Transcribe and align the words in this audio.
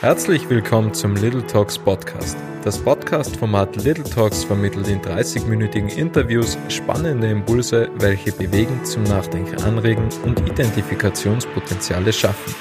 Herzlich 0.00 0.48
willkommen 0.48 0.94
zum 0.94 1.16
Little 1.16 1.44
Talks 1.44 1.76
Podcast. 1.76 2.38
Das 2.62 2.78
Podcast-Format 2.78 3.82
Little 3.82 4.04
Talks 4.04 4.44
vermittelt 4.44 4.86
in 4.86 5.00
30-minütigen 5.00 5.88
Interviews 5.88 6.56
spannende 6.68 7.28
Impulse, 7.28 7.90
welche 7.96 8.30
bewegen, 8.30 8.84
zum 8.84 9.02
Nachdenken 9.02 9.60
anregen 9.64 10.08
und 10.24 10.38
Identifikationspotenziale 10.48 12.12
schaffen. 12.12 12.54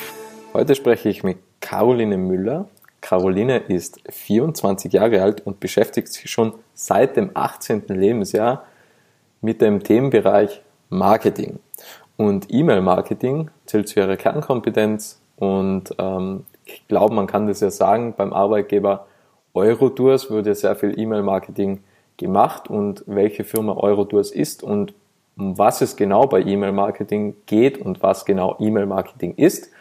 Heute 0.51 0.73
spreche 0.73 1.09
ich 1.09 1.23
mit 1.23 1.37
Caroline 1.59 2.17
Müller. 2.17 2.69
Caroline 3.01 3.57
ist 3.59 4.01
24 4.09 4.93
Jahre 4.93 5.21
alt 5.21 5.45
und 5.45 5.59
beschäftigt 5.59 6.07
sich 6.07 6.31
schon 6.31 6.55
seit 6.73 7.17
dem 7.17 7.29
18. 7.35 7.83
Lebensjahr 7.89 8.65
mit 9.41 9.61
dem 9.61 9.83
Themenbereich 9.83 10.63
Marketing. 10.89 11.59
Und 12.15 12.47
E-Mail-Marketing 12.49 13.51
zählt 13.67 13.89
zu 13.89 13.99
ihrer 13.99 14.17
Kernkompetenz 14.17 15.21
und 15.35 15.93
ähm, 15.99 16.43
ich 16.67 16.87
glaube, 16.87 17.15
man 17.15 17.27
kann 17.27 17.47
das 17.47 17.59
ja 17.59 17.71
sagen, 17.71 18.13
beim 18.15 18.33
Arbeitgeber 18.33 19.07
Eurotours 19.53 20.29
wurde 20.29 20.53
sehr 20.53 20.75
viel 20.75 20.97
E-Mail-Marketing 20.97 21.83
gemacht 22.17 22.69
und 22.69 23.03
welche 23.07 23.43
Firma 23.43 23.73
Eurotours 23.73 24.31
ist 24.31 24.63
und 24.63 24.93
um 25.37 25.57
was 25.57 25.81
es 25.81 25.95
genau 25.95 26.25
bei 26.25 26.41
E-Mail-Marketing 26.41 27.35
geht 27.45 27.77
und 27.77 28.01
was 28.01 28.25
genau 28.25 28.55
E-Mail-Marketing 28.59 29.35
ist, 29.35 29.71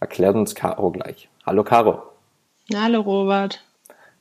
erklärt 0.00 0.36
uns 0.36 0.54
Caro 0.54 0.90
gleich. 0.90 1.28
Hallo 1.46 1.64
Caro. 1.64 2.02
Hallo 2.74 3.00
Robert. 3.00 3.64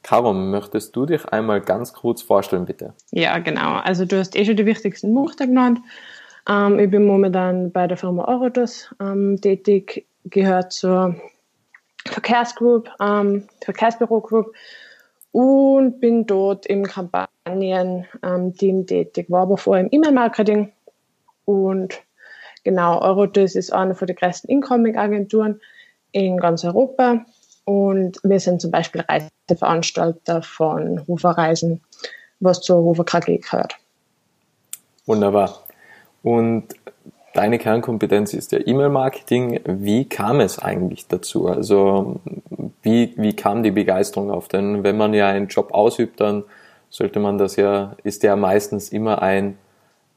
Caro, 0.02 0.34
möchtest 0.34 0.96
du 0.96 1.06
dich 1.06 1.26
einmal 1.26 1.60
ganz 1.60 1.92
kurz 1.92 2.22
vorstellen, 2.22 2.66
bitte? 2.66 2.94
Ja, 3.12 3.38
genau. 3.40 3.80
Also 3.84 4.06
du 4.06 4.18
hast 4.18 4.38
eh 4.38 4.46
schon 4.46 4.56
die 4.56 4.66
wichtigsten 4.66 5.14
Punkte 5.14 5.48
genannt. 5.48 5.80
Ähm, 6.48 6.80
ich 6.80 6.90
bin 6.90 7.06
momentan 7.06 7.72
bei 7.72 7.88
der 7.88 7.98
Firma 7.98 8.26
Eurotours 8.26 8.96
ähm, 9.02 9.40
tätig, 9.42 10.06
gehört 10.24 10.72
zur 10.72 11.16
Verkehrsgroup, 12.08 12.90
ähm, 13.00 13.48
Verkehrsbüro 13.64 14.22
Group 14.22 14.54
und 15.32 16.00
bin 16.00 16.26
dort 16.26 16.66
im 16.66 16.84
Kampagnen-Team 16.84 18.08
ähm, 18.24 18.88
tätig, 18.88 19.30
war 19.30 19.42
aber 19.42 19.58
vorher 19.58 19.86
im 19.86 19.92
E-Mail-Marketing 19.92 20.72
und 21.46 22.02
genau, 22.64 23.02
Eurotis 23.02 23.56
ist 23.56 23.72
eine 23.72 23.96
von 23.96 24.08
den 24.08 24.16
größten 24.16 24.50
Incoming-Agenturen 24.50 25.62
in 26.12 26.38
ganz 26.38 26.64
Europa 26.64 27.26
und 27.66 28.20
wir 28.24 28.40
sind 28.40 28.62
zum 28.62 28.72
Beispiel 28.72 29.02
Reiseveranstalter 29.02 30.42
von 30.42 31.06
Hoferreisen, 31.08 31.82
was 32.40 32.62
zur 32.62 32.78
Hofer 32.78 33.04
KG 33.04 33.38
gehört. 33.38 33.76
Wunderbar. 35.06 35.64
Und 36.24 36.68
Deine 37.38 37.60
Kernkompetenz 37.60 38.34
ist 38.34 38.52
ja 38.52 38.58
E-Mail-Marketing. 38.66 39.60
Wie 39.64 40.06
kam 40.06 40.40
es 40.40 40.58
eigentlich 40.58 41.08
dazu? 41.08 41.48
Also 41.48 42.20
wie, 42.82 43.14
wie 43.16 43.36
kam 43.36 43.62
die 43.62 43.70
Begeisterung 43.70 44.32
auf? 44.32 44.48
Denn 44.48 44.84
wenn 44.84 44.98
man 44.98 45.14
ja 45.14 45.28
einen 45.28 45.46
Job 45.46 45.72
ausübt, 45.72 46.20
dann 46.20 46.46
sollte 46.90 47.20
man 47.20 47.38
das 47.38 47.56
ja, 47.56 47.96
ist 48.04 48.24
ja 48.24 48.36
meistens 48.36 48.90
immer 48.90 49.22
ein, 49.22 49.56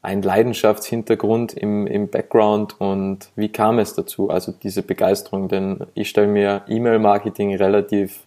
ein 0.01 0.23
Leidenschaftshintergrund 0.23 1.53
im, 1.53 1.85
im 1.85 2.09
Background. 2.09 2.81
Und 2.81 3.29
wie 3.35 3.49
kam 3.49 3.77
es 3.77 3.93
dazu? 3.93 4.31
Also 4.31 4.51
diese 4.51 4.81
Begeisterung, 4.81 5.47
denn 5.47 5.85
ich 5.93 6.09
stelle 6.09 6.25
mir 6.25 6.63
E-Mail-Marketing 6.67 7.55
relativ 7.55 8.21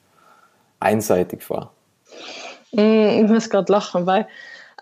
einseitig 0.78 1.42
vor. 1.42 1.72
Mm, 2.70 3.24
ich 3.24 3.28
muss 3.28 3.50
gerade 3.50 3.72
lachen, 3.72 4.06
weil 4.06 4.28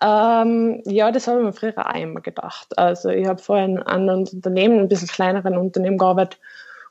ähm, 0.03 0.83
ja, 0.85 1.13
das 1.13 1.27
habe 1.27 1.39
ich 1.39 1.45
mir 1.45 1.53
früher 1.53 1.79
auch 1.79 1.95
immer 1.95 2.21
gedacht. 2.21 2.77
Also 2.79 3.09
ich 3.11 3.27
habe 3.27 3.41
vorher 3.41 3.67
in 3.67 3.83
anderen 3.83 4.27
Unternehmen, 4.27 4.81
ein 4.81 4.89
bisschen 4.89 5.09
kleineren 5.09 5.57
Unternehmen 5.57 5.99
gearbeitet 5.99 6.39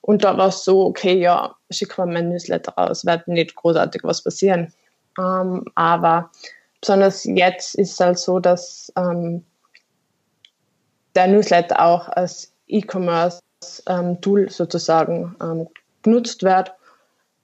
und 0.01 0.23
da 0.23 0.37
war 0.37 0.47
es 0.47 0.63
so, 0.63 0.85
okay, 0.85 1.13
ja, 1.19 1.55
schick 1.69 1.97
mal 1.97 2.07
mein 2.07 2.29
Newsletter 2.29 2.73
raus, 2.73 3.05
wird 3.05 3.27
nicht 3.27 3.55
großartig 3.55 4.03
was 4.03 4.23
passieren. 4.23 4.73
Ähm, 5.19 5.65
aber 5.75 6.31
besonders 6.79 7.23
jetzt 7.25 7.75
ist 7.75 7.93
es 7.93 7.99
halt 7.99 8.17
so, 8.17 8.39
dass 8.39 8.91
ähm, 8.97 9.45
der 11.15 11.27
Newsletter 11.27 11.79
auch 11.81 12.09
als 12.09 12.51
E-Commerce-Tool 12.67 14.41
ähm, 14.41 14.49
sozusagen 14.49 15.35
ähm, 15.41 15.67
genutzt 16.01 16.41
wird. 16.43 16.73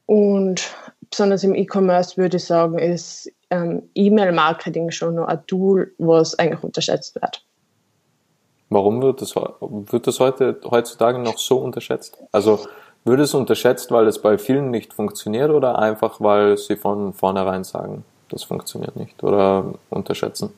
Und 0.07 0.73
besonders 1.09 1.43
im 1.43 1.55
E-Commerce 1.55 2.17
würde 2.17 2.37
ich 2.37 2.45
sagen, 2.45 2.79
ist 2.79 3.31
ähm, 3.49 3.89
E-Mail-Marketing 3.95 4.91
schon 4.91 5.15
noch 5.15 5.27
ein 5.27 5.45
Tool, 5.47 5.93
was 5.97 6.37
eigentlich 6.37 6.63
unterschätzt 6.63 7.15
wird. 7.15 7.43
Warum 8.69 9.01
wird 9.01 9.21
das, 9.21 9.35
wird 9.35 10.07
das 10.07 10.19
heute, 10.19 10.59
heutzutage 10.69 11.19
noch 11.19 11.37
so 11.37 11.57
unterschätzt? 11.57 12.17
Also 12.31 12.59
wird 13.05 13.21
es 13.21 13.33
unterschätzt, 13.33 13.91
weil 13.91 14.07
es 14.07 14.21
bei 14.21 14.37
vielen 14.37 14.71
nicht 14.71 14.93
funktioniert 14.93 15.51
oder 15.51 15.79
einfach, 15.79 16.19
weil 16.19 16.57
sie 16.57 16.75
von 16.75 17.13
vornherein 17.13 17.63
sagen, 17.63 18.03
das 18.29 18.43
funktioniert 18.43 18.97
nicht 18.97 19.23
oder 19.23 19.73
unterschätzen? 19.89 20.53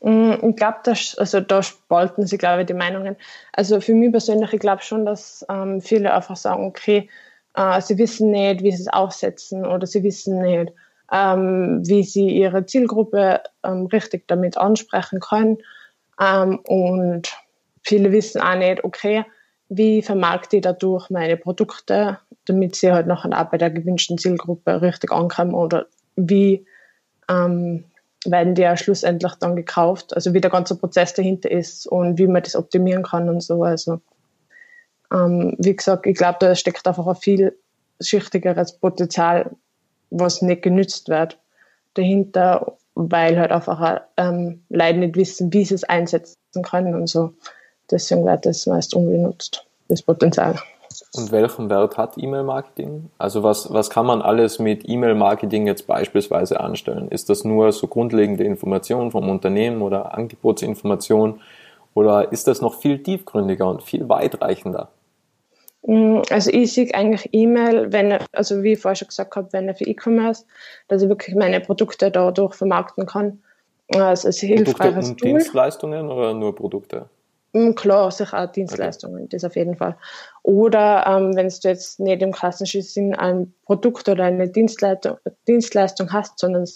Mm, 0.00 0.34
ich 0.50 0.56
glaube, 0.56 0.78
also 0.86 1.40
da 1.40 1.62
spalten 1.62 2.26
sich, 2.26 2.38
glaube 2.38 2.60
ich, 2.60 2.66
die 2.66 2.74
Meinungen. 2.74 3.16
Also 3.52 3.80
für 3.80 3.94
mich 3.94 4.12
persönlich, 4.12 4.52
ich 4.52 4.60
glaube 4.60 4.82
schon, 4.82 5.04
dass 5.04 5.44
ähm, 5.48 5.80
viele 5.80 6.14
einfach 6.14 6.36
sagen, 6.36 6.66
okay, 6.66 7.08
äh, 7.54 7.80
sie 7.80 7.98
wissen 7.98 8.30
nicht, 8.30 8.62
wie 8.62 8.72
sie 8.72 8.82
es 8.82 8.88
aufsetzen 8.88 9.66
oder 9.66 9.86
sie 9.86 10.02
wissen 10.02 10.40
nicht, 10.40 10.72
ähm, 11.10 11.82
wie 11.86 12.02
sie 12.02 12.28
ihre 12.28 12.66
Zielgruppe 12.66 13.40
ähm, 13.64 13.86
richtig 13.86 14.26
damit 14.28 14.56
ansprechen 14.56 15.20
können. 15.20 15.58
Ähm, 16.20 16.58
und 16.66 17.36
viele 17.82 18.12
wissen 18.12 18.40
auch 18.40 18.56
nicht, 18.56 18.84
okay, 18.84 19.24
wie 19.68 20.02
vermarkte 20.02 20.56
ich 20.56 20.62
dadurch 20.62 21.10
meine 21.10 21.36
Produkte, 21.36 22.18
damit 22.44 22.76
sie 22.76 22.92
halt 22.92 23.06
nachher 23.06 23.38
auch 23.38 23.50
bei 23.50 23.58
der 23.58 23.70
gewünschten 23.70 24.18
Zielgruppe 24.18 24.82
richtig 24.82 25.12
ankommen 25.12 25.54
oder 25.54 25.86
wie 26.16 26.66
ähm, 27.28 27.84
werden 28.24 28.54
die 28.54 28.62
ja 28.62 28.76
schlussendlich 28.76 29.34
dann 29.36 29.56
gekauft, 29.56 30.14
also 30.14 30.32
wie 30.34 30.40
der 30.40 30.50
ganze 30.50 30.76
Prozess 30.76 31.14
dahinter 31.14 31.50
ist 31.50 31.86
und 31.86 32.18
wie 32.18 32.26
man 32.26 32.42
das 32.42 32.54
optimieren 32.54 33.02
kann 33.02 33.28
und 33.28 33.42
so. 33.42 33.62
Also 33.64 34.00
ähm, 35.12 35.54
wie 35.58 35.76
gesagt, 35.76 36.06
ich 36.06 36.16
glaube, 36.16 36.38
da 36.40 36.54
steckt 36.54 36.86
einfach 36.86 37.06
ein 37.06 37.16
viel 37.16 37.56
schichtigeres 38.00 38.72
Potenzial 38.72 39.50
was 40.12 40.42
nicht 40.42 40.62
genützt 40.62 41.08
wird 41.08 41.38
dahinter, 41.94 42.76
weil 42.94 43.38
halt 43.38 43.50
einfach 43.50 44.02
ähm, 44.16 44.62
Leute 44.68 44.98
nicht 44.98 45.16
wissen, 45.16 45.52
wie 45.52 45.64
sie 45.64 45.74
es 45.74 45.84
einsetzen 45.84 46.36
können 46.62 46.94
und 46.94 47.08
so. 47.08 47.32
Deswegen 47.90 48.24
wird 48.24 48.46
das 48.46 48.66
meist 48.66 48.94
ungenutzt, 48.94 49.66
das 49.88 50.02
Potenzial. 50.02 50.56
Und 51.14 51.32
welchen 51.32 51.70
Wert 51.70 51.96
hat 51.96 52.18
E-Mail-Marketing? 52.18 53.10
Also 53.18 53.42
was, 53.42 53.72
was 53.72 53.88
kann 53.88 54.06
man 54.06 54.20
alles 54.20 54.58
mit 54.58 54.88
E-Mail-Marketing 54.88 55.66
jetzt 55.66 55.86
beispielsweise 55.86 56.60
anstellen? 56.60 57.08
Ist 57.08 57.30
das 57.30 57.44
nur 57.44 57.72
so 57.72 57.86
grundlegende 57.86 58.44
Informationen 58.44 59.10
vom 59.10 59.28
Unternehmen 59.30 59.80
oder 59.80 60.14
Angebotsinformation? 60.14 61.40
Oder 61.94 62.32
ist 62.32 62.46
das 62.46 62.60
noch 62.60 62.74
viel 62.74 63.02
tiefgründiger 63.02 63.68
und 63.68 63.82
viel 63.82 64.08
weitreichender? 64.08 64.88
Mm, 65.82 66.22
also 66.30 66.50
ich 66.50 66.72
sehe 66.72 66.94
eigentlich 66.94 67.28
E-Mail, 67.32 67.92
wenn, 67.92 68.18
also 68.32 68.62
wie 68.62 68.72
ich 68.72 68.78
vorher 68.80 68.96
schon 68.96 69.08
gesagt 69.08 69.34
habe, 69.36 69.52
wenn 69.52 69.68
er 69.68 69.74
für 69.74 69.84
E-Commerce, 69.84 70.44
dass 70.88 71.02
ich 71.02 71.08
wirklich 71.08 71.34
meine 71.34 71.60
Produkte 71.60 72.10
dadurch 72.10 72.54
vermarkten 72.54 73.06
kann. 73.06 73.42
Also 73.94 74.28
es 74.28 74.36
ist 74.36 74.40
hilfreiches 74.40 75.10
und 75.10 75.18
Tool. 75.18 75.30
Dienstleistungen 75.30 76.08
oder 76.08 76.34
nur 76.34 76.54
Produkte? 76.54 77.08
Mm, 77.52 77.72
klar, 77.72 78.10
sicher 78.10 78.42
auch 78.42 78.52
Dienstleistungen, 78.52 79.24
okay. 79.24 79.28
das 79.30 79.44
auf 79.44 79.56
jeden 79.56 79.76
Fall. 79.76 79.96
Oder 80.42 81.04
ähm, 81.06 81.36
wenn 81.36 81.48
du 81.48 81.68
jetzt 81.68 82.00
nicht 82.00 82.22
im 82.22 82.32
klassischen 82.32 82.82
Sinn 82.82 83.14
ein 83.14 83.52
Produkt 83.66 84.08
oder 84.08 84.24
eine 84.24 84.48
Dienstleistung, 84.48 85.18
Dienstleistung 85.46 86.12
hast, 86.12 86.38
sondern 86.38 86.66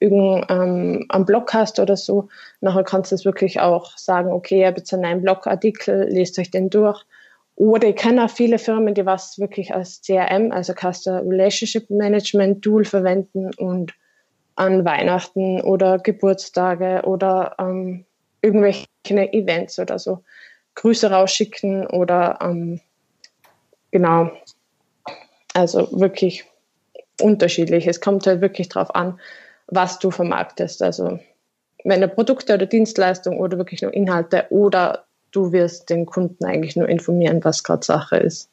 irgendeinen 0.00 1.06
ähm, 1.12 1.24
Blog 1.24 1.54
hast 1.54 1.78
oder 1.78 1.96
so, 1.96 2.28
nachher 2.60 2.82
kannst 2.82 3.12
du 3.12 3.14
es 3.14 3.24
wirklich 3.24 3.60
auch 3.60 3.96
sagen, 3.96 4.32
okay, 4.32 4.60
ich 4.60 4.66
habe 4.66 4.78
jetzt 4.78 4.92
einen 4.92 5.22
Blogartikel, 5.22 6.08
lest 6.10 6.38
euch 6.38 6.50
den 6.50 6.68
durch 6.68 7.04
oder 7.62 7.86
ich 7.90 7.94
kenne 7.94 8.24
auch 8.24 8.30
viele 8.30 8.58
Firmen, 8.58 8.92
die 8.92 9.06
was 9.06 9.38
wirklich 9.38 9.72
als 9.72 10.02
CRM, 10.02 10.50
also 10.50 10.72
Customer 10.74 11.22
Relationship 11.22 11.88
Management 11.90 12.60
Tool 12.62 12.84
verwenden 12.84 13.54
und 13.54 13.94
an 14.56 14.84
Weihnachten 14.84 15.60
oder 15.60 16.00
Geburtstage 16.00 17.02
oder 17.04 17.54
ähm, 17.60 18.04
irgendwelche 18.40 18.88
Events 19.06 19.78
oder 19.78 20.00
so 20.00 20.24
Grüße 20.74 21.08
rausschicken 21.08 21.86
oder 21.86 22.40
ähm, 22.42 22.80
genau, 23.92 24.32
also 25.54 25.88
wirklich 25.92 26.44
unterschiedlich. 27.20 27.86
Es 27.86 28.00
kommt 28.00 28.26
halt 28.26 28.40
wirklich 28.40 28.70
darauf 28.70 28.92
an, 28.92 29.20
was 29.68 30.00
du 30.00 30.10
vermarktest. 30.10 30.82
Also 30.82 31.20
wenn 31.84 32.00
du 32.00 32.08
Produkte 32.08 32.54
oder 32.54 32.66
Dienstleistungen 32.66 33.38
oder 33.38 33.56
wirklich 33.56 33.82
nur 33.82 33.94
Inhalte 33.94 34.46
oder 34.50 35.04
du 35.32 35.52
wirst 35.52 35.90
den 35.90 36.06
Kunden 36.06 36.44
eigentlich 36.44 36.76
nur 36.76 36.88
informieren, 36.88 37.44
was 37.44 37.64
gerade 37.64 37.84
Sache 37.84 38.16
ist. 38.16 38.48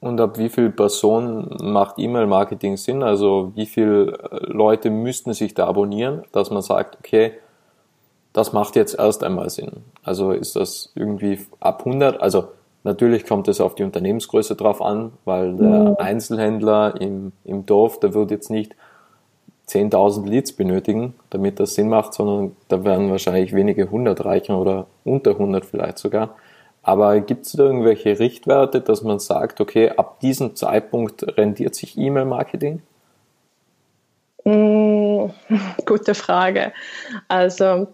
Und 0.00 0.20
ab 0.20 0.38
wie 0.38 0.48
viel 0.48 0.70
Personen 0.70 1.56
macht 1.60 1.98
E-Mail-Marketing 1.98 2.76
Sinn? 2.76 3.02
Also 3.02 3.52
wie 3.56 3.66
viele 3.66 4.12
äh, 4.12 4.46
Leute 4.46 4.90
müssten 4.90 5.34
sich 5.34 5.54
da 5.54 5.66
abonnieren, 5.66 6.22
dass 6.30 6.50
man 6.50 6.62
sagt, 6.62 6.96
okay, 7.00 7.32
das 8.32 8.52
macht 8.52 8.76
jetzt 8.76 8.96
erst 8.96 9.24
einmal 9.24 9.50
Sinn. 9.50 9.72
Also 10.04 10.30
ist 10.30 10.54
das 10.54 10.92
irgendwie 10.94 11.40
ab 11.58 11.82
100, 11.84 12.20
also 12.20 12.48
Natürlich 12.84 13.26
kommt 13.26 13.48
es 13.48 13.60
auf 13.60 13.74
die 13.74 13.82
Unternehmensgröße 13.82 14.54
drauf 14.54 14.80
an, 14.80 15.12
weil 15.24 15.56
der 15.56 15.66
mhm. 15.66 15.96
Einzelhändler 15.98 16.98
im, 17.00 17.32
im 17.44 17.66
Dorf, 17.66 18.00
der 18.00 18.14
wird 18.14 18.30
jetzt 18.30 18.50
nicht 18.50 18.76
10.000 19.68 20.26
Leads 20.28 20.52
benötigen, 20.52 21.14
damit 21.30 21.60
das 21.60 21.74
Sinn 21.74 21.88
macht, 21.88 22.14
sondern 22.14 22.56
da 22.68 22.84
werden 22.84 23.10
wahrscheinlich 23.10 23.54
wenige 23.54 23.90
hundert 23.90 24.24
reichen 24.24 24.54
oder 24.54 24.86
unter 25.04 25.32
100 25.32 25.64
vielleicht 25.64 25.98
sogar. 25.98 26.36
Aber 26.82 27.20
gibt 27.20 27.44
es 27.44 27.52
da 27.52 27.64
irgendwelche 27.64 28.18
Richtwerte, 28.18 28.80
dass 28.80 29.02
man 29.02 29.18
sagt, 29.18 29.60
okay, 29.60 29.90
ab 29.90 30.20
diesem 30.20 30.56
Zeitpunkt 30.56 31.36
rendiert 31.36 31.74
sich 31.74 31.98
E-Mail-Marketing? 31.98 32.80
Mm, 34.44 35.26
gute 35.84 36.14
Frage. 36.14 36.72
Also 37.28 37.88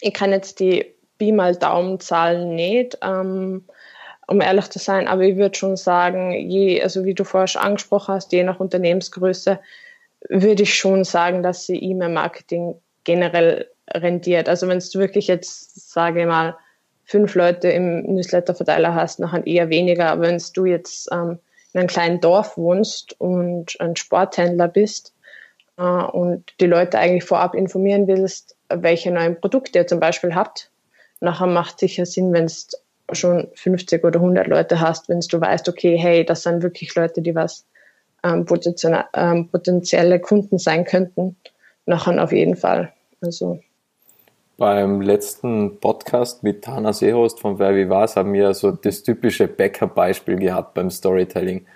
ich 0.00 0.14
kann 0.14 0.32
jetzt 0.32 0.60
die 0.60 0.86
Pi 1.18 1.32
mal 1.32 1.54
Daumenzahlen 1.54 2.54
nicht, 2.54 2.98
ähm, 3.02 3.64
um 4.26 4.40
ehrlich 4.40 4.70
zu 4.70 4.78
sein, 4.78 5.06
aber 5.06 5.22
ich 5.22 5.36
würde 5.36 5.54
schon 5.54 5.76
sagen, 5.76 6.32
je, 6.32 6.82
also 6.82 7.04
wie 7.04 7.14
du 7.14 7.24
vorher 7.24 7.46
schon 7.46 7.62
angesprochen 7.62 8.14
hast, 8.14 8.32
je 8.32 8.42
nach 8.42 8.58
Unternehmensgröße, 8.58 9.60
würde 10.28 10.62
ich 10.62 10.74
schon 10.74 11.04
sagen, 11.04 11.42
dass 11.42 11.66
sie 11.66 11.78
E-Mail-Marketing 11.78 12.74
generell 13.04 13.68
rendiert. 13.92 14.48
Also 14.48 14.68
wenn 14.68 14.78
du 14.78 14.98
wirklich 14.98 15.28
jetzt, 15.28 15.90
sage 15.92 16.20
ich 16.20 16.26
mal, 16.26 16.56
fünf 17.04 17.34
Leute 17.34 17.68
im 17.68 18.02
Newsletter-Verteiler 18.14 18.94
hast, 18.94 19.20
nachher 19.20 19.46
eher 19.46 19.68
weniger. 19.68 20.06
Aber 20.10 20.22
wenn 20.22 20.42
du 20.54 20.64
jetzt 20.64 21.08
ähm, 21.12 21.38
in 21.72 21.80
einem 21.80 21.88
kleinen 21.88 22.20
Dorf 22.20 22.56
wohnst 22.56 23.20
und 23.20 23.78
ein 23.80 23.96
Sporthändler 23.96 24.68
bist 24.68 25.14
äh, 25.76 25.82
und 25.82 26.54
die 26.60 26.66
Leute 26.66 26.98
eigentlich 26.98 27.24
vorab 27.24 27.54
informieren 27.54 28.06
willst, 28.06 28.56
welche 28.70 29.10
neuen 29.10 29.38
Produkte 29.38 29.80
ihr 29.80 29.86
zum 29.86 30.00
Beispiel 30.00 30.34
habt, 30.34 30.70
nachher 31.20 31.46
macht 31.46 31.78
sicher 31.78 32.06
Sinn, 32.06 32.32
wenn 32.32 32.44
es 32.44 32.70
schon 33.12 33.48
50 33.54 34.02
oder 34.02 34.20
100 34.20 34.46
Leute 34.46 34.80
hast, 34.80 35.08
wenn 35.08 35.20
du 35.20 35.40
weißt, 35.40 35.68
okay, 35.68 35.98
hey, 35.98 36.24
das 36.24 36.42
sind 36.42 36.62
wirklich 36.62 36.94
Leute, 36.94 37.20
die 37.20 37.34
was 37.34 37.66
ähm, 38.24 38.46
ähm, 39.14 39.48
potenzielle 39.48 40.20
Kunden 40.20 40.58
sein 40.58 40.84
könnten, 40.84 41.36
nachher 41.86 42.22
auf 42.22 42.32
jeden 42.32 42.56
Fall. 42.56 42.92
Also 43.20 43.60
beim 44.56 45.00
letzten 45.00 45.80
Podcast 45.80 46.42
mit 46.42 46.62
Tana 46.62 46.92
Seehost 46.92 47.40
von 47.40 47.58
Wer 47.58 47.74
wie 47.74 47.90
was 47.90 48.16
haben 48.16 48.32
wir 48.32 48.54
so 48.54 48.70
das 48.70 49.02
typische 49.02 49.48
Bäcker-Beispiel 49.48 50.36
gehabt 50.36 50.74
beim 50.74 50.90
Storytelling. 50.90 51.66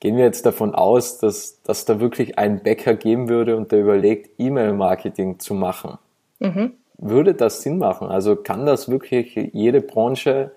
Gehen 0.00 0.16
wir 0.16 0.24
jetzt 0.24 0.44
davon 0.44 0.74
aus, 0.74 1.18
dass, 1.18 1.62
dass 1.62 1.84
da 1.84 2.00
wirklich 2.00 2.38
ein 2.38 2.62
Bäcker 2.62 2.94
geben 2.94 3.28
würde 3.28 3.56
und 3.56 3.72
der 3.72 3.80
überlegt, 3.80 4.30
E-Mail-Marketing 4.38 5.38
zu 5.38 5.54
machen. 5.54 5.98
Mhm. 6.40 6.72
Würde 6.98 7.34
das 7.34 7.62
Sinn 7.62 7.78
machen? 7.78 8.08
Also 8.08 8.36
kann 8.36 8.66
das 8.66 8.90
wirklich 8.90 9.34
jede 9.52 9.80
Branche 9.80 10.52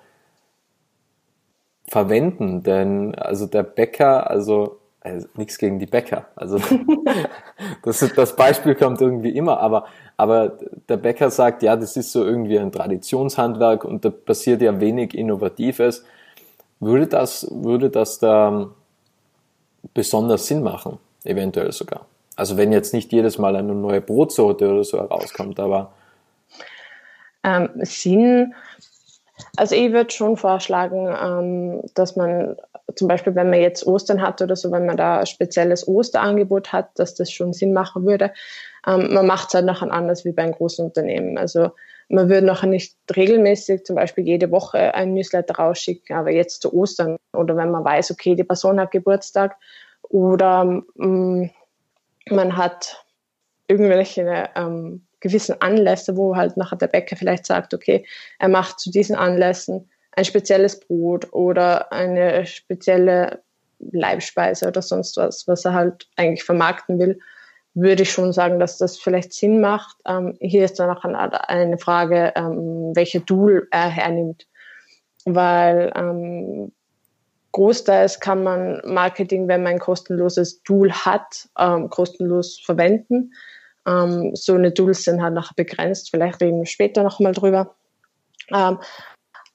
verwenden? 1.87 2.63
Denn 2.63 3.15
also 3.15 3.45
der 3.45 3.63
Bäcker, 3.63 4.29
also 4.29 4.79
also 5.05 5.27
nichts 5.35 5.57
gegen 5.57 5.77
die 5.77 5.85
Bäcker. 5.85 6.25
Also 6.35 6.59
das, 7.83 7.99
das 8.15 8.35
Beispiel 8.35 8.75
kommt 8.75 9.01
irgendwie 9.01 9.29
immer, 9.29 9.59
aber, 9.59 9.85
aber 10.17 10.57
der 10.89 10.97
Bäcker 10.97 11.29
sagt, 11.29 11.61
ja, 11.61 11.75
das 11.75 11.95
ist 11.95 12.11
so 12.11 12.25
irgendwie 12.25 12.57
ein 12.57 12.71
Traditionshandwerk 12.71 13.85
und 13.85 14.03
da 14.03 14.09
passiert 14.09 14.61
ja 14.61 14.79
wenig 14.79 15.13
Innovatives. 15.13 16.03
Würde 16.79 17.07
das, 17.07 17.47
würde 17.51 17.89
das 17.89 18.19
da 18.19 18.69
besonders 19.93 20.47
Sinn 20.47 20.63
machen, 20.63 20.97
eventuell 21.23 21.71
sogar? 21.71 22.07
Also 22.35 22.57
wenn 22.57 22.71
jetzt 22.71 22.93
nicht 22.93 23.13
jedes 23.13 23.37
Mal 23.37 23.55
eine 23.55 23.75
neue 23.75 24.01
Brotsorte 24.01 24.69
oder 24.69 24.83
so 24.83 24.97
herauskommt, 24.97 25.59
aber 25.59 25.91
ähm, 27.43 27.69
Sinn, 27.83 28.55
also 29.57 29.75
ich 29.75 29.91
würde 29.91 30.11
schon 30.11 30.37
vorschlagen, 30.37 31.07
ähm, 31.07 31.81
dass 31.93 32.15
man 32.15 32.55
zum 32.95 33.07
Beispiel, 33.07 33.35
wenn 33.35 33.49
man 33.49 33.59
jetzt 33.59 33.85
Ostern 33.85 34.21
hat 34.21 34.41
oder 34.41 34.55
so, 34.55 34.71
wenn 34.71 34.85
man 34.85 34.97
da 34.97 35.19
ein 35.19 35.25
spezielles 35.25 35.87
Osterangebot 35.87 36.71
hat, 36.71 36.97
dass 36.97 37.15
das 37.15 37.31
schon 37.31 37.51
Sinn 37.51 37.73
machen 37.73 38.05
würde. 38.05 38.31
Ähm, 38.87 39.13
man 39.13 39.25
macht 39.25 39.49
es 39.49 39.53
halt 39.53 39.65
nachher 39.65 39.91
anders 39.91 40.23
wie 40.23 40.31
bei 40.31 40.43
einem 40.43 40.53
großen 40.53 40.85
Unternehmen. 40.85 41.37
Also 41.37 41.71
man 42.07 42.29
würde 42.29 42.45
nachher 42.45 42.67
nicht 42.67 42.95
regelmäßig 43.15 43.83
zum 43.83 43.95
Beispiel 43.95 44.25
jede 44.25 44.51
Woche 44.51 44.93
ein 44.93 45.13
Newsletter 45.13 45.55
rausschicken, 45.55 46.15
aber 46.15 46.31
jetzt 46.31 46.61
zu 46.61 46.73
Ostern 46.73 47.17
oder 47.33 47.57
wenn 47.57 47.71
man 47.71 47.83
weiß, 47.83 48.11
okay, 48.11 48.35
die 48.35 48.43
Person 48.43 48.79
hat 48.79 48.91
Geburtstag 48.91 49.57
oder 50.03 50.83
ähm, 50.99 51.49
man 52.29 52.57
hat 52.57 53.03
irgendwelche 53.67 54.49
ähm, 54.55 55.04
gewissen 55.19 55.61
Anlässe, 55.61 56.17
wo 56.17 56.35
halt 56.35 56.57
nachher 56.57 56.77
der 56.77 56.87
Bäcker 56.87 57.15
vielleicht 57.15 57.45
sagt, 57.45 57.73
okay, 57.73 58.05
er 58.39 58.49
macht 58.49 58.79
zu 58.79 58.91
diesen 58.91 59.15
Anlässen 59.15 59.89
ein 60.15 60.25
spezielles 60.25 60.79
Brot 60.79 61.33
oder 61.33 61.91
eine 61.91 62.45
spezielle 62.45 63.43
Leibspeise 63.79 64.67
oder 64.67 64.81
sonst 64.81 65.17
was, 65.17 65.47
was 65.47 65.65
er 65.65 65.73
halt 65.73 66.07
eigentlich 66.15 66.43
vermarkten 66.43 66.99
will, 66.99 67.19
würde 67.73 68.03
ich 68.03 68.11
schon 68.11 68.31
sagen, 68.31 68.59
dass 68.59 68.77
das 68.77 68.97
vielleicht 68.97 69.33
Sinn 69.33 69.59
macht. 69.59 69.97
Ähm, 70.05 70.37
hier 70.39 70.63
ist 70.63 70.79
dann 70.79 70.89
auch 70.89 71.03
eine 71.03 71.77
Frage, 71.77 72.31
ähm, 72.35 72.93
welche 72.95 73.23
Tool 73.25 73.67
er 73.69 73.89
hernimmt. 73.89 74.47
Weil 75.25 75.91
ähm, 75.95 76.71
großteils 77.51 78.21
kann 78.21 78.43
man 78.43 78.81
Marketing, 78.85 79.47
wenn 79.49 79.63
man 79.63 79.73
ein 79.73 79.79
kostenloses 79.79 80.63
Tool 80.63 80.91
hat, 80.93 81.49
ähm, 81.59 81.89
kostenlos 81.89 82.61
verwenden. 82.63 83.33
Ähm, 83.87 84.35
so 84.35 84.53
eine 84.53 84.73
Tools 84.73 85.03
sind 85.03 85.21
halt 85.21 85.33
nachher 85.33 85.55
begrenzt. 85.55 86.09
Vielleicht 86.11 86.41
reden 86.41 86.59
wir 86.59 86.65
später 86.65 87.03
nochmal 87.03 87.33
drüber. 87.33 87.75
Ähm, 88.53 88.79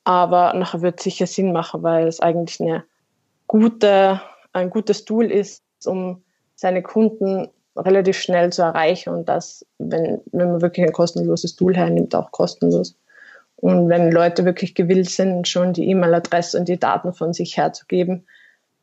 aber 0.05 0.55
nachher 0.55 0.83
wird 0.83 0.99
es 0.99 1.05
sicher 1.05 1.27
Sinn 1.27 1.53
machen, 1.53 1.83
weil 1.83 2.09
es 2.09 2.21
eigentlich 2.21 2.61
eine 2.61 2.85
gute, 3.47 4.21
ein 4.53 4.71
gutes 4.71 5.05
Tool 5.05 5.31
ist, 5.31 5.63
um 5.85 6.23
seine 6.55 6.83
Kunden 6.83 7.49
relativ 7.77 8.19
schnell 8.19 8.51
zu 8.51 8.63
erreichen 8.63 9.11
und 9.11 9.29
das, 9.29 9.65
wenn, 9.79 10.21
wenn 10.33 10.53
man 10.53 10.63
wirklich 10.63 10.87
ein 10.87 10.93
kostenloses 10.93 11.57
Tool 11.57 11.77
hernimmt, 11.77 12.15
auch 12.15 12.33
kostenlos. 12.33 12.97
Und 13.57 13.89
wenn 13.89 14.11
Leute 14.11 14.45
wirklich 14.45 14.75
gewillt 14.75 15.11
sind, 15.11 15.47
schon 15.47 15.73
die 15.73 15.89
E-Mail-Adresse 15.91 16.59
und 16.59 16.69
die 16.69 16.79
Daten 16.79 17.13
von 17.13 17.33
sich 17.33 17.57
herzugeben, 17.57 18.27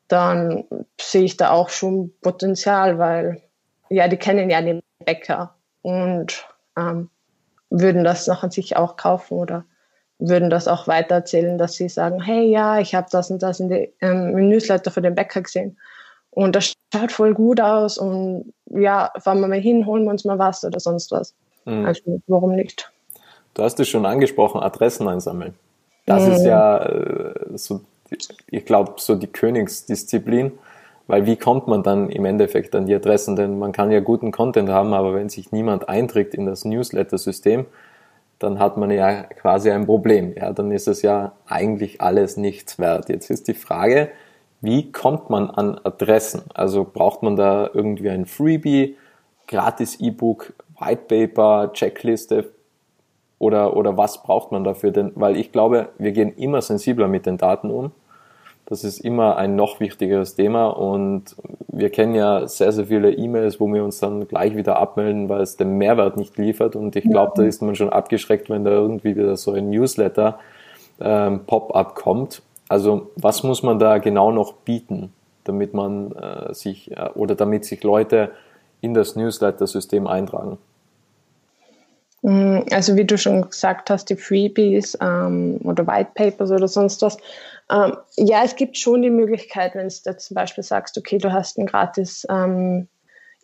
dann 0.07 0.63
sehe 0.99 1.23
ich 1.23 1.35
da 1.35 1.49
auch 1.49 1.69
schon 1.69 2.13
Potenzial, 2.21 2.99
weil 2.99 3.41
ja, 3.89 4.07
die 4.07 4.17
kennen 4.17 4.49
ja 4.49 4.61
den 4.61 4.81
Bäcker 5.05 5.55
und 5.81 6.45
ähm, 6.77 7.09
würden 7.69 8.03
das 8.03 8.27
nachher 8.27 8.51
sich 8.51 8.75
auch 8.77 8.97
kaufen 8.97 9.37
oder 9.37 9.65
würden 10.19 10.49
das 10.49 10.67
auch 10.67 10.87
weitererzählen, 10.87 11.57
dass 11.57 11.73
sie 11.73 11.89
sagen, 11.89 12.21
hey, 12.21 12.49
ja, 12.49 12.79
ich 12.79 12.95
habe 12.95 13.07
das 13.11 13.29
und 13.29 13.43
das 13.43 13.59
in 13.59 13.69
die, 13.69 13.93
ähm, 14.01 14.37
im 14.37 14.49
Newsletter 14.49 14.89
für 14.91 15.01
den 15.01 15.15
Bäcker 15.15 15.41
gesehen. 15.41 15.77
Und 16.31 16.55
das 16.55 16.73
schaut 16.93 17.11
voll 17.11 17.33
gut 17.33 17.59
aus 17.61 17.97
und 17.97 18.53
ja, 18.69 19.11
fahren 19.19 19.39
wir 19.41 19.47
mal 19.47 19.59
hin, 19.59 19.85
holen 19.85 20.03
wir 20.03 20.11
uns 20.11 20.25
mal 20.25 20.39
was 20.39 20.63
oder 20.63 20.79
sonst 20.79 21.11
was. 21.11 21.33
Mhm. 21.65 21.85
Also 21.85 22.21
warum 22.27 22.55
nicht? 22.55 22.91
Du 23.53 23.63
hast 23.63 23.79
es 23.79 23.87
schon 23.87 24.05
angesprochen, 24.05 24.61
Adressen 24.61 25.07
einsammeln. 25.07 25.55
Das 26.05 26.25
mhm. 26.25 26.31
ist 26.33 26.45
ja 26.45 26.77
äh, 26.85 27.57
so, 27.57 27.81
ich 28.49 28.65
glaube, 28.65 28.93
so 28.97 29.15
die 29.15 29.27
Königsdisziplin, 29.27 30.51
weil 31.07 31.25
wie 31.25 31.37
kommt 31.37 31.67
man 31.67 31.83
dann 31.83 32.09
im 32.09 32.25
Endeffekt 32.25 32.75
an 32.75 32.85
die 32.85 32.95
Adressen? 32.95 33.35
Denn 33.35 33.57
man 33.57 33.71
kann 33.71 33.91
ja 33.91 34.01
guten 34.01 34.31
Content 34.31 34.69
haben, 34.69 34.93
aber 34.93 35.13
wenn 35.13 35.29
sich 35.29 35.51
niemand 35.51 35.89
einträgt 35.89 36.35
in 36.35 36.45
das 36.45 36.65
Newsletter-System, 36.65 37.65
dann 38.39 38.59
hat 38.59 38.77
man 38.77 38.91
ja 38.91 39.23
quasi 39.23 39.71
ein 39.71 39.85
Problem. 39.85 40.33
Ja, 40.35 40.51
dann 40.53 40.71
ist 40.71 40.87
es 40.87 41.01
ja 41.01 41.31
eigentlich 41.47 42.01
alles 42.01 42.37
nichts 42.37 42.77
wert. 42.77 43.09
Jetzt 43.09 43.29
ist 43.29 43.47
die 43.47 43.53
Frage, 43.53 44.09
wie 44.61 44.91
kommt 44.91 45.29
man 45.29 45.49
an 45.49 45.79
Adressen? 45.83 46.43
Also 46.53 46.85
braucht 46.85 47.23
man 47.23 47.35
da 47.35 47.69
irgendwie 47.73 48.09
ein 48.09 48.25
Freebie, 48.25 48.97
gratis 49.47 49.99
E-Book, 49.99 50.53
White 50.79 51.03
Paper, 51.07 51.71
Checkliste 51.73 52.51
oder, 53.39 53.77
oder 53.77 53.97
was 53.97 54.21
braucht 54.23 54.51
man 54.51 54.63
dafür? 54.63 54.91
Denn, 54.91 55.13
weil 55.15 55.37
ich 55.37 55.51
glaube, 55.51 55.89
wir 55.97 56.11
gehen 56.11 56.33
immer 56.35 56.61
sensibler 56.61 57.07
mit 57.07 57.25
den 57.25 57.37
Daten 57.37 57.71
um 57.71 57.91
das 58.69 58.83
ist 58.83 58.99
immer 58.99 59.37
ein 59.37 59.55
noch 59.55 59.79
wichtigeres 59.79 60.35
Thema 60.35 60.67
und 60.67 61.37
wir 61.69 61.89
kennen 61.89 62.15
ja 62.15 62.47
sehr, 62.47 62.73
sehr 62.73 62.87
viele 62.87 63.13
E-Mails, 63.13 63.61
wo 63.61 63.73
wir 63.73 63.83
uns 63.83 63.99
dann 63.99 64.27
gleich 64.27 64.57
wieder 64.57 64.77
abmelden, 64.77 65.29
weil 65.29 65.41
es 65.41 65.55
den 65.55 65.77
Mehrwert 65.77 66.17
nicht 66.17 66.37
liefert 66.37 66.75
und 66.75 66.95
ich 66.97 67.05
glaube, 67.05 67.31
da 67.37 67.43
ist 67.43 67.61
man 67.61 67.75
schon 67.75 67.89
abgeschreckt, 67.89 68.49
wenn 68.49 68.65
da 68.65 68.71
irgendwie 68.71 69.15
wieder 69.15 69.37
so 69.37 69.53
ein 69.53 69.69
Newsletter 69.69 70.39
ähm, 70.99 71.45
Pop-up 71.47 71.95
kommt. 71.95 72.41
Also 72.67 73.09
was 73.15 73.43
muss 73.43 73.63
man 73.63 73.79
da 73.79 73.99
genau 73.99 74.31
noch 74.31 74.51
bieten, 74.51 75.13
damit 75.45 75.73
man 75.73 76.11
äh, 76.11 76.53
sich 76.53 76.91
äh, 76.91 77.09
oder 77.15 77.35
damit 77.35 77.63
sich 77.63 77.83
Leute 77.83 78.31
in 78.81 78.93
das 78.93 79.15
Newsletter-System 79.15 80.07
eintragen? 80.07 80.57
Mm, 82.21 82.59
also 82.71 82.97
wie 82.97 83.05
du 83.05 83.17
schon 83.17 83.49
gesagt 83.49 83.89
hast, 83.89 84.09
die 84.09 84.17
Freebies 84.17 84.97
ähm, 84.99 85.61
oder 85.63 85.87
White 85.87 86.11
Papers 86.15 86.51
oder 86.51 86.67
sonst 86.67 87.01
was, 87.01 87.17
ähm, 87.69 87.97
ja, 88.15 88.43
es 88.43 88.55
gibt 88.55 88.77
schon 88.77 89.01
die 89.01 89.09
Möglichkeit, 89.09 89.75
wenn 89.75 89.89
du 89.89 90.17
zum 90.17 90.35
Beispiel 90.35 90.63
sagst, 90.63 90.97
okay, 90.97 91.17
du 91.17 91.33
hast 91.33 91.57
ein 91.57 91.65
gratis 91.65 92.25
ähm, 92.29 92.87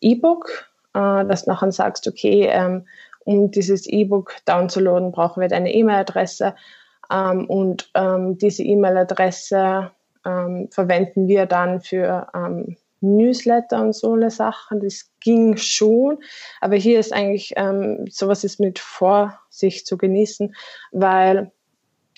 E-Book, 0.01 0.69
äh, 0.93 1.25
dass 1.25 1.45
du 1.45 1.51
nachher 1.51 1.71
sagst, 1.71 2.07
okay, 2.07 2.47
ähm, 2.49 2.87
um 3.25 3.51
dieses 3.51 3.85
E-Book 3.87 4.35
downzuladen, 4.45 5.11
brauchen 5.11 5.41
wir 5.41 5.49
deine 5.49 5.73
E-Mail-Adresse. 5.73 6.55
Ähm, 7.11 7.45
und 7.47 7.89
ähm, 7.95 8.37
diese 8.37 8.63
E-Mail-Adresse 8.63 9.91
ähm, 10.25 10.69
verwenden 10.71 11.27
wir 11.27 11.45
dann 11.45 11.81
für 11.81 12.27
Newsletter 13.01 13.81
und 13.81 13.93
so 13.93 14.13
eine 14.13 14.31
Sachen. 14.31 14.79
Das 14.79 15.09
ging 15.19 15.57
schon, 15.57 16.19
aber 16.61 16.77
hier 16.77 17.01
ist 17.01 17.11
eigentlich 17.11 17.53
sowas 18.09 18.45
ist 18.45 18.61
mit 18.61 18.79
Vorsicht 18.79 19.85
zu 19.85 19.97
genießen, 19.97 20.55
weil 20.93 21.51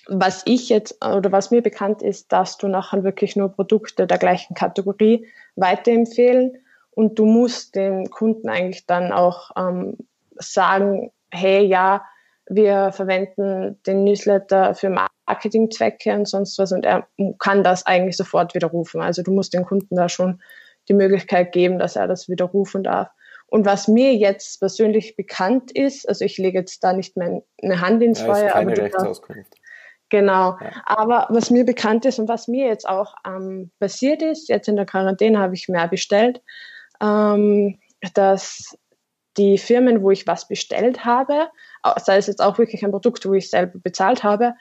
was 0.08 0.44
ich 0.46 0.70
jetzt 0.70 1.04
oder 1.04 1.32
was 1.32 1.52
mir 1.52 1.62
bekannt 1.62 2.02
ist, 2.02 2.32
dass 2.32 2.58
du 2.58 2.68
nachher 2.68 3.04
wirklich 3.04 3.36
nur 3.36 3.50
Produkte 3.50 4.08
der 4.08 4.18
gleichen 4.18 4.54
Kategorie 4.54 5.28
weiterempfehlen 5.56 6.58
und 6.92 7.20
du 7.20 7.26
musst 7.26 7.76
dem 7.76 8.10
Kunden 8.10 8.50
eigentlich 8.50 8.86
dann 8.86 9.12
auch 9.12 9.52
ähm, 9.58 9.98
sagen, 10.36 11.12
hey, 11.32 11.66
ja, 11.66 12.04
wir 12.48 12.92
verwenden 12.92 13.82
den 13.88 14.04
Newsletter 14.04 14.76
für 14.76 14.90
Marketingzwecke 14.90 16.14
und 16.14 16.28
sonst 16.28 16.60
was 16.60 16.72
und 16.72 16.86
er 16.86 17.08
kann 17.40 17.64
das 17.64 17.86
eigentlich 17.86 18.18
sofort 18.18 18.54
widerrufen. 18.54 19.02
Also 19.02 19.24
du 19.24 19.32
musst 19.32 19.54
dem 19.54 19.66
Kunden 19.66 19.96
da 19.96 20.10
schon 20.10 20.42
die 20.88 20.94
Möglichkeit 20.94 21.52
geben, 21.52 21.80
dass 21.80 21.96
er 21.96 22.08
das 22.08 22.30
widerrufen 22.30 22.84
darf. 22.84 23.10
Und 23.48 23.66
was 23.66 23.88
mir 23.88 24.14
jetzt 24.16 24.60
persönlich 24.60 25.16
bekannt 25.16 25.72
ist, 25.72 26.08
also 26.08 26.26
ich 26.26 26.38
lege 26.38 26.60
jetzt 26.60 26.84
da 26.84 26.94
nicht 26.94 27.16
meine 27.18 27.44
Hand 27.82 28.04
ins 28.04 28.22
Feuer. 28.22 28.48
Ist 28.48 28.54
keine 28.54 28.78
Rechtsauskunft. 28.78 29.56
Genau. 30.16 30.58
Ja. 30.62 30.72
Aber 30.86 31.28
was 31.30 31.50
mir 31.50 31.66
bekannt 31.66 32.06
ist 32.06 32.20
und 32.20 32.30
was 32.30 32.48
mir 32.48 32.68
jetzt 32.68 32.88
auch 32.88 33.16
ähm, 33.28 33.70
passiert 33.82 34.22
ist, 34.22 34.48
jetzt 34.48 34.70
in 34.70 34.78
der 34.78 34.86
Quarantäne 34.86 35.40
habe 35.40 35.56
ich 35.56 35.68
mehr 35.68 35.90
bestellt, 35.90 36.42
ähm, 37.02 37.78
dass 38.14 38.78
die 39.36 39.58
Firmen, 39.58 40.02
wo 40.02 40.12
ich 40.12 40.26
was 40.26 40.48
bestellt 40.48 41.04
habe, 41.04 41.50
sei 41.98 42.16
es 42.16 42.28
jetzt 42.28 42.42
auch 42.42 42.58
wirklich 42.58 42.86
ein 42.86 42.92
Produkt, 42.92 43.28
wo 43.28 43.34
ich 43.34 43.50
selber 43.50 43.78
bezahlt 43.80 44.24
habe, 44.24 44.54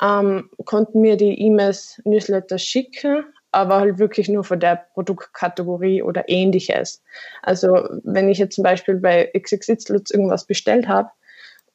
ähm, 0.00 0.48
konnten 0.64 1.00
mir 1.00 1.16
die 1.16 1.42
E-Mails, 1.42 2.00
Newsletter 2.04 2.58
schicken, 2.58 3.24
aber 3.50 3.80
halt 3.80 3.98
wirklich 3.98 4.28
nur 4.28 4.44
von 4.44 4.60
der 4.60 4.86
Produktkategorie 4.94 6.04
oder 6.04 6.28
ähnliches. 6.28 7.02
Also 7.42 7.88
wenn 8.04 8.28
ich 8.28 8.38
jetzt 8.38 8.54
zum 8.54 8.62
Beispiel 8.62 8.94
bei 8.94 9.28
XXX 9.36 9.90
irgendwas 10.12 10.46
bestellt 10.46 10.86
habe, 10.86 11.10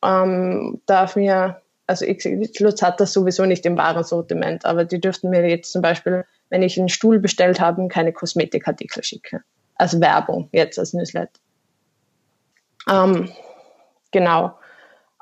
ähm, 0.02 0.82
darf 0.86 1.18
mir, 1.18 1.62
also 1.88 2.06
XXX 2.06 2.82
hat 2.82 3.00
das 3.00 3.14
sowieso 3.14 3.46
nicht 3.46 3.66
im 3.66 3.78
Warensortiment, 3.78 4.66
aber 4.66 4.86
die 4.86 5.00
dürften 5.00 5.30
mir 5.30 5.48
jetzt 5.48 5.72
zum 5.72 5.82
Beispiel, 5.82 6.26
wenn 6.50 6.64
ich 6.64 6.80
einen 6.80 6.90
Stuhl 6.90 7.20
bestellt 7.20 7.60
habe, 7.60 7.88
keine 7.88 8.14
Kosmetikartikel 8.14 9.04
schicken. 9.04 9.44
Als 9.76 10.00
Werbung, 10.00 10.50
jetzt 10.52 10.80
als 10.80 10.94
Newsletter. 10.94 11.40
Ähm, 12.90 13.30
genau. 14.12 14.54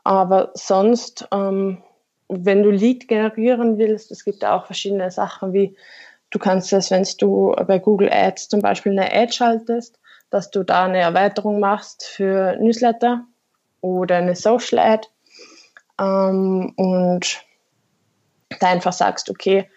Aber 0.03 0.51
sonst, 0.53 1.27
ähm, 1.31 1.81
wenn 2.27 2.63
du 2.63 2.69
Lead 2.69 3.07
generieren 3.07 3.77
willst, 3.77 4.11
es 4.11 4.23
gibt 4.23 4.45
auch 4.45 4.65
verschiedene 4.65 5.11
Sachen 5.11 5.53
wie 5.53 5.75
Du 6.33 6.39
kannst 6.39 6.73
es, 6.73 6.89
wenn 6.89 7.05
du 7.19 7.55
bei 7.67 7.77
Google 7.77 8.09
Ads 8.11 8.49
zum 8.49 8.59
Beispiel 8.59 8.93
eine 8.93 9.13
Ad 9.13 9.31
schaltest, 9.31 9.99
dass 10.31 10.49
du 10.49 10.63
da 10.63 10.85
eine 10.85 10.97
Erweiterung 10.97 11.59
machst 11.59 12.05
für 12.05 12.57
Newsletter 12.59 13.23
oder 13.81 14.15
eine 14.15 14.35
Social 14.35 14.79
Ad 14.79 15.07
ähm, 15.99 16.73
und 16.75 17.43
da 18.59 18.67
einfach 18.67 18.93
sagst, 18.93 19.29
okay, 19.29 19.69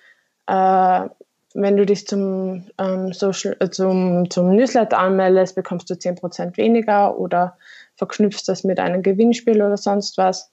äh, 0.46 1.08
wenn 1.54 1.76
du 1.76 1.86
dich 1.86 2.06
zum, 2.06 2.66
ähm, 2.78 3.12
Social, 3.12 3.56
äh, 3.60 3.70
zum, 3.70 4.28
zum 4.30 4.54
Newsletter 4.54 4.98
anmeldest, 4.98 5.54
bekommst 5.54 5.88
du 5.88 5.94
10% 5.94 6.56
weniger 6.56 7.18
oder 7.18 7.56
verknüpfst 7.96 8.44
das 8.46 8.62
mit 8.64 8.78
einem 8.78 9.02
Gewinnspiel 9.02 9.62
oder 9.62 9.76
sonst 9.76 10.18
was. 10.18 10.52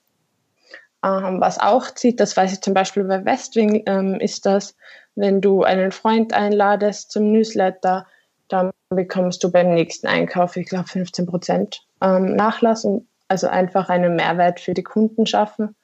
Ähm, 1.04 1.40
was 1.40 1.60
auch 1.60 1.90
zieht, 1.90 2.20
das 2.20 2.36
weiß 2.36 2.54
ich 2.54 2.62
zum 2.62 2.72
Beispiel 2.72 3.04
bei 3.04 3.24
Westwing, 3.24 3.82
ähm, 3.86 4.14
ist 4.14 4.46
das, 4.46 4.74
wenn 5.14 5.42
du 5.42 5.62
einen 5.62 5.92
Freund 5.92 6.32
einladest 6.32 7.10
zum 7.10 7.30
Newsletter, 7.30 8.06
dann 8.48 8.70
bekommst 8.88 9.44
du 9.44 9.52
beim 9.52 9.74
nächsten 9.74 10.06
Einkauf, 10.06 10.56
ich 10.56 10.68
glaube, 10.68 10.88
15 10.88 11.26
Prozent 11.26 11.86
ähm, 12.00 12.34
Nachlass 12.34 12.84
und 12.84 13.06
also 13.28 13.48
einfach 13.48 13.88
einen 13.88 14.16
Mehrwert 14.16 14.60
für 14.60 14.74
die 14.74 14.82
Kunden 14.82 15.26
schaffen. 15.26 15.74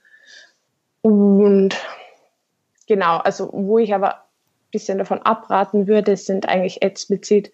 Und 1.02 1.76
genau, 2.87 3.18
also 3.18 3.50
wo 3.52 3.78
ich 3.78 3.94
aber 3.94 4.14
ein 4.14 4.70
bisschen 4.73 4.99
davon 4.99 5.23
abraten 5.23 5.87
würde, 5.87 6.16
sind 6.16 6.49
eigentlich 6.49 6.82
explizit 6.82 7.52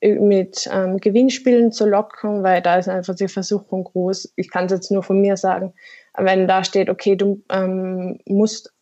mit 0.00 0.68
ähm, 0.72 0.98
Gewinnspielen 0.98 1.72
zu 1.72 1.86
locken, 1.86 2.42
weil 2.44 2.62
da 2.62 2.76
ist 2.76 2.88
einfach 2.88 3.16
die 3.16 3.28
Versuchung 3.28 3.84
groß. 3.84 4.32
Ich 4.36 4.50
kann 4.50 4.66
es 4.66 4.72
jetzt 4.72 4.90
nur 4.92 5.02
von 5.02 5.20
mir 5.20 5.36
sagen, 5.36 5.74
wenn 6.16 6.46
da 6.46 6.62
steht, 6.62 6.88
okay, 6.88 7.16
du 7.16 7.42
ähm, 7.50 8.20
musst 8.26 8.72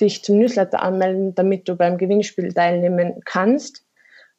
dich 0.00 0.22
zum 0.22 0.38
Newsletter 0.38 0.82
anmelden, 0.82 1.34
damit 1.34 1.68
du 1.68 1.76
beim 1.76 1.98
Gewinnspiel 1.98 2.52
teilnehmen 2.52 3.20
kannst. 3.24 3.84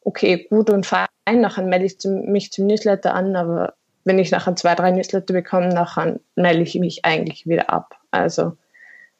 Okay, 0.04 0.46
gut 0.48 0.70
und 0.70 0.86
fein, 0.86 1.06
nachher 1.26 1.64
melde 1.64 1.86
ich 1.86 1.96
mich 2.04 2.52
zum 2.52 2.66
Newsletter 2.66 3.14
an, 3.14 3.36
aber 3.36 3.74
wenn 4.04 4.18
ich 4.18 4.30
nachher 4.30 4.56
zwei, 4.56 4.74
drei 4.74 4.90
Newsletter 4.90 5.32
bekomme, 5.32 5.68
nachher 5.68 6.18
melde 6.34 6.62
ich 6.62 6.78
mich 6.78 7.04
eigentlich 7.04 7.46
wieder 7.46 7.70
ab. 7.70 7.96
Also, 8.10 8.52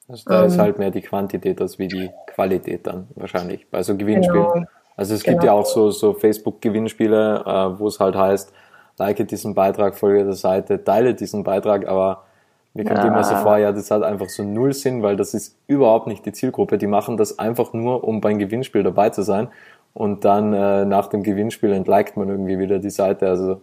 also 0.09 0.25
da 0.29 0.41
ähm, 0.41 0.49
ist 0.49 0.59
halt 0.59 0.79
mehr 0.79 0.91
die 0.91 1.03
Quantität 1.03 1.61
als 1.61 1.79
wie 1.79 1.89
die 1.89 2.11
Qualität 2.27 2.87
dann 2.87 3.09
wahrscheinlich 3.15 3.69
bei 3.71 3.83
so 3.83 3.97
Gewinnspielen. 3.97 4.47
Genau, 4.53 4.67
also 4.97 5.15
es 5.15 5.23
gibt 5.23 5.41
genau. 5.41 5.53
ja 5.55 5.59
auch 5.59 5.67
so, 5.67 5.91
so 5.91 6.13
Facebook-Gewinnspiele, 6.15 7.45
äh, 7.47 7.79
wo 7.79 7.87
es 7.87 8.01
halt 8.01 8.17
heißt, 8.17 8.53
like 8.99 9.27
diesen 9.27 9.55
Beitrag, 9.55 9.97
folge 9.97 10.25
der 10.25 10.35
Seite, 10.35 10.83
teile 10.83 11.15
diesen 11.15 11.45
Beitrag, 11.45 11.89
aber 11.89 12.25
mir 12.75 12.85
kommt 12.85 12.99
ja. 12.99 13.09
immer 13.09 13.23
so 13.23 13.37
vor, 13.37 13.59
ja, 13.59 13.71
das 13.71 13.91
hat 13.91 14.03
einfach 14.03 14.29
so 14.29 14.43
null 14.45 14.73
Sinn, 14.73 15.03
weil 15.03 15.17
das 15.17 15.35
ist 15.35 15.57
überhaupt 15.67 16.07
nicht 16.07 16.25
die 16.25 16.33
Zielgruppe. 16.33 16.79
Die 16.79 16.87
machen 16.87 17.19
das 17.19 17.39
einfach 17.39 17.75
nur, 17.75 18.05
um 18.05 18.23
beim 18.23 18.39
Gewinnspiel 18.39 18.83
dabei 18.83 19.11
zu 19.11 19.23
sein. 19.23 19.49
Und 19.93 20.25
dann 20.25 20.55
äh, 20.55 20.87
nach 20.87 21.09
dem 21.09 21.23
Gewinnspiel 21.23 21.71
entliked 21.73 22.17
man 22.17 22.31
irgendwie 22.31 22.59
wieder 22.59 22.79
die 22.79 22.89
Seite. 22.89 23.29
Also 23.29 23.61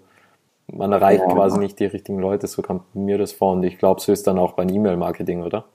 man 0.71 0.91
erreicht 0.91 1.23
ja. 1.27 1.33
quasi 1.33 1.59
nicht 1.59 1.79
die 1.79 1.85
richtigen 1.85 2.19
Leute, 2.19 2.47
so 2.47 2.61
kommt 2.61 2.95
mir 2.95 3.17
das 3.17 3.31
vor. 3.31 3.53
Und 3.53 3.63
ich 3.63 3.77
glaube, 3.77 4.01
so 4.01 4.11
ist 4.11 4.27
dann 4.27 4.39
auch 4.39 4.53
beim 4.53 4.69
E-Mail-Marketing, 4.69 5.43
oder? 5.43 5.65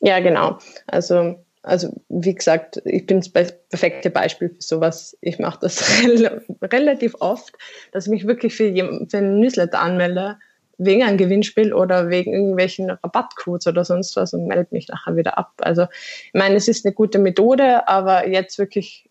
Ja, 0.00 0.20
genau. 0.20 0.58
Also, 0.86 1.36
also 1.62 1.88
wie 2.08 2.34
gesagt, 2.34 2.80
ich 2.84 3.06
bin 3.06 3.20
das 3.20 3.30
perfekte 3.30 4.10
Beispiel 4.10 4.50
für 4.50 4.62
sowas. 4.62 5.16
Ich 5.20 5.38
mache 5.38 5.58
das 5.60 6.02
relativ 6.62 7.16
oft, 7.20 7.54
dass 7.92 8.06
ich 8.06 8.10
mich 8.10 8.26
wirklich 8.26 8.54
für, 8.54 8.72
für 9.08 9.18
einen 9.18 9.40
Newsletter 9.40 9.80
anmelde 9.80 10.36
wegen 10.78 11.02
einem 11.02 11.18
Gewinnspiel 11.18 11.72
oder 11.74 12.08
wegen 12.08 12.32
irgendwelchen 12.32 12.90
Rabattcodes 12.90 13.66
oder 13.66 13.84
sonst 13.84 14.14
was 14.16 14.32
und 14.32 14.46
melde 14.46 14.68
mich 14.70 14.88
nachher 14.88 15.16
wieder 15.16 15.36
ab. 15.36 15.52
Also 15.58 15.82
ich 15.82 16.34
meine, 16.34 16.54
es 16.54 16.68
ist 16.68 16.86
eine 16.86 16.94
gute 16.94 17.18
Methode, 17.18 17.88
aber 17.88 18.28
jetzt 18.28 18.58
wirklich 18.58 19.10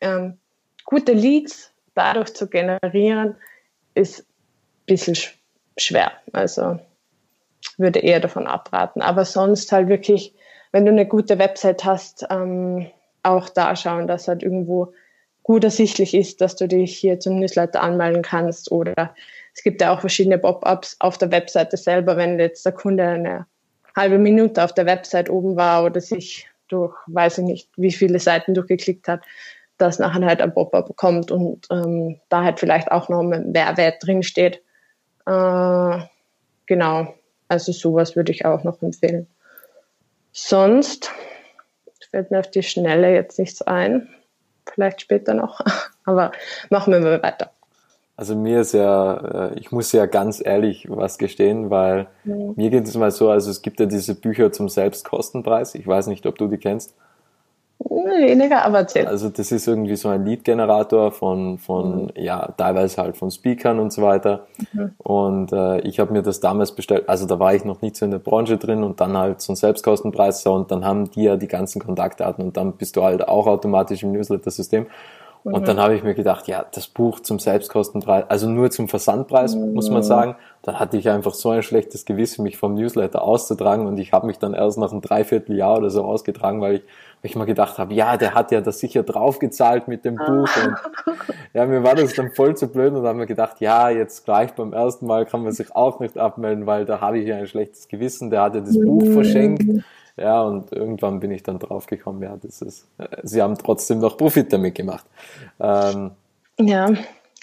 ähm, 0.00 0.38
gute 0.86 1.12
Leads 1.12 1.72
dadurch 1.94 2.34
zu 2.34 2.48
generieren, 2.48 3.36
ist 3.94 4.25
bisschen 4.86 5.14
sch 5.14 5.34
schwer. 5.78 6.12
Also 6.32 6.78
würde 7.76 8.00
eher 8.00 8.20
davon 8.20 8.46
abraten. 8.46 9.02
Aber 9.02 9.24
sonst 9.24 9.72
halt 9.72 9.88
wirklich, 9.88 10.34
wenn 10.72 10.86
du 10.86 10.92
eine 10.92 11.06
gute 11.06 11.38
Website 11.38 11.84
hast, 11.84 12.26
ähm, 12.30 12.86
auch 13.22 13.48
da 13.48 13.76
schauen, 13.76 14.06
dass 14.06 14.28
halt 14.28 14.42
irgendwo 14.42 14.92
gut 15.42 15.64
ersichtlich 15.64 16.14
ist, 16.14 16.40
dass 16.40 16.56
du 16.56 16.66
dich 16.66 16.96
hier 16.96 17.20
zum 17.20 17.38
Newsletter 17.38 17.82
anmelden 17.82 18.22
kannst 18.22 18.72
oder 18.72 19.14
es 19.54 19.62
gibt 19.62 19.80
ja 19.80 19.94
auch 19.94 20.00
verschiedene 20.00 20.38
Pop-ups 20.38 20.96
auf 20.98 21.18
der 21.18 21.30
Webseite 21.30 21.76
selber, 21.76 22.16
wenn 22.16 22.38
jetzt 22.38 22.66
der 22.66 22.72
Kunde 22.72 23.04
eine 23.04 23.46
halbe 23.94 24.18
Minute 24.18 24.62
auf 24.62 24.74
der 24.74 24.86
Website 24.86 25.30
oben 25.30 25.56
war 25.56 25.84
oder 25.84 26.00
sich 26.00 26.48
durch, 26.68 26.94
weiß 27.06 27.38
ich 27.38 27.44
nicht, 27.44 27.70
wie 27.76 27.92
viele 27.92 28.18
Seiten 28.18 28.54
durchgeklickt 28.54 29.08
hat, 29.08 29.22
dass 29.78 29.98
nachher 29.98 30.26
halt 30.26 30.40
ein 30.40 30.52
Pop-up 30.52 30.94
kommt 30.96 31.30
und 31.30 31.66
ähm, 31.70 32.20
da 32.28 32.42
halt 32.42 32.60
vielleicht 32.60 32.90
auch 32.90 33.08
noch 33.08 33.20
ein 33.20 33.52
Mehrwert 33.52 34.04
drinsteht. 34.04 34.62
Äh, 35.26 35.98
genau, 36.66 37.14
also 37.48 37.72
sowas 37.72 38.16
würde 38.16 38.32
ich 38.32 38.44
auch 38.44 38.64
noch 38.64 38.82
empfehlen. 38.82 39.26
Sonst 40.32 41.10
fällt 42.10 42.30
mir 42.30 42.40
auf 42.40 42.50
die 42.50 42.62
Schnelle 42.62 43.12
jetzt 43.12 43.38
nichts 43.38 43.62
ein. 43.62 44.08
Vielleicht 44.72 45.00
später 45.00 45.34
noch, 45.34 45.60
aber 46.04 46.32
machen 46.70 46.92
wir 46.92 47.00
mal 47.00 47.22
weiter. 47.22 47.50
Also 48.16 48.34
mir 48.34 48.62
ist 48.62 48.72
ja, 48.72 49.50
äh, 49.50 49.58
ich 49.58 49.72
muss 49.72 49.92
ja 49.92 50.06
ganz 50.06 50.42
ehrlich 50.42 50.86
was 50.88 51.18
gestehen, 51.18 51.68
weil 51.68 52.08
mhm. 52.24 52.54
mir 52.56 52.70
geht 52.70 52.88
es 52.88 52.96
mal 52.96 53.10
so, 53.10 53.28
also 53.28 53.50
es 53.50 53.60
gibt 53.60 53.78
ja 53.78 53.86
diese 53.86 54.14
Bücher 54.14 54.52
zum 54.52 54.70
Selbstkostenpreis. 54.70 55.74
Ich 55.74 55.86
weiß 55.86 56.06
nicht, 56.06 56.24
ob 56.24 56.38
du 56.38 56.48
die 56.48 56.56
kennst. 56.56 56.94
Weniger, 57.78 58.64
aber 58.64 58.78
erzähl. 58.78 59.06
Also 59.06 59.28
das 59.28 59.52
ist 59.52 59.68
irgendwie 59.68 59.96
so 59.96 60.08
ein 60.08 60.24
Lead-Generator 60.24 61.12
von, 61.12 61.58
von 61.58 62.04
mhm. 62.04 62.10
ja, 62.14 62.52
teilweise 62.56 63.02
halt 63.02 63.16
von 63.16 63.30
Speakern 63.30 63.78
und 63.78 63.92
so 63.92 64.02
weiter. 64.02 64.46
Mhm. 64.72 64.92
Und 64.98 65.52
äh, 65.52 65.80
ich 65.80 66.00
habe 66.00 66.12
mir 66.12 66.22
das 66.22 66.40
damals 66.40 66.72
bestellt, 66.72 67.08
also 67.08 67.26
da 67.26 67.38
war 67.38 67.54
ich 67.54 67.64
noch 67.64 67.82
nicht 67.82 67.96
so 67.96 68.04
in 68.04 68.10
der 68.10 68.18
Branche 68.18 68.56
drin 68.56 68.82
und 68.82 69.00
dann 69.00 69.16
halt 69.16 69.40
so 69.40 69.52
ein 69.52 69.56
Selbstkostenpreis 69.56 70.46
und 70.46 70.70
dann 70.70 70.84
haben 70.84 71.10
die 71.10 71.24
ja 71.24 71.36
die 71.36 71.48
ganzen 71.48 71.80
Kontaktdaten 71.82 72.44
und 72.44 72.56
dann 72.56 72.72
bist 72.72 72.96
du 72.96 73.02
halt 73.02 73.26
auch 73.28 73.46
automatisch 73.46 74.02
im 74.02 74.12
Newsletter-System. 74.12 74.86
Mhm. 75.44 75.54
Und 75.54 75.68
dann 75.68 75.78
habe 75.78 75.94
ich 75.94 76.02
mir 76.02 76.14
gedacht, 76.14 76.48
ja, 76.48 76.64
das 76.72 76.88
Buch 76.88 77.20
zum 77.20 77.38
Selbstkostenpreis, 77.38 78.24
also 78.28 78.48
nur 78.48 78.70
zum 78.70 78.88
Versandpreis, 78.88 79.54
mhm. 79.54 79.74
muss 79.74 79.90
man 79.90 80.02
sagen. 80.02 80.36
Dann 80.62 80.80
hatte 80.80 80.96
ich 80.96 81.08
einfach 81.08 81.34
so 81.34 81.50
ein 81.50 81.62
schlechtes 81.62 82.04
Gewissen, 82.04 82.42
mich 82.42 82.56
vom 82.56 82.74
Newsletter 82.74 83.22
auszutragen 83.22 83.86
und 83.86 83.98
ich 83.98 84.12
habe 84.12 84.26
mich 84.26 84.38
dann 84.38 84.54
erst 84.54 84.78
nach 84.78 84.90
einem 84.90 85.02
Dreivierteljahr 85.02 85.78
oder 85.78 85.90
so 85.90 86.04
ausgetragen, 86.04 86.60
weil 86.60 86.76
ich, 86.76 86.82
weil 87.26 87.30
ich 87.30 87.36
mir 87.36 87.46
gedacht 87.46 87.78
habe, 87.78 87.92
ja, 87.92 88.16
der 88.16 88.34
hat 88.34 88.52
ja 88.52 88.60
das 88.60 88.78
sicher 88.78 89.02
draufgezahlt 89.02 89.88
mit 89.88 90.04
dem 90.04 90.14
Buch. 90.14 90.48
Und 90.64 90.76
ja, 91.54 91.66
mir 91.66 91.82
war 91.82 91.96
das 91.96 92.14
dann 92.14 92.30
voll 92.30 92.56
zu 92.56 92.68
blöd 92.68 92.90
und 92.90 93.02
dann 93.02 93.06
haben 93.06 93.18
wir 93.18 93.26
gedacht, 93.26 93.56
ja, 93.58 93.90
jetzt 93.90 94.24
gleich 94.24 94.52
beim 94.52 94.72
ersten 94.72 95.06
Mal 95.06 95.26
kann 95.26 95.42
man 95.42 95.50
sich 95.50 95.74
auch 95.74 95.98
nicht 95.98 96.18
abmelden, 96.18 96.66
weil 96.66 96.84
da 96.84 97.00
habe 97.00 97.18
ich 97.18 97.26
ja 97.26 97.36
ein 97.36 97.48
schlechtes 97.48 97.88
Gewissen, 97.88 98.30
der 98.30 98.42
hat 98.42 98.54
ja 98.54 98.60
das 98.60 98.78
Buch 98.78 99.04
verschenkt. 99.12 99.64
Ja, 100.16 100.40
und 100.42 100.72
irgendwann 100.72 101.18
bin 101.18 101.32
ich 101.32 101.42
dann 101.42 101.58
draufgekommen, 101.58 102.22
ja, 102.22 102.36
das 102.40 102.62
ist, 102.62 102.86
äh, 102.96 103.08
sie 103.24 103.42
haben 103.42 103.58
trotzdem 103.58 103.98
noch 103.98 104.16
Profit 104.16 104.50
damit 104.52 104.76
gemacht. 104.76 105.04
Ähm, 105.60 106.12
ja, 106.58 106.90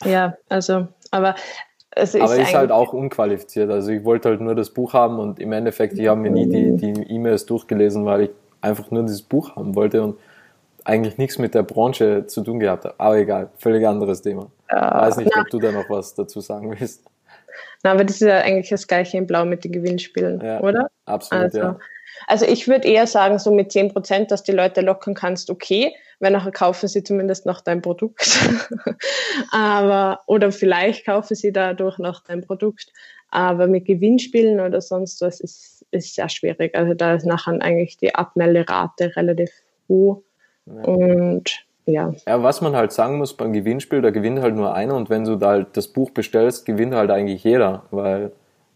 ja, 0.06 0.38
also, 0.50 0.88
aber 1.12 1.36
es 1.92 2.16
ist, 2.16 2.22
aber 2.22 2.38
ist 2.38 2.56
halt 2.56 2.72
auch 2.72 2.94
unqualifiziert. 2.94 3.70
Also 3.70 3.92
ich 3.92 4.04
wollte 4.04 4.30
halt 4.30 4.42
nur 4.42 4.56
das 4.56 4.72
Buch 4.72 4.94
haben 4.94 5.20
und 5.20 5.40
im 5.40 5.52
Endeffekt, 5.52 6.00
ich 6.00 6.08
habe 6.08 6.22
mir 6.22 6.32
nie 6.32 6.48
die, 6.48 6.78
die 6.78 7.14
E-Mails 7.14 7.46
durchgelesen, 7.46 8.06
weil 8.06 8.22
ich 8.22 8.30
einfach 8.64 8.92
nur 8.92 9.04
dieses 9.04 9.22
Buch 9.22 9.56
haben 9.56 9.76
wollte 9.76 10.02
und 10.02 10.20
eigentlich 10.86 11.18
nichts 11.18 11.38
mit 11.38 11.54
der 11.56 11.64
Branche 11.64 12.26
zu 12.28 12.42
tun 12.42 12.60
gehabt 12.60 12.86
habe. 12.86 12.96
Aber 12.98 13.18
egal, 13.18 13.50
völlig 13.58 13.88
anderes 13.88 14.22
Thema. 14.22 14.52
Ja, 14.70 15.02
Weiß 15.02 15.18
nicht, 15.18 15.32
na, 15.34 15.42
ob 15.42 15.50
du 15.50 15.60
da 15.60 15.72
noch 15.72 15.90
was 15.90 16.14
dazu 16.16 16.42
sagen 16.42 16.76
willst. 16.78 17.06
Na, 17.84 17.92
aber 17.92 18.04
das 18.04 18.16
ist 18.16 18.28
ja 18.28 18.40
eigentlich 18.40 18.70
das 18.70 18.88
gleiche 18.88 19.18
in 19.18 19.28
Blau 19.28 19.46
mit 19.46 19.64
den 19.64 19.72
Gewinnspielen, 19.72 20.42
ja, 20.42 20.62
oder? 20.62 20.90
Absolut, 21.06 21.44
also, 21.44 21.60
ja. 21.60 21.80
Also 22.28 22.46
ich 22.46 22.68
würde 22.68 22.88
eher 22.88 23.08
sagen, 23.08 23.40
so 23.40 23.54
mit 23.54 23.72
10 23.72 23.92
Prozent, 23.92 24.32
dass 24.32 24.44
die 24.44 24.52
Leute 24.52 24.82
lockern 24.82 25.14
kannst, 25.14 25.50
okay, 25.50 25.94
weil 26.20 26.32
nachher 26.32 26.52
kaufen 26.52 26.88
sie 26.88 27.04
zumindest 27.04 27.46
noch 27.46 27.62
dein 27.62 27.82
Produkt. 27.82 28.40
Aber, 29.52 30.22
oder 30.28 30.52
vielleicht 30.52 31.06
kaufen 31.06 31.36
sie 31.36 31.52
dadurch 31.52 31.98
noch 31.98 32.24
dein 32.24 32.42
Produkt. 32.42 32.92
Aber 33.30 33.68
mit 33.68 33.86
Gewinnspielen 33.86 34.60
oder 34.60 34.80
sonst 34.80 35.22
was 35.22 35.40
ist, 35.40 35.73
ist 35.94 36.16
sehr 36.16 36.30
schwierig. 36.30 36.76
Also 36.76 36.94
da 36.94 37.16
ist 37.16 37.26
nachher 37.26 37.62
eigentlich 37.62 37.98
die 37.98 38.16
Abmelderate 38.16 39.16
relativ 39.16 39.52
hoch. 39.88 40.22
Ja. 40.66 40.84
Und 40.84 41.66
ja. 41.86 42.14
ja. 42.26 42.44
Was 42.44 42.62
man 42.62 42.76
halt 42.76 42.92
sagen 42.92 43.18
muss 43.18 43.36
beim 43.36 43.54
Gewinnspiel, 43.54 44.02
da 44.02 44.10
gewinnt 44.10 44.42
halt 44.42 44.56
nur 44.56 44.74
einer 44.74 44.96
und 44.96 45.10
wenn 45.10 45.26
du 45.26 45.36
da 45.36 45.50
halt 45.50 45.78
das 45.78 45.88
Buch 45.88 46.12
bestellst, 46.12 46.66
gewinnt 46.66 46.94
halt 46.94 47.12
eigentlich 47.12 47.44
jeder, 47.44 47.84
weil 47.92 48.32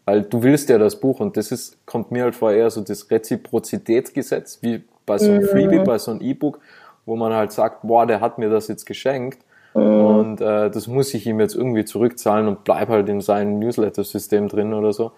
weil 0.07 0.21
du 0.21 0.41
willst 0.41 0.69
ja 0.69 0.77
das 0.77 1.01
Buch 1.01 1.19
und 1.19 1.35
das 1.35 1.51
ist, 1.51 1.85
kommt 1.85 2.11
mir 2.11 2.23
halt 2.23 2.33
vor 2.33 2.53
eher 2.53 2.69
so 2.69 2.79
das 2.79 3.11
Reziprozitätsgesetz, 3.11 4.59
wie 4.61 4.83
bei 5.05 5.17
so 5.17 5.29
einem 5.29 5.41
mhm. 5.41 5.47
Freebie, 5.47 5.79
bei 5.79 5.97
so 5.97 6.11
einem 6.11 6.21
E-Book, 6.21 6.61
wo 7.05 7.17
man 7.17 7.33
halt 7.33 7.51
sagt, 7.51 7.81
boah, 7.81 8.07
der 8.07 8.21
hat 8.21 8.37
mir 8.37 8.49
das 8.49 8.69
jetzt 8.69 8.85
geschenkt 8.85 9.39
mhm. 9.73 9.81
und 9.81 10.41
äh, 10.41 10.71
das 10.71 10.87
muss 10.87 11.13
ich 11.13 11.27
ihm 11.27 11.41
jetzt 11.41 11.55
irgendwie 11.55 11.83
zurückzahlen 11.83 12.47
und 12.47 12.63
bleib 12.63 12.87
halt 12.87 13.09
in 13.09 13.19
seinem 13.19 13.59
Newsletter-System 13.59 14.47
drin 14.47 14.73
oder 14.73 14.93
so. 14.93 15.11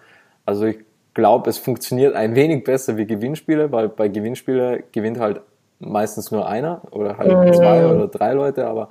Also 0.44 0.66
ich 0.66 0.78
glaube, 1.14 1.50
es 1.50 1.58
funktioniert 1.58 2.14
ein 2.14 2.34
wenig 2.34 2.64
besser 2.64 2.96
wie 2.96 3.06
Gewinnspiele, 3.06 3.72
weil 3.72 3.88
bei 3.88 4.08
Gewinnspiele 4.08 4.84
gewinnt 4.92 5.18
halt 5.18 5.40
meistens 5.78 6.30
nur 6.30 6.48
einer 6.48 6.82
oder 6.90 7.18
halt 7.18 7.32
mhm. 7.32 7.54
zwei 7.54 7.86
oder 7.86 8.08
drei 8.08 8.32
Leute, 8.32 8.66
aber 8.66 8.90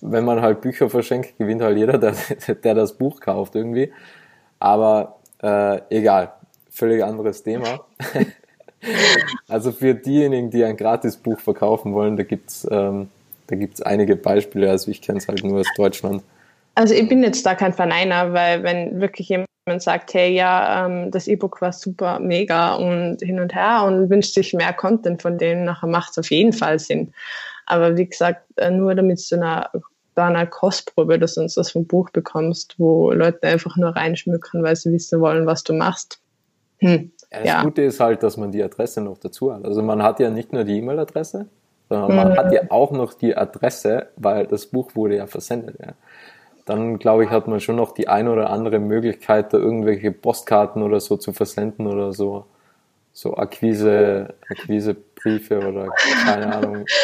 wenn 0.00 0.24
man 0.24 0.40
halt 0.40 0.60
Bücher 0.60 0.88
verschenkt, 0.88 1.36
gewinnt 1.38 1.62
halt 1.62 1.76
jeder, 1.76 1.98
der, 1.98 2.14
der 2.64 2.74
das 2.74 2.94
Buch 2.94 3.20
kauft 3.20 3.54
irgendwie. 3.54 3.92
Aber 4.58 5.16
äh, 5.42 5.80
egal, 5.90 6.32
völlig 6.70 7.02
anderes 7.04 7.42
Thema. 7.42 7.80
also 9.48 9.72
für 9.72 9.94
diejenigen, 9.94 10.50
die 10.50 10.64
ein 10.64 10.76
Gratisbuch 10.76 11.40
verkaufen 11.40 11.92
wollen, 11.92 12.16
da 12.16 12.22
gibt's 12.22 12.66
ähm, 12.70 13.08
da 13.46 13.56
gibt's 13.56 13.82
einige 13.82 14.16
Beispiele. 14.16 14.70
Also 14.70 14.90
ich 14.90 15.02
kenne 15.02 15.18
es 15.18 15.28
halt 15.28 15.44
nur 15.44 15.60
aus 15.60 15.66
Deutschland. 15.76 16.22
Also 16.74 16.94
ich 16.94 17.08
bin 17.08 17.22
jetzt 17.22 17.44
da 17.46 17.54
kein 17.54 17.72
Verneiner, 17.72 18.32
weil 18.32 18.62
wenn 18.62 19.00
wirklich 19.00 19.28
jemand 19.28 19.48
sagt, 19.78 20.12
hey, 20.14 20.34
ja, 20.34 20.86
ähm, 20.86 21.10
das 21.10 21.26
E-Book 21.26 21.60
war 21.62 21.72
super, 21.72 22.18
mega 22.20 22.74
und 22.74 23.18
hin 23.20 23.40
und 23.40 23.54
her 23.54 23.84
und 23.84 24.10
wünscht 24.10 24.34
sich 24.34 24.52
mehr 24.52 24.72
Content 24.72 25.22
von 25.22 25.38
denen, 25.38 25.64
nachher 25.64 25.88
macht 25.88 26.12
es 26.12 26.18
auf 26.18 26.30
jeden 26.30 26.52
Fall 26.52 26.78
Sinn. 26.78 27.12
Aber 27.66 27.96
wie 27.96 28.06
gesagt, 28.06 28.42
äh, 28.56 28.70
nur 28.70 28.94
damit 28.94 29.18
es 29.18 29.28
zu 29.28 29.36
einer 29.36 29.70
da 30.14 30.28
eine 30.28 30.46
Kostprobe 30.46 31.14
oder 31.14 31.28
sonst 31.28 31.56
was 31.56 31.72
vom 31.72 31.86
Buch 31.86 32.10
bekommst, 32.10 32.76
wo 32.78 33.10
Leute 33.10 33.48
einfach 33.48 33.76
nur 33.76 33.96
reinschmücken, 33.96 34.62
weil 34.62 34.76
sie 34.76 34.92
wissen 34.92 35.20
wollen, 35.20 35.46
was 35.46 35.64
du 35.64 35.72
machst. 35.72 36.20
Hm. 36.78 37.10
Das 37.30 37.44
ja. 37.44 37.62
Gute 37.62 37.82
ist 37.82 37.98
halt, 37.98 38.22
dass 38.22 38.36
man 38.36 38.52
die 38.52 38.62
Adresse 38.62 39.00
noch 39.00 39.18
dazu 39.18 39.52
hat. 39.52 39.64
Also 39.64 39.82
man 39.82 40.02
hat 40.02 40.20
ja 40.20 40.30
nicht 40.30 40.52
nur 40.52 40.62
die 40.62 40.78
E-Mail-Adresse, 40.78 41.46
sondern 41.88 42.14
man 42.14 42.36
hat 42.36 42.52
ja 42.52 42.62
auch 42.70 42.92
noch 42.92 43.14
die 43.14 43.36
Adresse, 43.36 44.08
weil 44.16 44.46
das 44.46 44.66
Buch 44.66 44.94
wurde 44.94 45.16
ja 45.16 45.26
versendet. 45.26 45.76
Ja. 45.80 45.94
Dann 46.64 46.98
glaube 46.98 47.24
ich, 47.24 47.30
hat 47.30 47.46
man 47.46 47.60
schon 47.60 47.76
noch 47.76 47.92
die 47.92 48.08
eine 48.08 48.32
oder 48.32 48.50
andere 48.50 48.78
Möglichkeit, 48.78 49.52
da 49.52 49.58
irgendwelche 49.58 50.12
Postkarten 50.12 50.82
oder 50.82 51.00
so 51.00 51.16
zu 51.16 51.32
versenden 51.32 51.86
oder 51.86 52.12
so, 52.12 52.46
so 53.12 53.36
Akquise, 53.36 54.34
Akquisebriefe 54.48 55.58
oder 55.58 55.88
keine 56.24 56.56
Ahnung. 56.56 56.86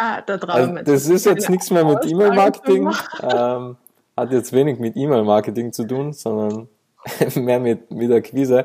Ah, 0.00 0.20
da 0.20 0.36
drauf. 0.36 0.54
Also 0.54 0.74
das 0.76 1.08
ist 1.08 1.26
jetzt 1.26 1.50
nichts 1.50 1.72
mehr 1.72 1.84
mit 1.84 2.06
E-Mail-Marketing. 2.06 2.88
Ähm, 3.20 3.76
hat 4.16 4.30
jetzt 4.30 4.52
wenig 4.52 4.78
mit 4.78 4.96
E-Mail-Marketing 4.96 5.72
zu 5.72 5.84
tun, 5.84 6.12
sondern 6.12 6.68
mehr 7.34 7.58
mit, 7.58 7.90
mit 7.90 8.12
Akquise. 8.12 8.64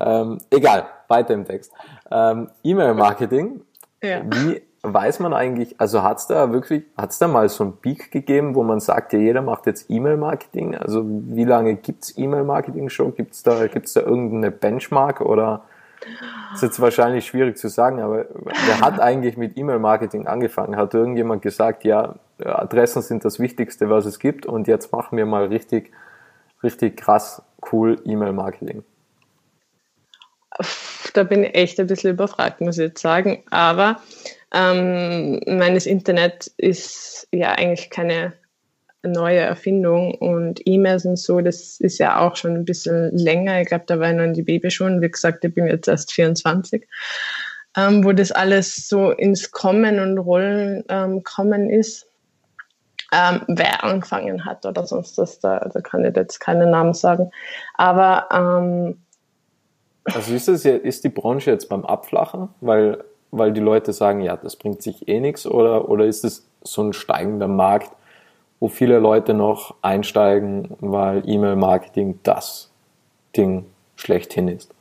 Ähm, 0.00 0.40
egal, 0.50 0.86
weiter 1.06 1.34
im 1.34 1.44
Text. 1.44 1.72
Ähm, 2.10 2.50
E-Mail-Marketing. 2.64 3.60
Ja. 4.02 4.22
Wie 4.24 4.62
weiß 4.84 5.20
man 5.20 5.32
eigentlich, 5.32 5.80
also 5.80 6.02
hat 6.02 6.18
es 6.18 6.26
da 6.26 6.52
wirklich, 6.52 6.84
hat 6.96 7.10
es 7.10 7.18
da 7.18 7.26
mal 7.26 7.48
so 7.48 7.64
einen 7.64 7.76
Peak 7.78 8.10
gegeben, 8.10 8.54
wo 8.54 8.62
man 8.62 8.80
sagt, 8.80 9.12
ja, 9.12 9.18
jeder 9.18 9.42
macht 9.42 9.66
jetzt 9.66 9.90
E-Mail-Marketing? 9.90 10.76
Also 10.76 11.02
wie 11.04 11.44
lange 11.44 11.76
gibt's 11.76 12.16
E-Mail-Marketing 12.16 12.90
schon? 12.90 13.14
Gibt's 13.14 13.42
da, 13.42 13.66
gibt's 13.66 13.94
da 13.94 14.00
irgendeine 14.00 14.50
Benchmark 14.50 15.20
oder 15.20 15.62
ist 16.52 16.62
jetzt 16.62 16.80
wahrscheinlich 16.80 17.26
schwierig 17.26 17.56
zu 17.56 17.68
sagen, 17.68 18.00
aber 18.00 18.26
wer 18.66 18.80
hat 18.80 19.00
eigentlich 19.00 19.36
mit 19.36 19.56
E-Mail-Marketing 19.56 20.26
angefangen? 20.26 20.76
Hat 20.76 20.92
irgendjemand 20.92 21.40
gesagt, 21.40 21.84
ja, 21.84 22.16
Adressen 22.44 23.00
sind 23.00 23.24
das 23.24 23.40
Wichtigste, 23.40 23.88
was 23.88 24.04
es 24.04 24.18
gibt 24.18 24.44
und 24.44 24.68
jetzt 24.68 24.92
machen 24.92 25.16
wir 25.16 25.24
mal 25.24 25.46
richtig, 25.46 25.92
richtig 26.62 26.98
krass 26.98 27.42
cool 27.72 28.00
E-Mail-Marketing? 28.04 28.84
Da 31.14 31.22
bin 31.22 31.44
ich 31.44 31.54
echt 31.54 31.80
ein 31.80 31.86
bisschen 31.86 32.12
überfragt, 32.12 32.60
muss 32.60 32.78
ich 32.78 32.88
jetzt 32.88 33.00
sagen. 33.00 33.42
Aber 33.50 34.00
ähm, 34.54 35.40
meines 35.46 35.86
Internet 35.86 36.50
ist 36.56 37.26
ja 37.32 37.52
eigentlich 37.52 37.90
keine 37.90 38.34
neue 39.02 39.40
Erfindung 39.40 40.14
und 40.14 40.60
E-Mails 40.64 41.04
und 41.04 41.18
so, 41.18 41.40
das 41.40 41.78
ist 41.80 41.98
ja 41.98 42.20
auch 42.20 42.36
schon 42.36 42.54
ein 42.54 42.64
bisschen 42.64 43.10
länger. 43.16 43.60
Ich 43.60 43.68
glaube, 43.68 43.84
da 43.86 43.98
war 44.00 44.10
ich 44.10 44.16
noch 44.16 44.24
in 44.24 44.34
die 44.34 44.42
Baby 44.42 44.70
schon. 44.70 45.02
Wie 45.02 45.10
gesagt, 45.10 45.44
ich 45.44 45.54
bin 45.54 45.66
jetzt 45.66 45.88
erst 45.88 46.12
24, 46.12 46.86
ähm, 47.76 48.04
wo 48.04 48.12
das 48.12 48.32
alles 48.32 48.88
so 48.88 49.10
ins 49.10 49.50
Kommen 49.50 50.00
und 50.00 50.18
Rollen 50.18 50.84
ähm, 50.88 51.22
kommen 51.22 51.68
ist. 51.68 52.06
Ähm, 53.12 53.42
wer 53.46 53.84
angefangen 53.84 54.44
hat 54.44 54.64
oder 54.66 54.86
sonst 54.86 55.18
was, 55.18 55.38
da, 55.38 55.58
da 55.72 55.80
kann 55.80 56.04
ich 56.04 56.16
jetzt 56.16 56.40
keinen 56.40 56.70
Namen 56.70 56.94
sagen. 56.94 57.30
Aber 57.74 58.28
ähm, 58.32 58.98
also 60.04 60.34
ist, 60.34 60.48
das, 60.48 60.64
ist 60.64 61.04
die 61.04 61.10
Branche 61.10 61.50
jetzt 61.50 61.68
beim 61.68 61.84
Abflachen, 61.84 62.48
weil, 62.60 63.04
weil 63.36 63.52
die 63.52 63.60
Leute 63.60 63.92
sagen, 63.92 64.20
ja, 64.20 64.36
das 64.36 64.56
bringt 64.56 64.82
sich 64.82 65.08
eh 65.08 65.20
nichts 65.20 65.46
oder, 65.46 65.88
oder 65.88 66.04
ist 66.04 66.24
es 66.24 66.46
so 66.62 66.82
ein 66.82 66.92
steigender 66.92 67.48
Markt, 67.48 67.90
wo 68.60 68.68
viele 68.68 68.98
Leute 68.98 69.34
noch 69.34 69.74
einsteigen, 69.82 70.68
weil 70.80 71.28
E-Mail-Marketing 71.28 72.20
das 72.22 72.70
Ding 73.36 73.66
schlechthin 73.96 74.48
ist. 74.48 74.74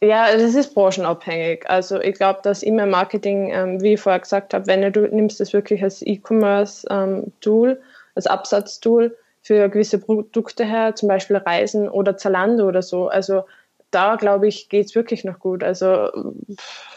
Ja, 0.00 0.32
das 0.32 0.54
ist 0.54 0.74
branchenabhängig. 0.74 1.68
Also 1.68 2.00
ich 2.00 2.14
glaube, 2.14 2.40
dass 2.42 2.62
E-Mail-Marketing, 2.62 3.50
ähm, 3.52 3.82
wie 3.82 3.94
ich 3.94 4.00
vorher 4.00 4.20
gesagt 4.20 4.54
habe, 4.54 4.66
wenn 4.66 4.92
du 4.92 5.00
nimmst 5.08 5.40
das 5.40 5.52
wirklich 5.52 5.82
als 5.82 6.02
E-Commerce-Tool, 6.02 7.70
ähm, 7.70 7.76
als 8.14 8.26
Absatztool 8.26 9.16
für 9.42 9.68
gewisse 9.68 9.98
Produkte 9.98 10.64
her, 10.64 10.94
zum 10.94 11.08
Beispiel 11.08 11.36
Reisen 11.36 11.88
oder 11.88 12.16
Zalando 12.16 12.68
oder 12.68 12.82
so. 12.82 13.08
Also 13.08 13.44
da 13.90 14.16
glaube 14.16 14.48
ich, 14.48 14.68
geht 14.68 14.86
es 14.86 14.94
wirklich 14.94 15.24
noch 15.24 15.38
gut. 15.38 15.62
Also 15.62 16.10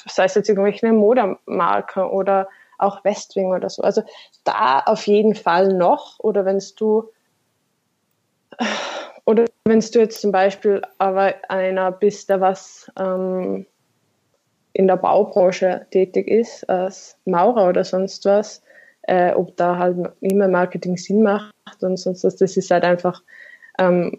sei 0.06 0.25
es 0.25 0.36
jetzt 0.36 0.49
irgendwelche 0.49 0.91
Modemarke 0.91 2.10
oder 2.10 2.47
auch 2.77 3.04
Westwing 3.04 3.54
oder 3.54 3.69
so. 3.69 3.84
Also 3.84 4.04
da 4.43 4.80
auf 4.80 5.08
jeden 5.08 5.36
Fall 5.36 5.73
noch. 5.73 6.19
Oder 6.19 6.45
wenn 6.45 6.62
du 6.77 7.10
oder 9.25 9.45
wenn 9.65 9.80
du 9.80 9.99
jetzt 9.99 10.21
zum 10.21 10.32
Beispiel 10.32 10.82
aber 10.97 11.36
einer 11.47 11.91
bist, 11.91 12.30
der 12.30 12.41
was 12.41 12.91
ähm, 12.99 13.65
in 14.73 14.88
der 14.88 14.97
Baubranche 14.97 15.86
tätig 15.91 16.27
ist, 16.27 16.67
als 16.69 17.17
Maurer 17.25 17.69
oder 17.69 17.84
sonst 17.84 18.25
was, 18.25 18.63
äh, 19.04 19.34
ob 19.34 19.56
da 19.58 19.77
halt 19.77 19.97
immer 20.21 20.47
Marketing 20.47 20.97
Sinn 20.97 21.23
macht 21.23 21.54
und 21.82 21.97
sonst 21.97 22.23
was, 22.23 22.36
das 22.38 22.58
ist 22.58 22.71
halt 22.71 22.84
einfach, 22.84 23.21
ähm, 23.80 24.17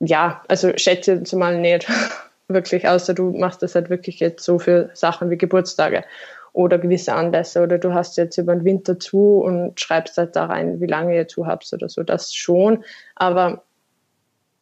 ja, 0.00 0.42
also 0.48 0.72
schätze 0.76 1.14
jetzt 1.14 1.32
mal 1.34 1.58
nicht 1.58 1.88
wirklich, 2.48 2.88
außer 2.88 3.14
du 3.14 3.32
machst 3.32 3.62
das 3.62 3.74
halt 3.74 3.90
wirklich 3.90 4.20
jetzt 4.20 4.44
so 4.44 4.58
für 4.58 4.90
Sachen 4.94 5.30
wie 5.30 5.38
Geburtstage 5.38 6.04
oder 6.52 6.78
gewisse 6.78 7.12
Anlässe 7.12 7.62
oder 7.62 7.78
du 7.78 7.92
hast 7.94 8.16
jetzt 8.16 8.38
über 8.38 8.54
den 8.54 8.64
Winter 8.64 8.98
zu 8.98 9.40
und 9.40 9.78
schreibst 9.78 10.16
halt 10.16 10.34
da 10.34 10.46
rein, 10.46 10.80
wie 10.80 10.86
lange 10.86 11.14
ihr 11.14 11.28
zu 11.28 11.46
habt 11.46 11.70
oder 11.72 11.88
so, 11.88 12.02
das 12.02 12.34
schon, 12.34 12.84
aber 13.16 13.62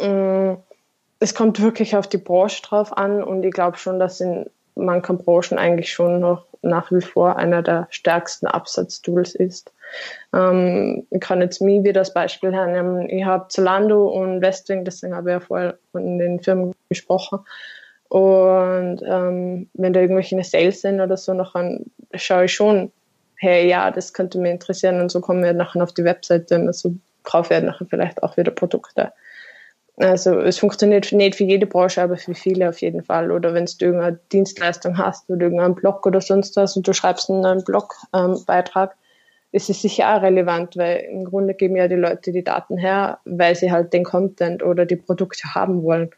mh, 0.01 0.09
mm, 0.09 0.57
es 1.19 1.35
kommt 1.35 1.63
wirklich 1.63 1.97
auf 1.97 2.07
die 2.07 2.19
Branche 2.19 2.63
drauf 2.63 2.97
an 2.97 3.23
und 3.23 3.43
ich 3.43 3.53
glaube 3.53 3.79
schon, 3.79 3.99
dass 3.99 4.21
in 4.21 4.51
manchen 4.75 5.17
Branchen 5.17 5.59
eigentlich 5.59 5.91
schon 5.91 6.21
noch 6.21 6.45
nach 6.69 6.91
wie 6.93 7.01
vor 7.01 7.37
einer 7.37 7.63
der 7.63 7.87
stärksten 7.91 8.47
Absatztools 8.47 9.35
ist. 9.35 9.73
Ähm, 10.33 11.07
ich 11.11 11.21
kann 11.21 11.41
jetzt 11.41 11.61
mir 11.61 11.83
wieder 11.83 12.01
das 12.01 12.13
Beispiel 12.13 12.53
hernehmen. 12.53 13.09
Ich 13.09 13.25
habe 13.25 13.49
Zalando 13.49 14.09
und 14.09 14.41
Westwing, 14.41 14.85
deswegen 14.85 15.15
habe 15.15 15.31
ich 15.31 15.35
ja 15.35 15.41
vorher 15.41 15.79
von 15.93 16.19
den 16.19 16.41
Firmen 16.41 16.75
gesprochen. 16.89 17.41
Und 18.09 19.03
ähm, 19.05 19.69
wenn 19.75 19.93
da 19.93 20.01
irgendwelche 20.01 20.43
Sales 20.45 20.81
sind 20.81 21.01
oder 21.01 21.17
so, 21.17 21.35
nachher 21.35 21.81
schaue 22.15 22.45
ich 22.45 22.55
schon, 22.55 22.93
hey, 23.37 23.69
ja, 23.69 23.91
das 23.91 24.13
könnte 24.13 24.39
mich 24.39 24.53
interessieren 24.53 25.01
und 25.01 25.11
so 25.11 25.21
kommen 25.21 25.43
wir 25.43 25.53
nachher 25.53 25.83
auf 25.83 25.93
die 25.93 26.05
Webseite 26.05 26.57
und 26.57 26.73
so 26.75 26.95
kaufe 27.25 27.55
ich 27.55 27.63
nachher 27.63 27.87
vielleicht 27.87 28.23
auch 28.23 28.37
wieder 28.37 28.53
Produkte. 28.53 29.13
Also 29.97 30.41
es 30.41 30.59
funktioniert 30.59 31.11
nicht 31.13 31.37
für 31.37 31.45
jede 31.45 31.67
Branche, 31.67 32.03
aber 32.03 32.17
für 32.17 32.35
viele 32.35 32.69
auf 32.69 32.83
jeden 32.83 33.03
Fall. 33.03 33.31
Oder 33.31 33.55
wenn 33.55 33.65
du 33.65 33.85
irgendeine 33.85 34.19
Dienstleistung 34.31 34.99
hast 34.99 35.31
oder 35.31 35.43
irgendeinen 35.43 35.75
Blog 35.75 36.05
oder 36.07 36.21
sonst 36.21 36.57
was 36.57 36.77
und 36.77 36.87
du 36.87 36.93
schreibst 36.93 37.31
einen 37.31 37.65
Blogbeitrag, 37.65 38.91
ähm, 38.91 38.99
ist 39.53 39.71
es 39.71 39.81
sicher 39.81 40.15
auch 40.15 40.23
relevant, 40.23 40.77
weil 40.77 40.99
im 41.11 41.25
Grunde 41.25 41.55
geben 41.55 41.77
ja 41.77 41.89
die 41.89 41.95
Leute 41.95 42.31
die 42.31 42.45
Daten 42.45 42.77
her, 42.77 43.21
weil 43.25 43.57
sie 43.57 43.73
halt 43.73 43.95
den 43.95 44.05
Content 44.05 44.63
oder 44.63 44.85
die 44.85 44.97
Produkte 44.97 45.55
haben 45.55 45.83
wollen. 45.83 46.11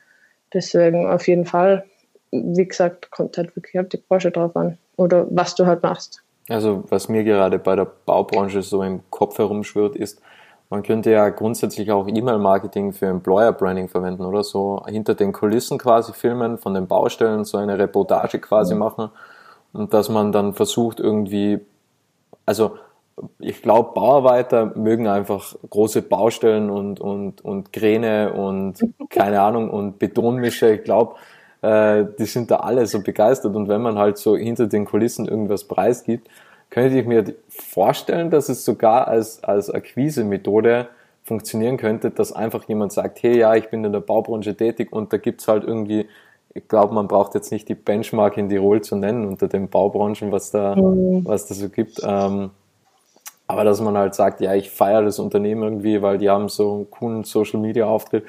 Deswegen 0.52 1.06
auf 1.06 1.28
jeden 1.28 1.44
Fall, 1.44 1.84
wie 2.32 2.66
gesagt, 2.66 3.12
kommt 3.12 3.38
halt 3.38 3.54
wirklich 3.54 3.78
auf 3.78 3.88
die 3.88 3.98
Branche 3.98 4.32
drauf 4.32 4.56
an 4.56 4.76
oder 4.96 5.26
was 5.30 5.54
du 5.54 5.66
halt 5.66 5.84
machst. 5.84 6.22
Also 6.48 6.82
was 6.88 7.08
mir 7.08 7.22
gerade 7.22 7.58
bei 7.58 7.76
der 7.76 7.84
Baubranche 7.84 8.62
so 8.62 8.82
im 8.82 9.02
Kopf 9.10 9.38
herumschwirrt, 9.38 9.94
ist, 9.94 10.20
man 10.70 10.82
könnte 10.82 11.10
ja 11.10 11.28
grundsätzlich 11.30 11.90
auch 11.92 12.06
E-Mail-Marketing 12.06 12.92
für 12.92 13.06
Employer 13.06 13.52
Branding 13.52 13.88
verwenden 13.88 14.24
oder 14.24 14.42
so 14.42 14.82
hinter 14.86 15.14
den 15.14 15.32
Kulissen 15.32 15.78
quasi 15.78 16.12
filmen, 16.12 16.58
von 16.58 16.74
den 16.74 16.86
Baustellen 16.86 17.44
so 17.44 17.58
eine 17.58 17.78
Reportage 17.78 18.38
quasi 18.38 18.74
mhm. 18.74 18.80
machen 18.80 19.10
und 19.72 19.94
dass 19.94 20.08
man 20.08 20.32
dann 20.32 20.54
versucht 20.54 21.00
irgendwie, 21.00 21.60
also 22.46 22.76
ich 23.38 23.62
glaube, 23.62 23.94
Bauarbeiter 23.94 24.72
mögen 24.76 25.08
einfach 25.08 25.56
große 25.68 26.02
Baustellen 26.02 26.70
und, 26.70 27.00
und, 27.00 27.44
und 27.44 27.72
Kräne 27.72 28.32
und 28.32 28.78
keine 29.10 29.40
Ahnung 29.40 29.70
und 29.70 29.98
Betonmischer. 29.98 30.70
Ich 30.70 30.84
glaube, 30.84 31.16
äh, 31.62 32.04
die 32.18 32.26
sind 32.26 32.50
da 32.50 32.56
alle 32.56 32.86
so 32.86 33.02
begeistert 33.02 33.56
und 33.56 33.68
wenn 33.68 33.82
man 33.82 33.98
halt 33.98 34.18
so 34.18 34.36
hinter 34.36 34.66
den 34.66 34.84
Kulissen 34.84 35.26
irgendwas 35.26 35.64
preisgibt, 35.64 36.28
könnte 36.70 36.98
ich 36.98 37.06
mir 37.06 37.24
vorstellen, 37.48 38.30
dass 38.30 38.48
es 38.48 38.64
sogar 38.64 39.08
als, 39.08 39.42
als 39.42 39.70
Akquise-Methode 39.70 40.88
funktionieren 41.24 41.76
könnte, 41.76 42.10
dass 42.10 42.32
einfach 42.32 42.64
jemand 42.68 42.92
sagt, 42.92 43.22
hey, 43.22 43.38
ja, 43.38 43.54
ich 43.54 43.68
bin 43.68 43.84
in 43.84 43.92
der 43.92 44.00
Baubranche 44.00 44.56
tätig 44.56 44.92
und 44.92 45.12
da 45.12 45.18
gibt's 45.18 45.46
halt 45.46 45.64
irgendwie, 45.64 46.08
ich 46.54 46.66
glaube, 46.68 46.94
man 46.94 47.06
braucht 47.06 47.34
jetzt 47.34 47.52
nicht 47.52 47.68
die 47.68 47.74
Benchmark 47.74 48.36
in 48.36 48.48
Tirol 48.48 48.80
zu 48.80 48.96
nennen 48.96 49.26
unter 49.26 49.48
den 49.48 49.68
Baubranchen, 49.68 50.32
was 50.32 50.50
da, 50.50 50.74
mhm. 50.74 51.24
was 51.24 51.46
da 51.46 51.54
so 51.54 51.68
gibt. 51.68 52.00
Ähm, 52.02 52.50
aber 53.46 53.64
dass 53.64 53.80
man 53.80 53.96
halt 53.96 54.14
sagt, 54.14 54.40
ja, 54.40 54.54
ich 54.54 54.70
feiere 54.70 55.02
das 55.02 55.18
Unternehmen 55.18 55.62
irgendwie, 55.62 56.02
weil 56.02 56.18
die 56.18 56.28
haben 56.28 56.48
so 56.48 56.74
einen 56.74 56.90
coolen 56.90 57.24
Social 57.24 57.60
Media 57.60 57.86
Auftritt. 57.86 58.24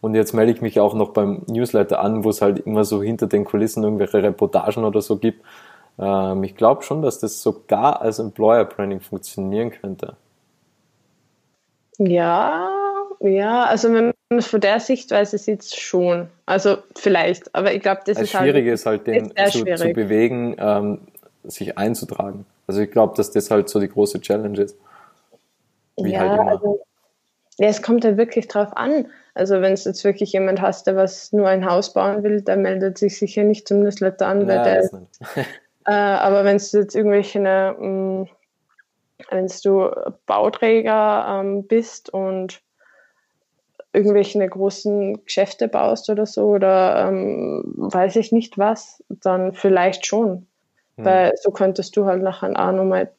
Und 0.00 0.14
jetzt 0.14 0.32
melde 0.32 0.52
ich 0.52 0.60
mich 0.60 0.78
auch 0.78 0.94
noch 0.94 1.10
beim 1.10 1.42
Newsletter 1.48 2.00
an, 2.00 2.22
wo 2.22 2.30
es 2.30 2.40
halt 2.42 2.60
immer 2.60 2.84
so 2.84 3.02
hinter 3.02 3.26
den 3.26 3.44
Kulissen 3.44 3.82
irgendwelche 3.82 4.22
Reportagen 4.22 4.84
oder 4.84 5.00
so 5.00 5.16
gibt, 5.16 5.42
ähm, 5.98 6.44
ich 6.44 6.56
glaube 6.56 6.82
schon, 6.82 7.02
dass 7.02 7.18
das 7.18 7.42
sogar 7.42 8.00
als 8.00 8.18
Employer 8.18 8.64
Branding 8.64 9.00
funktionieren 9.00 9.70
könnte. 9.70 10.16
Ja, 11.98 12.70
ja, 13.20 13.64
also 13.64 13.92
wenn 13.92 14.12
man 14.30 14.38
es 14.38 14.46
von 14.46 14.60
der 14.60 14.78
Sichtweise 14.78 15.38
sieht, 15.38 15.64
schon. 15.64 16.28
Also 16.46 16.78
vielleicht, 16.94 17.52
aber 17.54 17.74
ich 17.74 17.82
glaube, 17.82 18.02
das, 18.06 18.16
das 18.16 18.28
ist 18.28 18.34
halt. 18.34 18.44
Schwierige 18.44 18.72
ist 18.72 18.86
halt, 18.86 19.06
den 19.06 19.32
zu, 19.50 19.64
zu, 19.64 19.92
bewegen, 19.92 20.54
ähm, 20.58 21.00
sich 21.44 21.76
einzutragen. 21.76 22.46
Also 22.68 22.80
ich 22.80 22.90
glaube, 22.90 23.14
dass 23.16 23.32
das 23.32 23.50
halt 23.50 23.68
so 23.68 23.80
die 23.80 23.88
große 23.88 24.20
Challenge 24.20 24.60
ist. 24.60 24.76
Wie 25.96 26.12
ja, 26.12 26.20
halt 26.20 26.40
immer. 26.40 26.50
Also, 26.52 26.80
ja, 27.58 27.68
es 27.68 27.82
kommt 27.82 28.04
ja 28.04 28.16
wirklich 28.16 28.46
drauf 28.46 28.76
an. 28.76 29.08
Also 29.34 29.60
wenn 29.60 29.72
es 29.72 29.84
jetzt 29.84 30.04
wirklich 30.04 30.32
jemand 30.32 30.60
hast, 30.60 30.86
der 30.86 30.94
was 30.94 31.32
nur 31.32 31.48
ein 31.48 31.68
Haus 31.68 31.92
bauen 31.92 32.22
will, 32.22 32.42
der 32.42 32.56
meldet 32.56 32.98
sich 32.98 33.18
sicher 33.18 33.42
nicht 33.42 33.66
zum 33.66 33.80
Newsletter 33.80 34.26
an, 34.28 34.46
weil 34.46 34.56
ja, 34.56 34.64
der 34.64 34.90
Äh, 35.88 35.92
aber 35.92 36.44
wenn 36.44 36.58
du 36.58 36.78
jetzt 36.78 36.94
irgendwelche, 36.94 37.38
ähm, 37.38 38.28
wenn 39.30 39.50
du 39.64 39.90
Bauträger 40.26 41.40
ähm, 41.40 41.66
bist 41.66 42.10
und 42.10 42.60
irgendwelche 43.94 44.46
großen 44.46 45.24
Geschäfte 45.24 45.66
baust 45.66 46.10
oder 46.10 46.26
so 46.26 46.48
oder 46.48 47.08
ähm, 47.08 47.62
weiß 47.76 48.16
ich 48.16 48.32
nicht 48.32 48.58
was, 48.58 49.02
dann 49.08 49.54
vielleicht 49.54 50.04
schon. 50.04 50.46
Mhm. 50.98 51.04
Weil 51.04 51.32
so 51.40 51.52
könntest 51.52 51.96
du 51.96 52.04
halt 52.04 52.22
nachher 52.22 52.50
auch 52.50 52.72
nochmal 52.72 53.10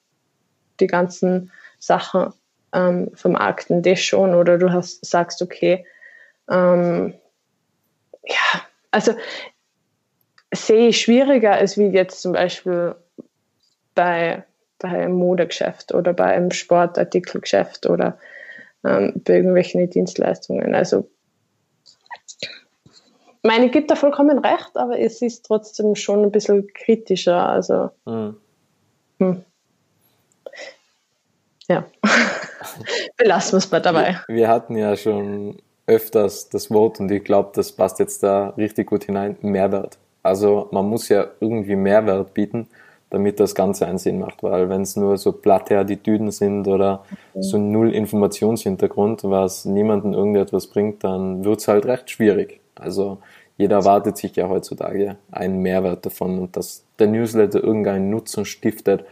die 0.80 0.88
ganzen 0.88 1.52
Sachen 1.80 2.34
ähm, 2.72 3.10
vermarkten, 3.16 3.82
das 3.82 4.00
schon. 4.00 4.36
Oder 4.36 4.60
du 4.60 4.72
hast, 4.72 5.04
sagst, 5.04 5.42
okay, 5.42 5.88
ähm, 6.52 7.16
ja, 8.26 8.62
also 8.92 9.14
sehe 10.54 10.90
ich 10.90 11.02
schwieriger 11.02 11.54
als 11.54 11.78
wie 11.78 11.88
jetzt 11.88 12.22
zum 12.22 12.34
Beispiel 12.34 12.96
bei, 13.96 14.44
bei 14.80 14.90
einem 14.90 15.14
Modegeschäft 15.14 15.94
oder 15.94 16.14
bei 16.14 16.26
einem 16.26 16.52
Sportartikelgeschäft 16.52 17.86
oder 17.86 18.18
ähm, 18.84 19.14
bei 19.24 19.36
irgendwelchen 19.36 19.90
Dienstleistungen. 19.90 20.74
Also 20.74 21.10
meine 23.44 23.70
gibt 23.70 23.90
da 23.90 23.96
vollkommen 23.96 24.40
recht, 24.40 24.76
aber 24.76 25.00
es 25.00 25.22
ist 25.22 25.46
trotzdem 25.46 25.96
schon 25.96 26.24
ein 26.24 26.32
bisschen 26.32 26.68
kritischer. 26.74 27.48
Also 27.48 27.92
mhm. 28.06 28.38
hm. 29.20 29.44
ja, 31.68 31.86
belassen 33.18 33.52
wir 33.54 33.58
es 33.58 33.72
mal 33.72 33.82
dabei. 33.82 34.20
Wir, 34.28 34.36
wir 34.36 34.48
hatten 34.50 34.76
ja 34.76 34.96
schon 34.96 35.62
öfters 35.88 36.50
das 36.50 36.70
Wort 36.70 37.00
und 37.00 37.10
ich 37.12 37.24
glaube, 37.24 37.52
das 37.54 37.72
passt 37.72 38.00
jetzt 38.00 38.24
da 38.24 38.50
richtig 38.50 38.88
gut 38.88 39.06
hinein, 39.06 39.38
Mehrwert. 39.42 39.98
Also 40.24 40.68
man 40.72 40.88
muss 40.88 41.10
ja 41.10 41.28
irgendwie 41.40 41.76
Mehrwert 41.76 42.34
bieten, 42.34 42.68
damit 43.10 43.40
das 43.40 43.56
Ganze 43.56 43.88
einen 43.88 43.98
Sinn 43.98 44.20
macht, 44.20 44.44
weil 44.44 44.70
wenn 44.70 44.82
es 44.82 44.96
nur 44.96 45.18
so 45.18 45.32
platte 45.32 45.78
Attitüden 45.78 46.32
sind 46.32 46.68
oder 46.68 47.04
okay. 47.34 47.42
so 47.42 47.58
null 47.58 47.94
Informationshintergrund, 47.94 49.24
was 49.24 49.66
niemandem 49.66 50.14
irgendetwas 50.14 50.68
bringt, 50.68 51.04
dann 51.04 51.44
wird's 51.44 51.68
halt 51.68 51.86
recht 51.86 52.10
schwierig. 52.12 52.60
Also 52.76 53.18
jeder 53.58 53.78
erwartet 53.78 54.18
sich 54.18 54.36
ja 54.36 54.48
heutzutage 54.48 55.18
einen 55.32 55.62
Mehrwert 55.62 56.06
davon 56.06 56.40
und 56.40 56.56
dass 56.56 56.86
der 57.00 57.08
Newsletter 57.08 57.64
irgendeinen 57.64 58.10
Nutzen 58.10 58.46
stiftet. 58.46 59.06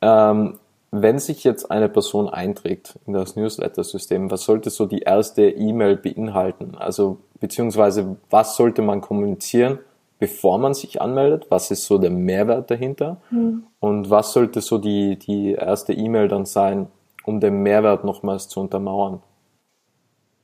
Ähm, 0.00 0.58
wenn 0.90 1.18
sich 1.18 1.42
jetzt 1.42 1.70
eine 1.70 1.88
Person 1.88 2.28
einträgt 2.28 2.98
in 3.06 3.14
das 3.14 3.34
Newsletter-System, 3.34 4.30
was 4.30 4.44
sollte 4.44 4.68
so 4.68 4.84
die 4.84 5.00
erste 5.00 5.48
E-Mail 5.48 5.96
beinhalten? 5.96 6.74
Also 6.76 7.18
beziehungsweise 7.40 8.16
was 8.28 8.56
sollte 8.56 8.82
man 8.82 9.00
kommunizieren, 9.00 9.78
bevor 10.22 10.56
man 10.58 10.72
sich 10.72 11.02
anmeldet? 11.02 11.46
Was 11.48 11.72
ist 11.72 11.84
so 11.84 11.98
der 11.98 12.10
Mehrwert 12.10 12.70
dahinter? 12.70 13.16
Mhm. 13.30 13.66
Und 13.80 14.08
was 14.08 14.32
sollte 14.32 14.60
so 14.60 14.78
die, 14.78 15.18
die 15.18 15.54
erste 15.54 15.92
E-Mail 15.92 16.28
dann 16.28 16.46
sein, 16.46 16.86
um 17.24 17.40
den 17.40 17.64
Mehrwert 17.64 18.04
nochmals 18.04 18.46
zu 18.46 18.60
untermauern? 18.60 19.20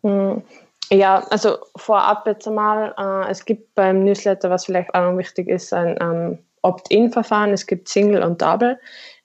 Mhm. 0.02 0.42
Ja, 0.90 1.24
also 1.30 1.58
vorab 1.76 2.26
jetzt 2.26 2.48
einmal, 2.48 2.92
äh, 2.98 3.30
es 3.30 3.44
gibt 3.44 3.72
beim 3.76 4.02
Newsletter, 4.02 4.50
was 4.50 4.64
vielleicht 4.64 4.92
auch 4.94 5.12
noch 5.12 5.16
wichtig 5.16 5.46
ist, 5.46 5.72
ein 5.72 5.96
ähm, 6.00 6.38
Opt-in-Verfahren. 6.62 7.52
Es 7.52 7.64
gibt 7.64 7.88
Single 7.88 8.24
und 8.24 8.42
Double. 8.42 8.80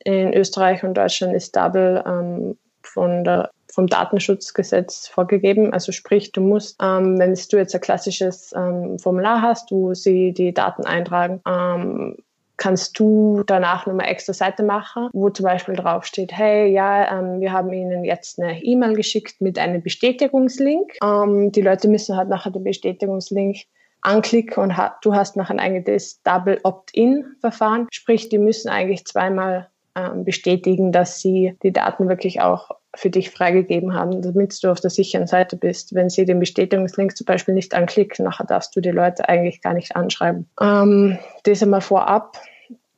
In 0.05 0.35
Österreich 0.35 0.83
und 0.83 0.93
Deutschland 0.93 1.33
ist 1.33 1.55
Double 1.55 2.03
ähm, 2.05 2.59
von 2.83 3.23
der 3.23 3.49
vom 3.73 3.87
Datenschutzgesetz 3.87 5.07
vorgegeben. 5.07 5.73
Also 5.73 5.91
sprich, 5.91 6.31
du 6.31 6.41
musst, 6.41 6.79
ähm, 6.79 7.17
wenn 7.17 7.33
du 7.33 7.57
jetzt 7.57 7.73
ein 7.73 7.81
klassisches 7.81 8.53
ähm, 8.55 8.99
Formular 8.99 9.41
hast, 9.41 9.71
wo 9.71 9.95
sie 9.95 10.31
die 10.31 10.53
Daten 10.53 10.85
eintragen, 10.85 11.41
ähm, 11.47 12.15
kannst 12.57 12.99
du 12.99 13.41
danach 13.47 13.87
nochmal 13.87 14.09
extra 14.09 14.33
Seite 14.33 14.61
machen, 14.61 15.09
wo 15.11 15.31
zum 15.31 15.45
Beispiel 15.45 15.75
draufsteht, 15.75 16.31
hey, 16.31 16.71
ja, 16.71 17.19
ähm, 17.19 17.41
wir 17.41 17.51
haben 17.51 17.73
Ihnen 17.73 18.05
jetzt 18.05 18.39
eine 18.39 18.63
E-Mail 18.63 18.93
geschickt 18.93 19.41
mit 19.41 19.57
einem 19.57 19.81
Bestätigungslink. 19.81 20.93
Ähm, 21.03 21.51
die 21.51 21.61
Leute 21.61 21.87
müssen 21.87 22.15
halt 22.15 22.29
nachher 22.29 22.51
den 22.51 22.63
Bestätigungslink 22.63 23.57
anklicken 24.01 24.61
und 24.61 24.77
ha 24.77 24.97
du 25.01 25.15
hast 25.15 25.35
nachher 25.35 25.57
eigentlich 25.57 25.85
das 25.85 26.21
Double 26.21 26.59
Opt-in-Verfahren. 26.61 27.87
Sprich, 27.89 28.29
die 28.29 28.37
müssen 28.37 28.69
eigentlich 28.69 29.05
zweimal 29.05 29.69
ähm, 29.95 30.25
bestätigen, 30.25 30.91
dass 30.91 31.19
sie 31.19 31.57
die 31.63 31.73
Daten 31.73 32.07
wirklich 32.07 32.39
auch 32.39 32.69
für 32.95 33.09
dich 33.09 33.31
freigegeben 33.31 33.93
haben, 33.93 34.21
damit 34.21 34.63
du 34.63 34.69
auf 34.69 34.79
der 34.79 34.89
sicheren 34.89 35.27
Seite 35.27 35.55
bist. 35.55 35.95
Wenn 35.95 36.09
sie 36.09 36.25
den 36.25 36.39
Bestätigungslink 36.39 37.17
zum 37.17 37.25
Beispiel 37.25 37.53
nicht 37.53 37.73
anklicken, 37.73 38.25
nachher 38.25 38.45
darfst 38.45 38.75
du 38.75 38.81
die 38.81 38.91
Leute 38.91 39.27
eigentlich 39.27 39.61
gar 39.61 39.73
nicht 39.73 39.95
anschreiben. 39.95 40.47
Ähm, 40.61 41.17
das 41.43 41.63
einmal 41.63 41.81
vorab. 41.81 42.37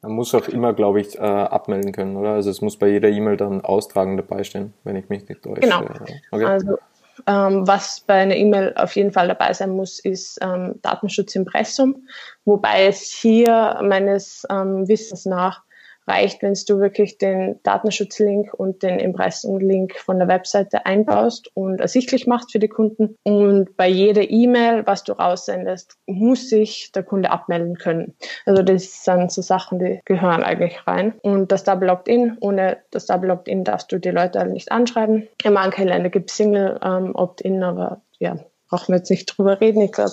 Man 0.02 0.12
muss 0.14 0.36
auch 0.36 0.48
immer, 0.48 0.74
glaube 0.74 1.02
ich, 1.02 1.18
äh, 1.18 1.22
abmelden 1.22 1.92
können, 1.92 2.16
oder? 2.18 2.32
Also 2.32 2.50
es 2.50 2.62
muss 2.62 2.78
bei 2.78 2.90
jeder 2.90 3.10
E-Mail 3.10 3.38
dann 3.38 3.62
austragen 3.62 4.18
dabei 4.18 4.44
stehen, 4.44 4.74
wenn 4.84 4.96
ich 4.96 5.10
mich 5.10 5.28
nicht 5.28 5.42
täusche. 5.42 5.62
Genau. 5.62 5.84
Okay. 6.32 6.46
Also 6.46 6.78
ähm, 7.28 7.66
was 7.66 8.02
bei 8.02 8.16
einer 8.16 8.36
E-Mail 8.36 8.74
auf 8.76 8.96
jeden 8.96 9.12
Fall 9.12 9.28
dabei 9.28 9.54
sein 9.54 9.72
muss, 9.72 10.00
ist 10.00 10.38
ähm, 10.42 10.76
Datenschutzimpressum, 10.82 12.08
wobei 12.44 12.88
es 12.88 13.04
hier 13.04 13.80
meines 13.82 14.46
ähm, 14.50 14.88
Wissens 14.88 15.26
nach 15.26 15.64
reicht, 16.08 16.42
wenn 16.42 16.54
du 16.54 16.80
wirklich 16.80 17.18
den 17.18 17.60
Datenschutzlink 17.64 18.54
und 18.54 18.84
den 18.84 19.00
Impressum-Link 19.00 19.96
von 19.96 20.20
der 20.20 20.28
Webseite 20.28 20.86
einbaust 20.86 21.50
und 21.54 21.82
ersichtlich 21.82 22.28
machst 22.28 22.52
für 22.52 22.60
die 22.60 22.68
Kunden. 22.68 23.18
Und 23.24 23.76
bei 23.78 23.88
jeder 23.88 24.30
E-Mail, 24.30 24.86
was 24.86 25.04
du 25.04 25.14
raussendest, 25.14 25.98
muss 26.06 26.50
sich 26.50 26.92
der 26.94 27.04
Kunde 27.04 27.32
abmelden 27.32 27.78
können. 27.78 28.16
Also 28.46 28.62
das 28.62 29.04
sind 29.04 29.32
so 29.32 29.42
Sachen, 29.42 29.80
die 29.80 30.02
gehören 30.06 30.44
eigentlich 30.44 30.86
rein. 30.86 31.14
Und 31.22 31.52
das 31.52 31.64
Double 31.64 31.90
Opt-in, 31.90 32.38
ohne 32.40 32.78
das 32.92 33.08
Double 33.08 33.32
Opt-in 33.32 33.64
darfst 33.64 33.92
du 33.92 34.00
die 34.00 34.12
Leute 34.12 34.40
halt 34.40 34.52
nicht 34.52 34.72
anschreiben. 34.72 35.28
In 35.44 35.54
manchen 35.54 35.88
Ländern 35.88 36.12
gibt 36.12 36.30
es 36.30 36.38
Single 36.38 36.80
ähm, 36.84 37.16
Opt-in, 37.16 37.64
aber 37.64 38.02
ja, 38.20 38.38
brauchen 38.70 38.90
wir 38.90 38.98
jetzt 38.98 39.10
nicht 39.10 39.26
drüber 39.26 39.60
reden. 39.60 39.82
Ich 39.82 39.92
glaube, 39.92 40.12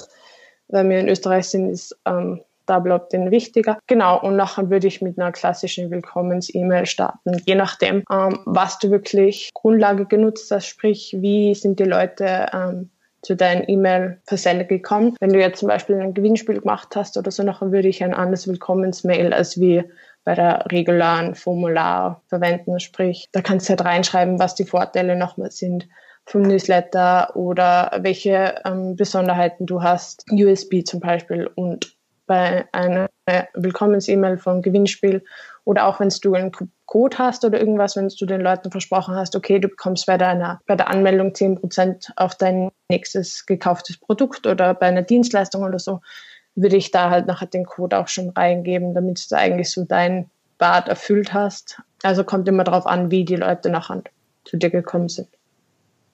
weil 0.69 0.89
wir 0.89 0.99
in 1.01 1.09
Österreich 1.09 1.49
sind, 1.49 1.71
ist 1.71 1.97
ähm, 2.07 2.43
da 2.67 2.79
bleibt 2.79 3.13
den 3.13 3.31
wichtiger. 3.31 3.79
Genau, 3.87 4.21
und 4.21 4.37
nachher 4.37 4.71
würde 4.71 4.87
ich 4.87 5.03
mit 5.03 5.19
einer 5.19 5.33
klassischen 5.33 5.91
Willkommens-E-Mail 5.91 6.87
starten, 6.87 7.41
je 7.45 7.55
nachdem, 7.55 8.05
ähm, 8.11 8.41
was 8.45 8.79
du 8.79 8.91
wirklich 8.91 9.51
Grundlage 9.55 10.07
genutzt 10.07 10.51
hast, 10.51 10.67
sprich, 10.67 11.17
wie 11.19 11.55
sind 11.55 11.79
die 11.79 11.85
Leute 11.85 12.47
ähm, 12.53 12.91
zu 13.23 13.37
deinen 13.37 13.69
E-Mail-Versender 13.69 14.65
gekommen. 14.65 15.15
Wenn 15.21 15.33
du 15.33 15.39
jetzt 15.39 15.61
zum 15.61 15.69
Beispiel 15.69 16.01
ein 16.01 16.15
Gewinnspiel 16.15 16.61
gemacht 16.61 16.97
hast 16.97 17.17
oder 17.17 17.31
so, 17.31 17.43
nachher 17.43 17.71
würde 17.71 17.89
ich 17.89 18.03
ein 18.03 18.15
anderes 18.15 18.49
Willkommens-Mail 18.49 19.33
als 19.33 19.61
wie 19.61 19.85
bei 20.25 20.35
der 20.35 20.67
regularen 20.71 21.35
Formular 21.35 22.23
verwenden. 22.29 22.81
Sprich, 22.81 23.29
da 23.33 23.41
kannst 23.41 23.69
du 23.69 23.71
halt 23.71 23.85
reinschreiben, 23.85 24.39
was 24.39 24.55
die 24.55 24.65
Vorteile 24.65 25.17
nochmal 25.17 25.51
sind 25.51 25.89
vom 26.27 26.43
Newsletter 26.43 27.35
oder 27.35 27.99
welche 28.01 28.55
ähm, 28.65 28.97
Besonderheiten 28.97 29.67
du 29.67 29.83
hast, 29.83 30.25
USB 30.31 30.85
zum 30.85 31.01
Beispiel 31.01 31.49
und 31.55 31.97
bei 32.33 32.65
einer 32.73 33.11
Willkommens-E-Mail 33.53 34.39
vom 34.39 34.63
Gewinnspiel 34.63 35.23
oder 35.65 35.87
auch 35.87 36.01
wenn 36.01 36.09
du 36.09 36.33
einen 36.33 36.51
Code 36.87 37.19
hast 37.19 37.45
oder 37.45 37.61
irgendwas, 37.61 37.95
wenn 37.95 38.09
du 38.09 38.25
den 38.25 38.41
Leuten 38.41 38.71
versprochen 38.71 39.15
hast, 39.15 39.37
okay, 39.37 39.59
du 39.59 39.69
bekommst 39.69 40.07
bei 40.07 40.17
deiner, 40.17 40.59
bei 40.67 40.75
der 40.75 40.89
Anmeldung 40.89 41.33
10% 41.33 42.11
auf 42.17 42.35
dein 42.35 42.71
nächstes 42.89 43.45
gekauftes 43.45 43.99
Produkt 43.99 44.47
oder 44.47 44.73
bei 44.73 44.87
einer 44.87 45.03
Dienstleistung 45.03 45.63
oder 45.63 45.79
so, 45.79 46.01
würde 46.55 46.77
ich 46.77 46.91
da 46.91 47.11
halt 47.11 47.27
nachher 47.27 47.49
den 47.49 47.67
Code 47.67 47.99
auch 47.99 48.09
schon 48.09 48.31
reingeben, 48.31 48.95
damit 48.95 49.31
du 49.31 49.37
eigentlich 49.37 49.71
so 49.71 49.85
dein 49.85 50.31
Bad 50.57 50.89
erfüllt 50.89 51.35
hast. 51.35 51.83
Also 52.03 52.25
kommt 52.25 52.49
immer 52.49 52.65
darauf 52.65 52.87
an, 52.87 53.11
wie 53.11 53.27
die 53.27 53.37
Leute 53.37 53.69
nachher 53.69 54.05
zu 54.47 54.57
dir 54.57 54.71
gekommen 54.71 55.11
sind. 55.11 55.29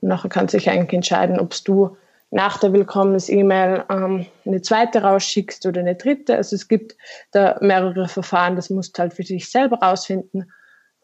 Nachher 0.01 0.29
kannst 0.29 0.53
du 0.53 0.59
dich 0.59 0.69
eigentlich 0.69 0.95
entscheiden, 0.95 1.39
ob 1.39 1.55
du 1.65 1.97
nach 2.31 2.59
der 2.59 2.73
Willkommens-E-Mail 2.73 3.85
ähm, 3.91 4.27
eine 4.45 4.63
zweite 4.63 5.03
rausschickst 5.03 5.65
oder 5.67 5.81
eine 5.81 5.95
dritte. 5.95 6.37
Also 6.37 6.57
es 6.57 6.69
gibt 6.69 6.97
da 7.33 7.57
mehrere 7.61 8.09
Verfahren, 8.09 8.57
das 8.57 8.71
musst 8.71 8.97
du 8.97 9.01
halt 9.01 9.15
für 9.15 9.25
dich 9.25 9.51
selber 9.51 9.79
rausfinden. 9.79 10.53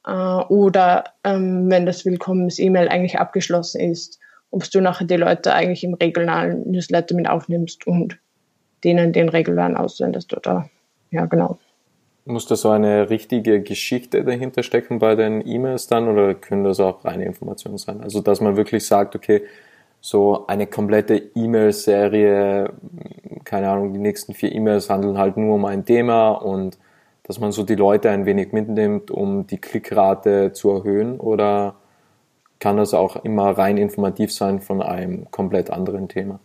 Äh, 0.06 0.12
oder 0.12 1.04
ähm, 1.24 1.70
wenn 1.70 1.86
das 1.86 2.04
Willkommens-E-Mail 2.04 2.88
eigentlich 2.88 3.18
abgeschlossen 3.18 3.80
ist, 3.80 4.18
ob 4.50 4.70
du 4.70 4.80
nachher 4.80 5.06
die 5.06 5.16
Leute 5.16 5.52
eigentlich 5.52 5.82
im 5.82 5.94
regionalen 5.94 6.70
Newsletter 6.70 7.14
mit 7.14 7.28
aufnimmst 7.28 7.86
und 7.86 8.18
denen 8.84 9.12
den 9.12 9.28
regulären 9.28 9.76
aussendest 9.76 10.34
oder 10.36 10.68
ja 11.10 11.24
genau. 11.24 11.58
Muss 12.26 12.46
da 12.46 12.56
so 12.56 12.70
eine 12.70 13.10
richtige 13.10 13.62
Geschichte 13.62 14.24
dahinter 14.24 14.62
stecken 14.62 14.98
bei 14.98 15.14
den 15.14 15.46
E-Mails 15.46 15.88
dann 15.88 16.08
oder 16.08 16.34
können 16.34 16.64
das 16.64 16.80
auch 16.80 17.04
reine 17.04 17.24
Informationen 17.24 17.78
sein? 17.78 18.00
Also 18.00 18.20
dass 18.20 18.40
man 18.40 18.56
wirklich 18.56 18.86
sagt, 18.86 19.16
okay, 19.16 19.42
so 20.04 20.46
eine 20.48 20.66
komplette 20.66 21.16
E-Mail-Serie, 21.34 22.74
keine 23.44 23.70
Ahnung, 23.70 23.94
die 23.94 23.98
nächsten 23.98 24.34
vier 24.34 24.52
E-Mails 24.52 24.90
handeln 24.90 25.16
halt 25.16 25.38
nur 25.38 25.54
um 25.54 25.64
ein 25.64 25.86
Thema 25.86 26.32
und 26.32 26.76
dass 27.22 27.40
man 27.40 27.52
so 27.52 27.62
die 27.62 27.74
Leute 27.74 28.10
ein 28.10 28.26
wenig 28.26 28.52
mitnimmt, 28.52 29.10
um 29.10 29.46
die 29.46 29.56
Klickrate 29.56 30.52
zu 30.52 30.72
erhöhen 30.72 31.18
oder 31.18 31.76
kann 32.60 32.76
das 32.76 32.92
auch 32.92 33.16
immer 33.24 33.56
rein 33.56 33.78
informativ 33.78 34.30
sein 34.30 34.60
von 34.60 34.82
einem 34.82 35.30
komplett 35.30 35.70
anderen 35.70 36.08
Thema? 36.08 36.38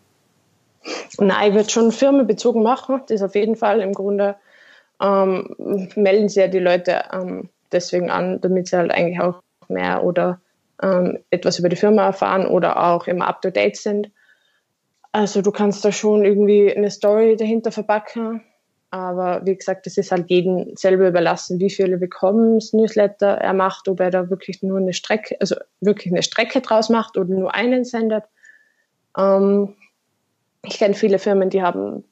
Nein, 1.17 1.49
ich 1.49 1.53
würde 1.53 1.69
schon 1.69 1.91
firmenbezogen 1.91 2.63
machen. 2.63 3.01
Das 3.09 3.21
auf 3.21 3.35
jeden 3.35 3.57
Fall 3.57 3.81
im 3.81 3.91
Grunde 3.91 4.37
ähm, 5.01 5.53
melden 5.97 6.29
sie 6.29 6.39
ja 6.39 6.47
die 6.47 6.59
Leute 6.59 7.03
ähm, 7.11 7.49
deswegen 7.73 8.09
an, 8.09 8.39
damit 8.39 8.69
sie 8.69 8.77
halt 8.77 8.91
eigentlich 8.91 9.19
auch 9.19 9.41
mehr 9.67 10.05
oder 10.05 10.39
ähm, 10.81 11.19
etwas 11.29 11.59
über 11.59 11.69
die 11.69 11.75
Firma 11.75 12.05
erfahren 12.05 12.45
oder 12.47 12.83
auch 12.83 13.07
immer 13.07 13.27
up 13.27 13.41
to 13.41 13.49
date 13.49 13.77
sind. 13.77 14.11
Also 15.11 15.41
du 15.41 15.51
kannst 15.51 15.83
da 15.83 15.91
schon 15.91 16.23
irgendwie 16.23 16.75
eine 16.75 16.91
Story 16.91 17.35
dahinter 17.35 17.71
verpacken. 17.71 18.43
Aber 18.91 19.45
wie 19.45 19.55
gesagt, 19.55 19.85
das 19.85 19.97
ist 19.97 20.11
halt 20.11 20.29
jedem 20.29 20.75
selber 20.75 21.07
überlassen, 21.07 21.59
wie 21.59 21.69
viele 21.69 22.01
Willkommens-Newsletter 22.01 23.27
er 23.27 23.53
macht, 23.53 23.87
ob 23.87 23.99
er 23.99 24.09
da 24.09 24.29
wirklich 24.31 24.63
nur 24.63 24.79
eine 24.79 24.93
Strecke, 24.93 25.37
also 25.39 25.55
wirklich 25.79 26.11
eine 26.11 26.23
Strecke 26.23 26.61
draus 26.61 26.89
macht 26.89 27.15
oder 27.15 27.29
nur 27.29 27.53
einen 27.53 27.85
sendet. 27.85 28.23
Ähm, 29.15 29.75
ich 30.63 30.79
kenne 30.79 30.95
viele 30.95 31.19
Firmen, 31.19 31.51
die 31.51 31.61
haben 31.61 32.03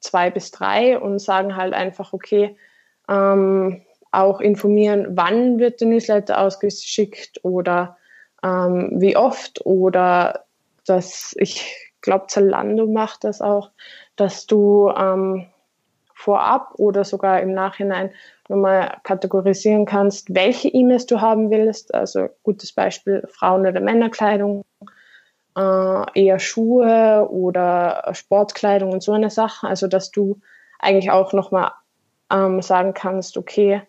zwei 0.00 0.30
bis 0.30 0.50
drei 0.50 0.98
und 0.98 1.18
sagen 1.18 1.54
halt 1.56 1.74
einfach, 1.74 2.14
okay, 2.14 2.56
ähm, 3.08 3.82
auch 4.16 4.40
informieren, 4.40 5.08
wann 5.10 5.58
wird 5.58 5.80
der 5.80 5.88
Newsletter 5.88 6.40
ausgeschickt 6.40 7.40
oder 7.42 7.96
ähm, 8.42 8.92
wie 8.94 9.16
oft 9.16 9.64
oder 9.64 10.44
dass 10.86 11.34
ich 11.38 11.86
glaube, 12.06 12.26
Zalando 12.28 12.86
macht 12.86 13.24
das 13.24 13.42
auch, 13.42 13.70
dass 14.14 14.46
du 14.46 14.90
ähm, 14.96 15.46
vorab 16.14 16.72
oder 16.78 17.04
sogar 17.04 17.40
im 17.42 17.52
Nachhinein 17.52 18.10
nochmal 18.48 18.96
kategorisieren 19.02 19.84
kannst, 19.84 20.34
welche 20.34 20.68
E-Mails 20.68 21.06
du 21.06 21.20
haben 21.20 21.50
willst. 21.50 21.94
Also 21.94 22.28
gutes 22.42 22.72
Beispiel 22.72 23.22
Frauen- 23.28 23.66
oder 23.66 23.80
Männerkleidung, 23.80 24.64
äh, 25.56 26.04
eher 26.14 26.38
Schuhe 26.38 27.28
oder 27.28 28.10
Sportkleidung 28.12 28.92
und 28.92 29.02
so 29.02 29.12
eine 29.12 29.30
Sache. 29.30 29.66
Also 29.66 29.88
dass 29.88 30.10
du 30.10 30.40
eigentlich 30.78 31.10
auch 31.10 31.32
nochmal 31.32 31.72
ähm, 32.30 32.62
sagen 32.62 32.94
kannst, 32.94 33.36
okay, 33.36 33.82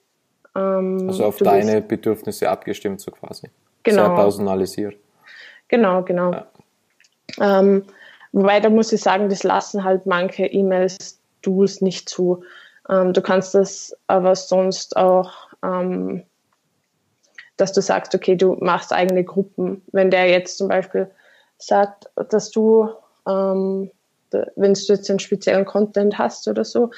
ähm, 0.58 1.08
also 1.08 1.26
auf 1.26 1.38
deine 1.38 1.82
Bedürfnisse 1.82 2.50
abgestimmt, 2.50 3.00
so 3.00 3.12
quasi. 3.12 3.50
Genau. 3.84 4.06
Sehr 4.06 4.16
personalisiert. 4.16 4.96
Genau, 5.68 6.04
genau. 6.04 6.32
Ja. 6.32 6.48
Ähm, 7.40 7.84
wobei, 8.32 8.60
da 8.60 8.70
muss 8.70 8.92
ich 8.92 9.02
sagen, 9.02 9.30
das 9.30 9.44
lassen 9.44 9.84
halt 9.84 10.06
manche 10.06 10.46
E-Mails-Tools 10.46 11.82
nicht 11.82 12.10
zu. 12.10 12.44
Ähm, 12.90 13.14
du 13.14 13.22
kannst 13.22 13.54
das 13.54 13.96
aber 14.08 14.36
sonst 14.36 14.98
auch, 14.98 15.32
ähm, 15.64 16.24
dass 17.58 17.74
du 17.74 17.82
sagst, 17.82 18.16
okay, 18.16 18.36
du 18.36 18.54
machst 18.60 18.94
eigene 18.94 19.24
Gruppen. 19.24 19.82
Wenn 19.92 20.10
der 20.10 20.30
jetzt 20.30 20.58
zum 20.58 20.70
Beispiel 20.70 21.10
sagt, 21.58 22.10
dass 22.30 22.52
du, 22.52 22.90
ähm, 23.28 23.92
wenn 24.32 24.74
du 24.74 24.80
jetzt 24.80 25.10
einen 25.10 25.20
speziellen 25.20 25.66
Content 25.66 26.18
hast 26.18 26.48
oder 26.48 26.64
so, 26.64 26.92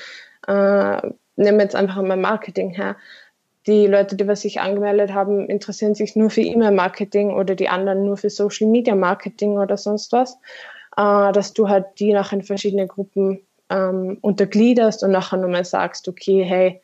äh, 0.47 1.01
wir 1.35 1.53
jetzt 1.53 1.75
einfach 1.75 2.01
mal 2.01 2.17
Marketing 2.17 2.71
her, 2.71 2.97
die 3.67 3.87
Leute, 3.87 4.15
die 4.15 4.27
was 4.27 4.41
sich 4.41 4.61
angemeldet 4.61 5.13
haben, 5.13 5.47
interessieren 5.47 5.95
sich 5.95 6.15
nur 6.15 6.29
für 6.29 6.41
E-Mail-Marketing 6.41 7.33
oder 7.33 7.55
die 7.55 7.69
anderen 7.69 8.05
nur 8.05 8.17
für 8.17 8.29
Social-Media-Marketing 8.29 9.57
oder 9.57 9.77
sonst 9.77 10.11
was, 10.11 10.35
äh, 10.97 11.31
dass 11.31 11.53
du 11.53 11.69
halt 11.69 11.85
die 11.99 12.13
nachher 12.13 12.37
in 12.37 12.43
verschiedene 12.43 12.87
Gruppen 12.87 13.41
ähm, 13.69 14.17
untergliederst 14.21 15.03
und 15.03 15.11
nachher 15.11 15.37
nochmal 15.37 15.65
sagst, 15.65 16.07
okay, 16.07 16.43
hey, 16.43 16.81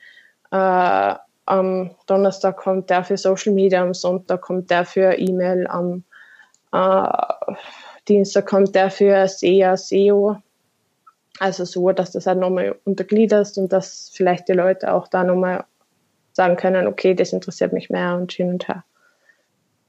äh, 0.52 1.16
am 1.46 1.92
Donnerstag 2.08 2.58
kommt 2.58 2.90
der 2.90 3.04
für 3.04 3.18
Social 3.18 3.54
Media, 3.54 3.82
am 3.82 3.94
Sonntag 3.94 4.42
kommt 4.42 4.70
der 4.70 4.86
für 4.86 5.14
E-Mail, 5.14 5.68
am 5.68 6.04
äh, 6.72 7.08
Dienstag 8.08 8.48
kommt 8.48 8.76
der 8.76 8.92
für 8.92 9.28
SEA, 9.28 9.78
SEO. 9.78 10.38
Also 11.40 11.66
so, 11.66 11.92
dass 11.92 12.12
du 12.12 12.18
das 12.18 12.28
halt 12.28 12.40
nochmal 12.40 12.76
untergliederst 12.86 13.58
und 13.58 13.74
dass 13.74 14.10
vielleicht 14.14 14.48
die 14.48 14.54
Leute 14.54 14.94
auch 14.94 15.08
da 15.08 15.24
nochmal 15.24 15.66
sagen 16.36 16.58
können, 16.58 16.86
okay, 16.86 17.14
das 17.14 17.32
interessiert 17.32 17.72
mich 17.72 17.90
mehr 17.90 18.16
und 18.16 18.32
hin 18.34 18.50
und 18.50 18.68
her. 18.68 18.84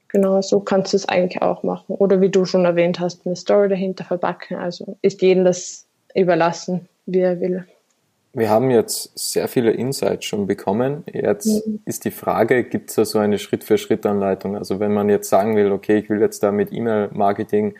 Genau, 0.08 0.40
so 0.40 0.60
kannst 0.60 0.92
du 0.92 0.96
es 0.96 1.08
eigentlich 1.08 1.42
auch 1.42 1.64
machen. 1.64 1.96
Oder 1.96 2.20
wie 2.20 2.28
du 2.28 2.44
schon 2.44 2.64
erwähnt 2.64 3.00
hast, 3.00 3.26
eine 3.26 3.34
Story 3.34 3.68
dahinter 3.68 4.04
verpacken. 4.04 4.56
Also 4.56 4.96
ist 5.02 5.20
jedem 5.20 5.44
das 5.44 5.86
überlassen, 6.14 6.88
wie 7.04 7.18
er 7.18 7.40
will. 7.40 7.66
Wir 8.32 8.48
haben 8.48 8.70
jetzt 8.70 9.18
sehr 9.18 9.48
viele 9.48 9.72
Insights 9.72 10.26
schon 10.26 10.46
bekommen. 10.46 11.02
Jetzt 11.12 11.66
mhm. 11.66 11.80
ist 11.84 12.04
die 12.04 12.10
Frage, 12.10 12.62
gibt 12.62 12.90
es 12.90 12.96
da 12.96 13.04
so 13.04 13.18
eine 13.18 13.38
Schritt-für-Schritt-Anleitung? 13.38 14.56
Also 14.56 14.78
wenn 14.78 14.92
man 14.94 15.08
jetzt 15.08 15.28
sagen 15.28 15.56
will, 15.56 15.72
okay, 15.72 15.98
ich 15.98 16.08
will 16.08 16.20
jetzt 16.20 16.42
da 16.42 16.52
mit 16.52 16.72
E-Mail-Marketing 16.72 17.74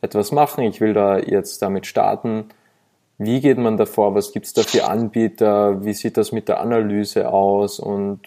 etwas 0.00 0.30
machen, 0.30 0.62
ich 0.62 0.80
will 0.80 0.92
da 0.92 1.18
jetzt 1.18 1.60
damit 1.62 1.86
starten, 1.86 2.44
Wie 3.18 3.40
geht 3.40 3.58
man 3.58 3.76
davor? 3.76 4.14
Was 4.14 4.32
gibt 4.32 4.46
es 4.46 4.52
da 4.52 4.62
für 4.62 4.88
Anbieter? 4.88 5.84
Wie 5.84 5.92
sieht 5.92 6.16
das 6.16 6.30
mit 6.30 6.48
der 6.48 6.60
Analyse 6.60 7.28
aus? 7.28 7.80
Und 7.80 8.20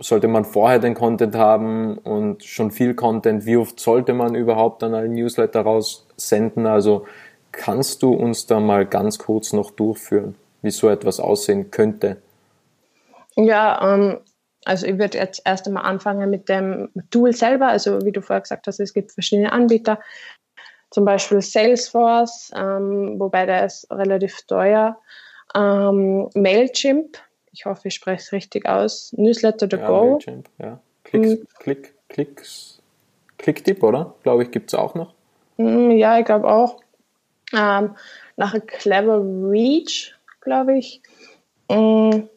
sollte 0.00 0.28
man 0.28 0.44
vorher 0.44 0.78
den 0.78 0.94
Content 0.94 1.34
haben 1.34 1.98
und 1.98 2.42
schon 2.44 2.70
viel 2.70 2.94
Content? 2.94 3.44
Wie 3.44 3.56
oft 3.56 3.78
sollte 3.78 4.14
man 4.14 4.34
überhaupt 4.34 4.82
dann 4.82 4.94
einen 4.94 5.14
Newsletter 5.14 5.60
raussenden? 5.60 6.66
Also 6.66 7.06
kannst 7.52 8.02
du 8.02 8.12
uns 8.12 8.46
da 8.46 8.60
mal 8.60 8.86
ganz 8.86 9.18
kurz 9.18 9.52
noch 9.52 9.70
durchführen, 9.70 10.34
wie 10.62 10.70
so 10.70 10.88
etwas 10.88 11.20
aussehen 11.20 11.70
könnte? 11.70 12.16
Ja, 13.36 13.94
ähm, 13.94 14.18
also 14.64 14.86
ich 14.86 14.98
würde 14.98 15.18
jetzt 15.18 15.42
erst 15.44 15.66
einmal 15.66 15.84
anfangen 15.84 16.30
mit 16.30 16.48
dem 16.48 16.88
Tool 17.10 17.32
selber. 17.32 17.68
Also 17.68 18.02
wie 18.04 18.12
du 18.12 18.22
vorher 18.22 18.40
gesagt 18.40 18.66
hast, 18.66 18.80
es 18.80 18.94
gibt 18.94 19.12
verschiedene 19.12 19.52
Anbieter 19.52 19.98
zum 20.94 21.04
Beispiel 21.04 21.42
Salesforce, 21.42 22.52
ähm, 22.54 23.18
wobei 23.18 23.46
der 23.46 23.66
ist 23.66 23.90
relativ 23.90 24.42
teuer. 24.42 24.96
Ähm, 25.52 26.30
Mailchimp, 26.34 27.18
ich 27.50 27.66
hoffe, 27.66 27.88
ich 27.88 27.94
spreche 27.94 28.22
es 28.22 28.30
richtig 28.30 28.68
aus. 28.68 29.12
Newsletter 29.16 29.68
to 29.68 29.76
ja, 29.76 29.88
go. 29.88 30.12
Mailchimp, 30.12 30.48
ja. 30.60 30.78
Klicks, 31.02 31.30
mhm. 31.30 31.46
Klick, 31.58 31.94
Klicks, 32.08 32.78
Clicktip, 33.38 33.82
oder? 33.82 34.14
Glaube 34.22 34.44
ich, 34.44 34.52
gibt 34.52 34.72
es 34.72 34.78
auch 34.78 34.94
noch. 34.94 35.14
Mm, 35.56 35.90
ja, 35.90 36.20
ich 36.20 36.26
glaube 36.26 36.46
auch. 36.46 36.80
Ähm, 37.52 37.96
nachher 38.36 38.60
Clever 38.60 39.18
Reach, 39.18 40.14
glaube 40.42 40.78
ich. 40.78 41.02
Ähm, 41.70 42.28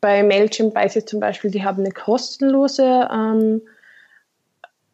bei 0.00 0.22
Mailchimp 0.22 0.72
weiß 0.72 0.94
ich 0.94 1.06
zum 1.06 1.18
Beispiel, 1.18 1.50
die 1.50 1.64
haben 1.64 1.80
eine 1.80 1.90
kostenlose 1.90 3.08
ähm, 3.12 3.62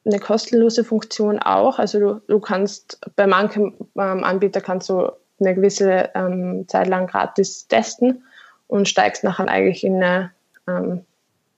eine 0.04 0.18
kostenlose 0.18 0.84
Funktion 0.84 1.38
auch. 1.38 1.78
Also 1.78 2.00
du, 2.00 2.20
du 2.26 2.40
kannst 2.40 3.00
bei 3.16 3.26
manchen 3.26 3.74
ähm, 3.96 4.24
Anbieter 4.24 4.60
kannst 4.60 4.88
du 4.88 5.10
eine 5.38 5.54
gewisse 5.54 6.10
ähm, 6.14 6.66
Zeit 6.68 6.88
lang 6.88 7.06
gratis 7.06 7.66
testen 7.68 8.24
und 8.66 8.88
steigst 8.88 9.24
nachher 9.24 9.48
eigentlich 9.48 9.84
in 9.84 10.02
eine 10.02 10.30
ähm, 10.68 11.04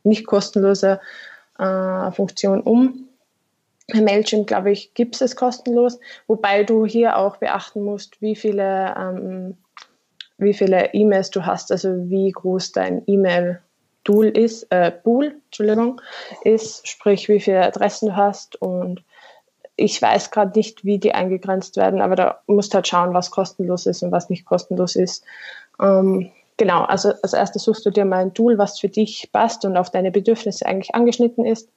nicht 0.05 0.27
kostenlose 0.27 1.01
äh, 1.59 2.11
Funktion 2.11 2.61
um. 2.61 3.09
Bei 3.93 4.01
Mailchimp, 4.01 4.47
glaube 4.47 4.71
ich, 4.71 4.95
gibt 4.95 5.21
es 5.21 5.37
kostenlos, 5.37 5.99
wobei 6.27 6.65
du 6.65 6.87
hier 6.87 7.17
auch 7.17 7.37
beachten 7.37 7.83
musst, 7.83 8.21
wie 8.23 8.37
viele 8.37 8.95
ähm, 8.97 9.57
wie 10.39 10.55
viele 10.55 10.93
E-Mails 10.93 11.31
du 11.31 11.47
hast, 11.47 11.71
also 11.71 12.11
wie 12.11 12.31
groß 12.31 12.73
dein 12.73 13.03
E-Mail 13.07 13.61
Tool 14.05 14.27
ist, 14.27 14.67
äh, 14.71 14.91
Pool, 14.91 15.37
Entschuldigung, 15.47 16.01
ist, 16.45 16.87
sprich 16.89 17.29
wie 17.29 17.41
viele 17.41 17.65
Adressen 17.65 18.09
du 18.09 18.17
hast 18.17 18.61
und 18.61 19.03
ich 19.77 20.01
weiß 20.01 20.31
gerade 20.31 20.57
nicht, 20.59 20.85
wie 20.85 20.99
die 20.99 21.15
eingegrenzt 21.15 21.77
werden, 21.77 22.01
aber 22.01 22.17
da 22.17 22.41
musst 22.47 22.73
du 22.73 22.77
halt 22.77 22.89
schauen, 22.89 23.15
was 23.15 23.31
kostenlos 23.31 23.87
ist 23.87 24.03
und 24.03 24.13
was 24.13 24.29
nicht 24.29 24.45
kostenlos 24.45 24.97
ist. 24.97 25.25
Ähm, 25.81 26.31
genau, 26.57 26.83
also 26.83 27.13
als 27.23 27.33
erstes 27.33 27.65
suchst 27.65 27.87
du 27.87 27.91
dir 27.91 28.05
mal 28.05 28.19
ein 28.23 28.35
Tool, 28.35 28.59
was 28.59 28.79
für 28.79 28.89
dich 28.89 29.31
passt 29.33 29.65
und 29.65 29.77
auf 29.77 29.91
deine 29.91 30.11
Bedürfnisse 30.11 30.67
eigentlich 30.67 30.95
angeschnitten 30.95 31.45
ist. 31.45 31.71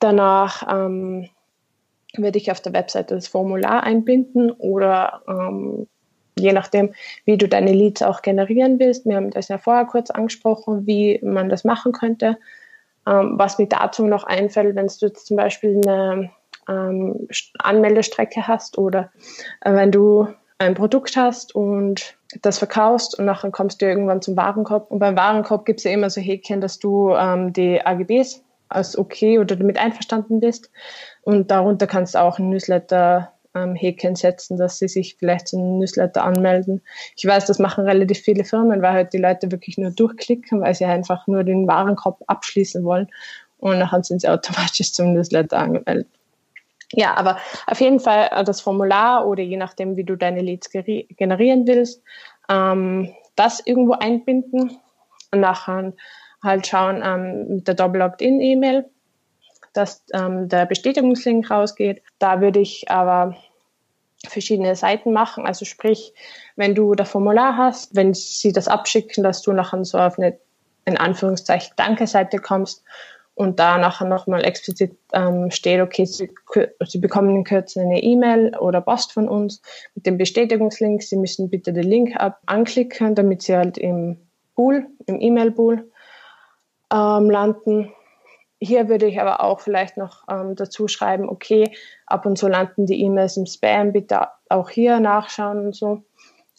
Danach 0.00 0.62
ähm, 0.70 1.28
werde 2.16 2.38
ich 2.38 2.50
auf 2.50 2.60
der 2.60 2.72
Webseite 2.72 3.14
das 3.14 3.28
Formular 3.28 3.82
einbinden 3.82 4.50
oder 4.50 5.22
ähm, 5.26 5.88
je 6.38 6.52
nachdem, 6.52 6.94
wie 7.24 7.36
du 7.36 7.48
deine 7.48 7.72
Leads 7.72 8.02
auch 8.02 8.22
generieren 8.22 8.78
willst. 8.78 9.06
Wir 9.06 9.16
haben 9.16 9.30
das 9.30 9.48
ja 9.48 9.58
vorher 9.58 9.84
kurz 9.84 10.10
angesprochen, 10.10 10.86
wie 10.86 11.20
man 11.22 11.48
das 11.48 11.64
machen 11.64 11.92
könnte. 11.92 12.38
Ähm, 13.06 13.34
was 13.36 13.58
mir 13.58 13.66
dazu 13.66 14.06
noch 14.06 14.24
einfällt, 14.24 14.76
wenn 14.76 14.86
du 14.86 15.12
zum 15.12 15.36
Beispiel 15.36 15.80
eine 15.84 16.30
ähm, 16.68 17.28
Anmeldestrecke 17.58 18.46
hast 18.46 18.78
oder 18.78 19.10
äh, 19.60 19.72
wenn 19.74 19.90
du 19.90 20.28
ein 20.58 20.74
Produkt 20.74 21.16
hast 21.16 21.54
und 21.54 22.16
das 22.40 22.58
verkaufst 22.58 23.18
und 23.18 23.24
nachher 23.24 23.50
kommst 23.50 23.82
du 23.82 23.86
irgendwann 23.86 24.22
zum 24.22 24.36
Warenkorb. 24.36 24.90
Und 24.90 25.00
beim 25.00 25.16
Warenkorb 25.16 25.64
gibt 25.64 25.80
es 25.80 25.84
ja 25.84 25.90
immer 25.90 26.08
so 26.08 26.20
Häkchen, 26.20 26.60
dass 26.60 26.78
du 26.78 27.12
ähm, 27.14 27.52
die 27.52 27.84
AGBs 27.84 28.42
als 28.68 28.96
okay 28.96 29.38
oder 29.38 29.56
damit 29.56 29.78
einverstanden 29.78 30.40
bist. 30.40 30.70
Und 31.22 31.50
darunter 31.50 31.86
kannst 31.86 32.14
du 32.14 32.20
auch 32.20 32.38
ein 32.38 32.48
Newsletter 32.48 33.31
ähm, 33.54 33.74
Häkchen 33.74 34.16
setzen, 34.16 34.56
dass 34.56 34.78
sie 34.78 34.88
sich 34.88 35.16
vielleicht 35.18 35.48
zu 35.48 35.58
einem 35.58 35.78
Newsletter 35.78 36.24
anmelden. 36.24 36.82
Ich 37.16 37.26
weiß, 37.26 37.46
das 37.46 37.58
machen 37.58 37.84
relativ 37.84 38.20
viele 38.20 38.44
Firmen, 38.44 38.82
weil 38.82 38.92
halt 38.92 39.12
die 39.12 39.18
Leute 39.18 39.50
wirklich 39.50 39.78
nur 39.78 39.90
durchklicken, 39.90 40.60
weil 40.60 40.74
sie 40.74 40.84
einfach 40.84 41.26
nur 41.26 41.44
den 41.44 41.66
Warenkorb 41.66 42.22
abschließen 42.26 42.84
wollen 42.84 43.08
und 43.58 43.80
dann 43.80 44.02
sind 44.02 44.20
sie 44.20 44.28
automatisch 44.28 44.92
zum 44.92 45.14
Newsletter 45.14 45.58
angemeldet. 45.58 46.08
Ja, 46.94 47.14
aber 47.14 47.38
auf 47.66 47.80
jeden 47.80 48.00
Fall 48.00 48.28
äh, 48.30 48.44
das 48.44 48.60
Formular 48.60 49.26
oder 49.26 49.42
je 49.42 49.56
nachdem, 49.56 49.96
wie 49.96 50.04
du 50.04 50.16
deine 50.16 50.40
Leads 50.40 50.70
generieren 50.70 51.66
willst, 51.66 52.02
ähm, 52.50 53.14
das 53.34 53.64
irgendwo 53.64 53.92
einbinden 53.92 54.78
und 55.30 55.40
nachher 55.40 55.94
halt 56.42 56.66
schauen 56.66 57.02
ähm, 57.04 57.56
mit 57.56 57.68
der 57.68 57.74
Double 57.74 58.02
Opt-in-E-Mail, 58.02 58.84
dass 59.72 60.04
ähm, 60.12 60.48
der 60.48 60.66
Bestätigungslink 60.66 61.50
rausgeht. 61.50 62.02
Da 62.18 62.40
würde 62.40 62.60
ich 62.60 62.90
aber 62.90 63.36
verschiedene 64.26 64.76
Seiten 64.76 65.12
machen. 65.12 65.46
Also 65.46 65.64
sprich, 65.64 66.14
wenn 66.56 66.74
du 66.74 66.94
das 66.94 67.10
Formular 67.10 67.56
hast, 67.56 67.94
wenn 67.94 68.14
sie 68.14 68.52
das 68.52 68.68
abschicken, 68.68 69.24
dass 69.24 69.42
du 69.42 69.52
nachher 69.52 69.84
so 69.84 69.98
auf 69.98 70.18
eine, 70.18 70.38
in 70.84 70.96
Anführungszeichen, 70.96 71.72
Danke-Seite 71.76 72.38
kommst 72.38 72.84
und 73.34 73.58
da 73.58 73.78
nachher 73.78 74.06
nochmal 74.06 74.44
explizit 74.44 74.96
ähm, 75.12 75.50
steht, 75.50 75.80
okay, 75.80 76.04
sie, 76.04 76.30
sie 76.86 76.98
bekommen 76.98 77.34
in 77.36 77.44
Kürze 77.44 77.80
eine 77.80 78.02
E-Mail 78.02 78.56
oder 78.58 78.80
Post 78.80 79.12
von 79.12 79.28
uns 79.28 79.62
mit 79.94 80.06
dem 80.06 80.18
Bestätigungslink. 80.18 81.02
Sie 81.02 81.16
müssen 81.16 81.48
bitte 81.48 81.72
den 81.72 81.84
Link 81.84 82.16
ab 82.16 82.40
anklicken, 82.46 83.14
damit 83.14 83.42
sie 83.42 83.56
halt 83.56 83.78
im 83.78 84.18
Pool, 84.54 84.86
im 85.06 85.20
E-Mail-Pool 85.20 85.90
ähm, 86.92 87.30
landen 87.30 87.92
hier 88.62 88.88
würde 88.88 89.06
ich 89.06 89.20
aber 89.20 89.42
auch 89.42 89.60
vielleicht 89.60 89.96
noch 89.96 90.22
ähm, 90.30 90.54
dazu 90.54 90.86
schreiben, 90.86 91.28
okay, 91.28 91.72
ab 92.06 92.26
und 92.26 92.38
zu 92.38 92.46
landen 92.46 92.86
die 92.86 93.02
E-Mails 93.02 93.36
im 93.36 93.46
Spam, 93.46 93.92
bitte 93.92 94.28
auch 94.48 94.70
hier 94.70 95.00
nachschauen 95.00 95.66
und 95.66 95.74
so. 95.74 96.02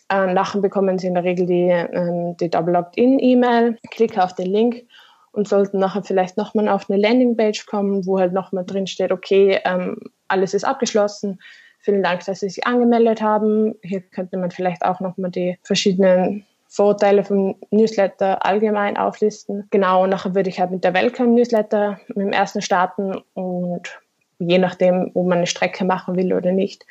Ähm, 0.10 0.34
nachher 0.34 0.60
bekommen 0.60 1.00
Sie 1.00 1.08
in 1.08 1.14
der 1.14 1.24
Regel 1.24 1.46
die, 1.46 1.70
ähm, 1.70 2.36
die 2.38 2.50
Double 2.50 2.76
Opt-in-E-Mail, 2.76 3.78
klicke 3.90 4.22
auf 4.22 4.36
den 4.36 4.48
Link 4.48 4.84
und 5.32 5.48
sollten 5.48 5.80
nachher 5.80 6.04
vielleicht 6.04 6.36
nochmal 6.36 6.68
auf 6.68 6.90
eine 6.90 7.02
Landingpage 7.02 7.66
kommen, 7.66 8.06
wo 8.06 8.20
halt 8.20 8.34
nochmal 8.34 8.66
drin 8.66 8.86
steht, 8.86 9.14
okay, 9.14 9.60
ähm, 9.64 9.98
alles 10.28 10.54
ist 10.54 10.66
abgeschlossen. 10.66 11.40
Vielen 11.80 12.04
Dank, 12.04 12.26
dass 12.26 12.42
Sie 12.42 12.50
sich 12.50 12.68
angemeldet 12.68 13.22
haben. 13.22 13.76
Hier 13.82 14.02
könnte 14.02 14.38
man 14.38 14.52
vielleicht 14.52 14.84
auch 14.84 15.00
nochmal 15.00 15.32
die 15.32 15.58
verschiedenen 15.64 16.46
Vorteile 16.74 17.24
vom 17.24 17.56
Newsletter 17.70 18.44
allgemein 18.44 18.98
auflisten. 18.98 19.68
Genau, 19.70 20.04
und 20.04 20.10
nachher 20.10 20.34
würde 20.34 20.50
ich 20.50 20.60
halt 20.60 20.72
mit 20.72 20.84
der 20.84 20.96
Welcome-Newsletter 20.96 22.00
mit 22.08 22.18
dem 22.18 22.32
ersten 22.32 22.64
starten 22.64 23.22
und 23.36 24.02
je 24.40 24.58
nachdem, 24.58 25.12
ob 25.14 25.28
man 25.28 25.38
eine 25.38 25.48
Strecke 25.48 25.86
machen 25.86 26.16
will 26.16 26.34
oder 26.34 26.52
nicht, 26.52 26.84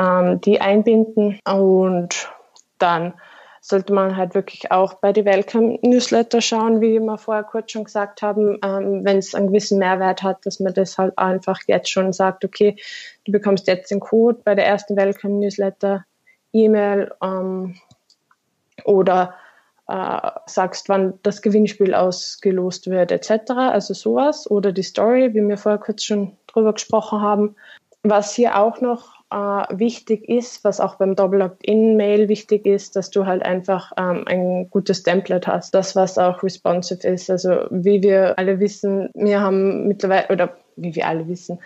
ähm, 0.00 0.40
die 0.42 0.60
einbinden. 0.60 1.40
Und 1.44 2.30
dann 2.78 3.14
sollte 3.60 3.92
man 3.92 4.16
halt 4.16 4.36
wirklich 4.36 4.70
auch 4.70 4.94
bei 4.94 5.12
den 5.12 5.24
Welcome-Newsletter 5.24 6.40
schauen, 6.40 6.80
wie 6.80 7.00
wir 7.00 7.18
vorher 7.18 7.42
kurz 7.42 7.72
schon 7.72 7.82
gesagt 7.82 8.22
haben, 8.22 8.60
ähm, 8.62 9.04
wenn 9.04 9.18
es 9.18 9.34
einen 9.34 9.48
gewissen 9.48 9.80
Mehrwert 9.80 10.22
hat, 10.22 10.46
dass 10.46 10.60
man 10.60 10.72
das 10.72 10.98
halt 10.98 11.18
einfach 11.18 11.58
jetzt 11.66 11.90
schon 11.90 12.12
sagt, 12.12 12.44
okay, 12.44 12.76
du 13.24 13.32
bekommst 13.32 13.66
jetzt 13.66 13.90
den 13.90 13.98
Code 13.98 14.38
bei 14.44 14.54
der 14.54 14.66
ersten 14.66 14.96
Welcome-Newsletter, 14.96 16.04
E-Mail, 16.52 17.10
ähm, 17.20 17.74
oder 18.86 19.34
äh, 19.88 20.30
sagst, 20.46 20.88
wann 20.88 21.14
das 21.22 21.42
Gewinnspiel 21.42 21.94
ausgelost 21.94 22.88
wird, 22.88 23.12
etc. 23.12 23.52
Also 23.52 23.94
sowas. 23.94 24.50
Oder 24.50 24.72
die 24.72 24.82
Story, 24.82 25.34
wie 25.34 25.46
wir 25.46 25.58
vorher 25.58 25.78
kurz 25.78 26.04
schon 26.04 26.36
drüber 26.46 26.72
gesprochen 26.72 27.20
haben. 27.20 27.56
Was 28.02 28.34
hier 28.34 28.56
auch 28.58 28.80
noch 28.80 29.16
äh, 29.30 29.78
wichtig 29.78 30.28
ist, 30.28 30.64
was 30.64 30.80
auch 30.80 30.96
beim 30.96 31.16
Double 31.16 31.42
Opt-in-Mail 31.42 32.28
wichtig 32.28 32.66
ist, 32.66 32.96
dass 32.96 33.10
du 33.10 33.26
halt 33.26 33.42
einfach 33.42 33.92
ähm, 33.96 34.24
ein 34.26 34.70
gutes 34.70 35.02
Template 35.02 35.50
hast, 35.52 35.74
das 35.74 35.96
was 35.96 36.18
auch 36.18 36.42
responsive 36.42 37.06
ist. 37.06 37.30
Also 37.30 37.66
wie 37.70 38.02
wir 38.02 38.38
alle 38.38 38.60
wissen, 38.60 39.10
wir 39.14 39.40
haben 39.40 39.88
mittlerweile, 39.88 40.28
oder 40.28 40.56
wie 40.76 40.94
wir 40.94 41.06
alle 41.08 41.26
wissen, 41.26 41.58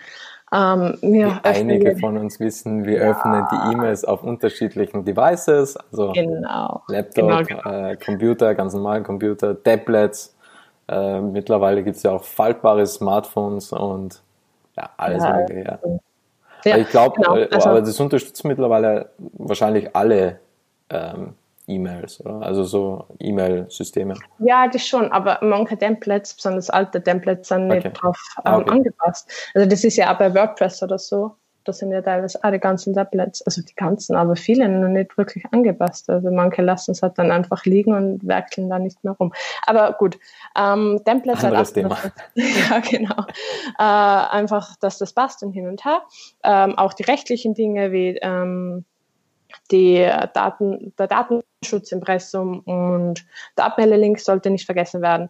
ähm, 0.53 0.97
wir 1.01 1.39
einige 1.43 1.97
von 1.97 2.17
uns 2.17 2.39
wissen, 2.39 2.85
wir 2.85 2.97
ja. 2.97 3.11
öffnen 3.11 3.45
die 3.51 3.73
E-Mails 3.73 4.03
auf 4.03 4.23
unterschiedlichen 4.23 5.05
Devices, 5.05 5.77
also 5.77 6.11
genau. 6.11 6.83
Laptop, 6.87 7.15
genau, 7.15 7.43
genau. 7.43 7.89
Äh, 7.89 7.95
Computer, 7.95 8.53
ganz 8.53 8.73
normalen 8.73 9.03
Computer, 9.03 9.61
Tablets. 9.63 10.35
Äh, 10.89 11.21
mittlerweile 11.21 11.83
gibt 11.83 11.95
es 11.95 12.03
ja 12.03 12.11
auch 12.11 12.23
faltbare 12.23 12.85
Smartphones 12.85 13.71
und 13.71 14.21
ja, 14.75 14.89
alles 14.97 15.23
ja. 15.23 15.33
mögliche. 15.37 15.63
Ja. 15.63 15.79
ja 16.65 16.77
ich 16.77 16.89
glaube, 16.89 17.15
genau. 17.15 17.37
Äh, 17.37 17.47
also, 17.49 17.69
aber 17.69 17.81
das 17.81 17.97
unterstützt 17.99 18.43
mittlerweile 18.43 19.09
wahrscheinlich 19.17 19.95
alle 19.95 20.39
ähm, 20.89 21.35
E-Mails, 21.71 22.19
oder? 22.21 22.41
Also 22.41 22.63
so 22.63 23.05
E-Mail-Systeme. 23.19 24.15
Ja, 24.39 24.67
das 24.67 24.85
schon, 24.85 25.11
aber 25.11 25.39
manche 25.41 25.77
Templates, 25.77 26.33
besonders 26.33 26.69
alte 26.69 27.01
Templates, 27.01 27.47
sind 27.47 27.71
okay. 27.71 27.75
nicht 27.75 28.01
drauf 28.01 28.17
ähm, 28.37 28.43
ah, 28.45 28.57
okay. 28.57 28.69
angepasst. 28.71 29.31
Also 29.53 29.67
das 29.69 29.83
ist 29.83 29.97
ja 29.97 30.13
auch 30.13 30.17
bei 30.17 30.33
WordPress 30.33 30.83
oder 30.83 30.99
so. 30.99 31.35
da 31.63 31.73
sind 31.73 31.91
ja 31.91 32.01
teilweise 32.01 32.39
auch 32.43 32.51
die 32.51 32.59
ganzen 32.59 32.93
Tablets, 32.93 33.41
also 33.43 33.61
die 33.61 33.75
ganzen, 33.75 34.15
aber 34.15 34.35
viele 34.35 34.67
noch 34.67 34.89
nicht 34.89 35.17
wirklich 35.17 35.45
angepasst. 35.51 36.09
Also 36.09 36.31
manche 36.31 36.61
lassen 36.61 36.91
es 36.91 37.01
halt 37.01 37.17
dann 37.17 37.31
einfach 37.31 37.65
liegen 37.65 37.93
und 37.93 38.27
werkeln 38.27 38.69
da 38.69 38.79
nicht 38.79 39.03
mehr 39.03 39.13
rum. 39.13 39.31
Aber 39.65 39.93
gut, 39.93 40.17
ähm, 40.57 41.01
Templates 41.05 41.43
halt 41.43 41.53
Anderes 41.53 41.73
Thema. 41.73 41.97
ja, 42.33 42.79
genau. 42.79 43.25
Äh, 43.77 44.35
einfach, 44.37 44.75
dass 44.77 44.97
das 44.97 45.13
passt 45.13 45.43
und 45.43 45.51
hin 45.51 45.67
und 45.67 45.85
her. 45.85 46.01
Ähm, 46.43 46.77
auch 46.77 46.93
die 46.93 47.03
rechtlichen 47.03 47.53
Dinge 47.53 47.91
wie 47.91 48.17
ähm, 48.21 48.85
die 49.71 50.07
Daten, 50.33 50.93
der 50.97 51.07
Datenschutzimpressum 51.07 52.59
und 52.59 53.25
der 53.57 53.65
Abmeldelink 53.65 54.19
sollte 54.19 54.49
nicht 54.49 54.65
vergessen 54.65 55.01
werden. 55.01 55.29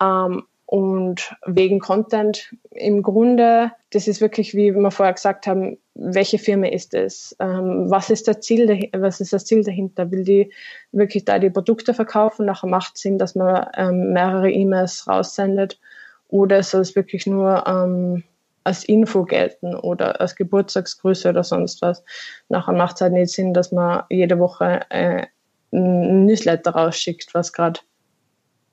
Ähm, 0.00 0.44
und 0.70 1.34
wegen 1.46 1.80
Content 1.80 2.54
im 2.70 3.02
Grunde, 3.02 3.72
das 3.90 4.06
ist 4.06 4.20
wirklich, 4.20 4.54
wie 4.54 4.72
wir 4.72 4.90
vorher 4.92 5.14
gesagt 5.14 5.48
haben, 5.48 5.78
welche 5.94 6.38
Firma 6.38 6.68
ist 6.68 6.94
es? 6.94 7.34
Ähm, 7.40 7.90
was 7.90 8.08
ist 8.08 8.28
der 8.28 8.40
Ziel, 8.40 8.88
was 8.96 9.20
ist 9.20 9.32
das 9.32 9.46
Ziel 9.46 9.64
dahinter? 9.64 10.12
Will 10.12 10.22
die 10.22 10.52
wirklich 10.92 11.24
da 11.24 11.40
die 11.40 11.50
Produkte 11.50 11.92
verkaufen? 11.92 12.46
Nachher 12.46 12.68
macht 12.68 12.94
es 12.94 13.02
Sinn, 13.02 13.18
dass 13.18 13.34
man 13.34 13.66
ähm, 13.76 14.12
mehrere 14.12 14.48
E-Mails 14.48 15.08
raussendet? 15.08 15.80
Oder 16.28 16.62
soll 16.62 16.82
es 16.82 16.94
wirklich 16.94 17.26
nur 17.26 17.64
ähm, 17.66 18.22
als 18.64 18.84
Info 18.84 19.24
gelten 19.24 19.74
oder 19.74 20.20
als 20.20 20.36
Geburtstagsgrüße 20.36 21.28
oder 21.28 21.44
sonst 21.44 21.82
was? 21.82 22.04
Nachher 22.48 22.74
macht 22.74 22.96
es 22.96 23.00
halt 23.00 23.12
nicht 23.12 23.32
Sinn, 23.32 23.54
dass 23.54 23.72
man 23.72 24.04
jede 24.10 24.38
Woche 24.38 24.80
äh, 24.90 25.26
ein 25.72 26.26
Newsletter 26.26 26.72
rausschickt, 26.72 27.34
was 27.34 27.52
gerade 27.52 27.80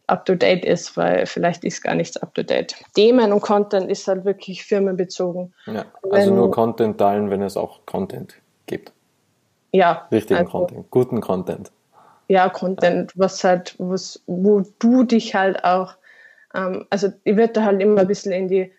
up-to-date 0.07 0.65
ist, 0.65 0.95
weil 0.95 1.25
vielleicht 1.25 1.63
ist 1.63 1.83
gar 1.83 1.93
nichts 1.93 2.17
up-to-date. 2.17 2.75
Themen 2.95 3.31
und 3.33 3.41
Content 3.41 3.91
ist 3.91 4.07
halt 4.07 4.25
wirklich 4.25 4.63
firmenbezogen. 4.63 5.53
Ja, 5.65 5.85
also 6.09 6.31
wenn, 6.31 6.35
nur 6.35 6.51
Content 6.51 6.97
teilen, 6.97 7.29
wenn 7.29 7.41
es 7.41 7.57
auch 7.57 7.85
Content 7.85 8.35
gibt. 8.65 8.93
Ja. 9.73 10.07
Richtigen 10.11 10.39
also, 10.39 10.51
Content, 10.51 10.91
guten 10.91 11.21
Content. 11.21 11.71
Ja, 12.29 12.49
Content, 12.49 13.13
was 13.15 13.43
halt, 13.43 13.75
was, 13.77 14.21
wo 14.27 14.63
du 14.79 15.03
dich 15.03 15.35
halt 15.35 15.63
auch, 15.63 15.95
ähm, 16.53 16.85
also 16.89 17.09
ich 17.23 17.35
würde 17.35 17.53
da 17.53 17.63
halt 17.65 17.81
immer 17.81 18.01
ein 18.01 18.07
bisschen 18.07 18.31
in 18.31 18.47
die, 18.47 18.71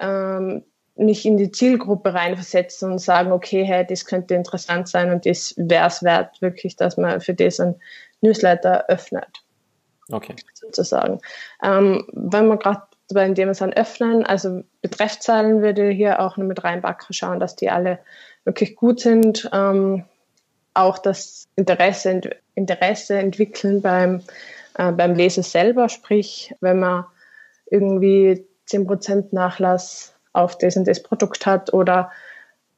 ähm, 0.00 0.64
mich 0.96 1.24
in 1.24 1.36
die 1.36 1.50
Zielgruppe 1.50 2.12
reinversetzen 2.12 2.92
und 2.92 2.98
sagen, 2.98 3.32
okay, 3.32 3.64
hey, 3.64 3.86
das 3.86 4.04
könnte 4.04 4.34
interessant 4.34 4.88
sein 4.88 5.10
und 5.10 5.24
das 5.24 5.54
wäre 5.56 5.86
es 5.86 6.02
wert, 6.02 6.40
wirklich, 6.42 6.76
dass 6.76 6.96
man 6.96 7.20
für 7.20 7.34
das 7.34 7.60
ein 7.60 7.76
Newsletter 8.20 8.84
öffnet. 8.88 9.42
Okay. 10.10 10.34
Sozusagen. 10.54 11.20
Ähm, 11.62 12.04
wenn 12.12 12.48
wir 12.48 12.56
gerade 12.56 12.82
bei 13.12 13.28
dem 13.28 13.48
es 13.48 13.58
dann 13.58 13.72
öffnen, 13.72 14.24
also 14.24 14.62
Betreffzeilen 14.82 15.62
würde 15.62 15.88
hier 15.90 16.20
auch 16.20 16.36
noch 16.36 16.46
mit 16.46 16.62
reinpacken, 16.62 17.12
schauen, 17.12 17.40
dass 17.40 17.56
die 17.56 17.70
alle 17.70 17.98
wirklich 18.44 18.76
gut 18.76 19.00
sind. 19.00 19.48
Ähm, 19.52 20.04
auch 20.74 20.98
das 20.98 21.48
Interesse, 21.56 22.20
Interesse 22.54 23.18
entwickeln 23.18 23.82
beim, 23.82 24.22
äh, 24.76 24.92
beim 24.92 25.14
Leser 25.14 25.42
selber, 25.42 25.88
sprich, 25.88 26.54
wenn 26.60 26.78
man 26.78 27.04
irgendwie 27.70 28.46
10% 28.70 29.28
Nachlass 29.32 30.14
auf 30.32 30.56
das 30.58 30.76
und 30.76 30.86
das 30.86 31.02
Produkt 31.02 31.46
hat 31.46 31.72
oder 31.72 32.10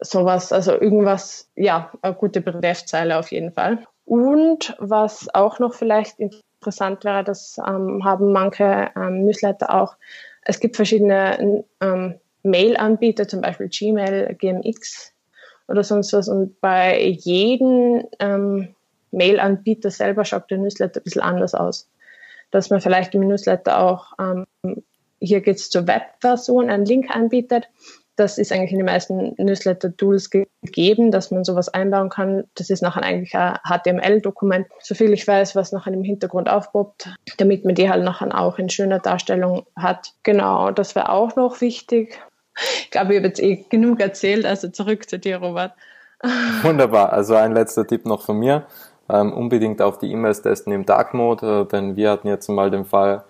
sowas, 0.01 0.53
also 0.53 0.72
irgendwas, 0.72 1.49
ja, 1.55 1.93
eine 2.03 2.14
gute 2.14 2.40
Betreffzeile 2.40 3.18
auf 3.18 3.30
jeden 3.30 3.53
Fall. 3.53 3.84
Und 4.05 4.74
was 4.78 5.32
auch 5.34 5.59
noch 5.59 5.74
vielleicht 5.74 6.18
interessant 6.18 7.05
wäre, 7.05 7.24
das 7.24 7.59
ähm, 7.59 8.05
haben 8.05 8.32
manche 8.32 8.90
ähm, 8.97 9.24
Newsletter 9.24 9.74
auch. 9.74 9.97
Es 10.43 10.59
gibt 10.59 10.76
verschiedene 10.76 11.64
ähm, 11.80 12.18
Mail-Anbieter, 12.43 13.28
zum 13.28 13.40
Beispiel 13.40 13.68
Gmail, 13.68 14.34
GMX 14.34 15.12
oder 15.68 15.84
sonst 15.84 16.12
was. 16.12 16.28
Und 16.28 16.61
bei 16.61 17.01
jedem 17.07 18.05
ähm, 18.18 18.74
Mail-Anbieter 19.12 19.90
selber 19.90 20.24
schaut 20.24 20.51
der 20.51 20.59
Newsletter 20.59 21.01
ein 21.01 21.05
bisschen 21.05 21.22
anders 21.22 21.55
aus. 21.55 21.88
Dass 22.51 22.70
man 22.70 22.80
vielleicht 22.80 23.14
im 23.14 23.26
Newsletter 23.26 23.80
auch, 23.80 24.12
ähm, 24.18 24.47
hier 25.24 25.40
geht 25.40 25.56
es 25.56 25.70
zur 25.70 25.86
Web-Version, 25.86 26.70
einen 26.70 26.84
Link 26.84 27.14
anbietet 27.14 27.68
das 28.16 28.36
ist 28.38 28.52
eigentlich 28.52 28.72
in 28.72 28.78
den 28.78 28.86
meisten 28.86 29.34
Newsletter-Tools 29.38 30.30
gegeben, 30.30 31.10
dass 31.10 31.30
man 31.30 31.44
sowas 31.44 31.68
einbauen 31.70 32.10
kann. 32.10 32.44
Das 32.54 32.68
ist 32.68 32.82
nachher 32.82 33.02
eigentlich 33.02 33.34
ein 33.34 33.58
HTML-Dokument, 33.64 34.66
soviel 34.80 35.12
ich 35.12 35.26
weiß, 35.26 35.56
was 35.56 35.72
nachher 35.72 35.94
im 35.94 36.04
Hintergrund 36.04 36.50
aufpoppt, 36.50 37.08
damit 37.38 37.64
man 37.64 37.74
die 37.74 37.88
halt 37.88 38.04
nachher 38.04 38.38
auch 38.38 38.58
in 38.58 38.68
schöner 38.68 38.98
Darstellung 38.98 39.64
hat. 39.76 40.12
Genau, 40.24 40.70
das 40.70 40.94
wäre 40.94 41.08
auch 41.08 41.36
noch 41.36 41.60
wichtig. 41.60 42.18
Ich 42.82 42.90
glaube, 42.90 43.12
ich 43.12 43.18
habe 43.18 43.28
jetzt 43.28 43.40
eh 43.40 43.64
genug 43.70 44.00
erzählt, 44.00 44.44
also 44.44 44.68
zurück 44.68 45.08
zu 45.08 45.18
dir, 45.18 45.38
Robert. 45.38 45.72
Wunderbar, 46.62 47.12
also 47.12 47.34
ein 47.34 47.52
letzter 47.52 47.86
Tipp 47.86 48.04
noch 48.04 48.22
von 48.22 48.38
mir. 48.38 48.66
Ähm, 49.08 49.32
unbedingt 49.32 49.80
auf 49.80 49.98
die 49.98 50.12
E-Mails 50.12 50.42
testen 50.42 50.72
im 50.72 50.84
Dark 50.84 51.14
Mode, 51.14 51.62
äh, 51.62 51.64
denn 51.66 51.96
wir 51.96 52.10
hatten 52.10 52.28
jetzt 52.28 52.48
mal 52.48 52.70
den 52.70 52.84
Fall, 52.84 53.24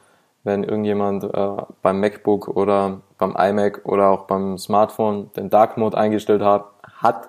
wenn 0.44 0.64
irgendjemand 0.64 1.24
äh, 1.24 1.62
beim 1.82 2.00
MacBook 2.00 2.48
oder 2.48 3.00
beim 3.18 3.36
iMac 3.36 3.82
oder 3.84 4.10
auch 4.10 4.24
beim 4.24 4.58
Smartphone 4.58 5.30
den 5.34 5.50
Dark 5.50 5.76
Mode 5.76 5.96
eingestellt 5.96 6.42
hat, 6.42 6.66
hat, 6.94 7.28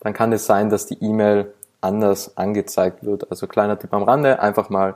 dann 0.00 0.12
kann 0.12 0.32
es 0.32 0.46
sein, 0.46 0.70
dass 0.70 0.86
die 0.86 1.02
E-Mail 1.02 1.52
anders 1.80 2.36
angezeigt 2.36 3.04
wird. 3.04 3.30
Also 3.30 3.46
kleiner 3.46 3.78
Tipp 3.78 3.92
am 3.92 4.02
Rande, 4.02 4.40
einfach 4.40 4.70
mal 4.70 4.94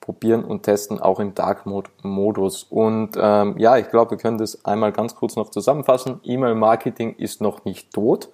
probieren 0.00 0.44
und 0.44 0.64
testen, 0.64 1.00
auch 1.00 1.20
im 1.20 1.34
Dark 1.34 1.64
Mode 1.64 1.90
Modus. 2.02 2.64
Und 2.64 3.10
ähm, 3.16 3.54
ja, 3.58 3.76
ich 3.76 3.88
glaube, 3.88 4.12
wir 4.12 4.18
können 4.18 4.38
das 4.38 4.64
einmal 4.64 4.92
ganz 4.92 5.14
kurz 5.14 5.36
noch 5.36 5.50
zusammenfassen. 5.50 6.20
E-Mail-Marketing 6.24 7.14
ist 7.16 7.40
noch 7.40 7.64
nicht 7.64 7.92
tot. 7.92 8.30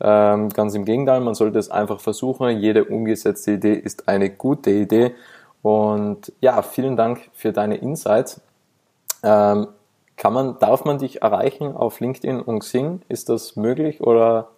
Ähm, 0.00 0.48
ganz 0.48 0.74
im 0.74 0.84
Gegenteil, 0.84 1.20
man 1.20 1.34
sollte 1.34 1.58
es 1.58 1.70
einfach 1.70 2.00
versuchen. 2.00 2.58
Jede 2.58 2.84
umgesetzte 2.84 3.52
Idee 3.52 3.74
ist 3.74 4.08
eine 4.08 4.30
gute 4.30 4.70
Idee 4.70 5.14
und 5.62 6.32
ja, 6.40 6.60
vielen 6.62 6.96
Dank 6.96 7.30
für 7.32 7.52
deine 7.52 7.76
Insights. 7.76 8.40
Ähm, 9.22 9.68
kann 10.16 10.32
man, 10.32 10.58
darf 10.58 10.84
man 10.84 10.98
dich 10.98 11.22
erreichen 11.22 11.74
auf 11.74 12.00
LinkedIn 12.00 12.40
und 12.40 12.60
Xing? 12.60 13.02
Ist 13.08 13.28
das 13.28 13.56
möglich 13.56 14.00
oder? 14.00 14.50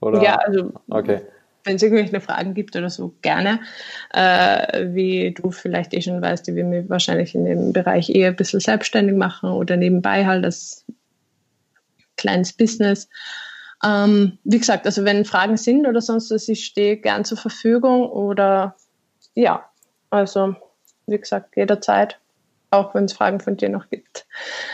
oder? 0.00 0.22
Ja, 0.22 0.36
also 0.36 0.72
okay. 0.90 1.22
wenn 1.64 1.76
es 1.76 1.82
irgendwelche 1.82 2.20
Fragen 2.20 2.54
gibt 2.54 2.76
oder 2.76 2.90
so, 2.90 3.14
gerne. 3.22 3.60
Äh, 4.12 4.88
wie 4.92 5.32
du 5.32 5.50
vielleicht 5.50 5.94
eh 5.94 6.00
schon 6.00 6.20
weißt, 6.20 6.46
die 6.46 6.56
wir 6.56 6.64
mir 6.64 6.88
wahrscheinlich 6.88 7.34
in 7.34 7.44
dem 7.44 7.72
Bereich 7.72 8.10
eher 8.10 8.28
ein 8.28 8.36
bisschen 8.36 8.60
selbstständig 8.60 9.16
machen 9.16 9.50
oder 9.50 9.76
nebenbei 9.76 10.26
halt 10.26 10.44
als 10.44 10.84
kleines 12.16 12.52
Business. 12.52 13.08
Ähm, 13.84 14.38
wie 14.44 14.58
gesagt, 14.58 14.86
also 14.86 15.04
wenn 15.04 15.24
Fragen 15.24 15.56
sind 15.56 15.86
oder 15.86 16.00
sonst 16.00 16.30
was, 16.30 16.48
ich 16.48 16.64
stehe 16.64 16.96
gern 16.96 17.24
zur 17.24 17.38
Verfügung 17.38 18.08
oder 18.08 18.76
ja, 19.34 19.64
also, 20.12 20.54
wie 21.06 21.18
gesagt, 21.18 21.56
jederzeit, 21.56 22.18
auch 22.70 22.94
wenn 22.94 23.06
es 23.06 23.12
Fragen 23.12 23.40
von 23.40 23.56
dir 23.56 23.68
noch 23.68 23.88
gibt. 23.88 24.26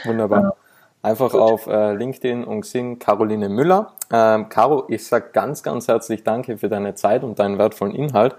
Wunderbar. 0.04 0.56
Einfach 1.02 1.30
Gut. 1.30 1.40
auf 1.40 1.66
äh, 1.66 1.94
LinkedIn 1.94 2.44
und 2.44 2.62
Xing 2.62 2.98
Caroline 2.98 3.48
Müller. 3.48 3.94
Ähm, 4.12 4.48
Caro, 4.48 4.84
ich 4.88 5.06
sage 5.06 5.30
ganz, 5.32 5.62
ganz 5.62 5.86
herzlich 5.86 6.24
Danke 6.24 6.58
für 6.58 6.68
deine 6.68 6.94
Zeit 6.94 7.22
und 7.22 7.38
deinen 7.38 7.56
wertvollen 7.56 7.94
Inhalt 7.94 8.34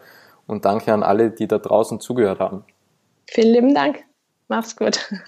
und 0.46 0.66
danke 0.66 0.94
an 0.94 1.04
alle, 1.04 1.32
die 1.32 1.48
da 1.48 1.58
draußen 1.58 2.00
zugehört 2.00 2.40
haben. 2.40 2.66
Vielen 3.28 3.54
lieben 3.54 3.74
Dank. 3.74 4.04
Mach's 4.48 4.76
gut. 4.76 5.00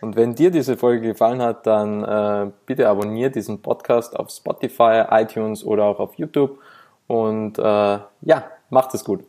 Und 0.00 0.14
wenn 0.14 0.34
dir 0.34 0.52
diese 0.52 0.76
Folge 0.76 1.08
gefallen 1.08 1.42
hat, 1.42 1.66
dann 1.66 2.04
äh, 2.04 2.52
bitte 2.66 2.88
abonniere 2.88 3.32
diesen 3.32 3.62
Podcast 3.62 4.16
auf 4.16 4.30
Spotify, 4.30 5.04
iTunes 5.10 5.64
oder 5.64 5.84
auch 5.84 5.98
auf 5.98 6.14
YouTube. 6.14 6.60
Und 7.08 7.58
äh, 7.58 7.62
ja, 7.62 8.44
macht 8.70 8.94
es 8.94 9.02
gut. 9.02 9.24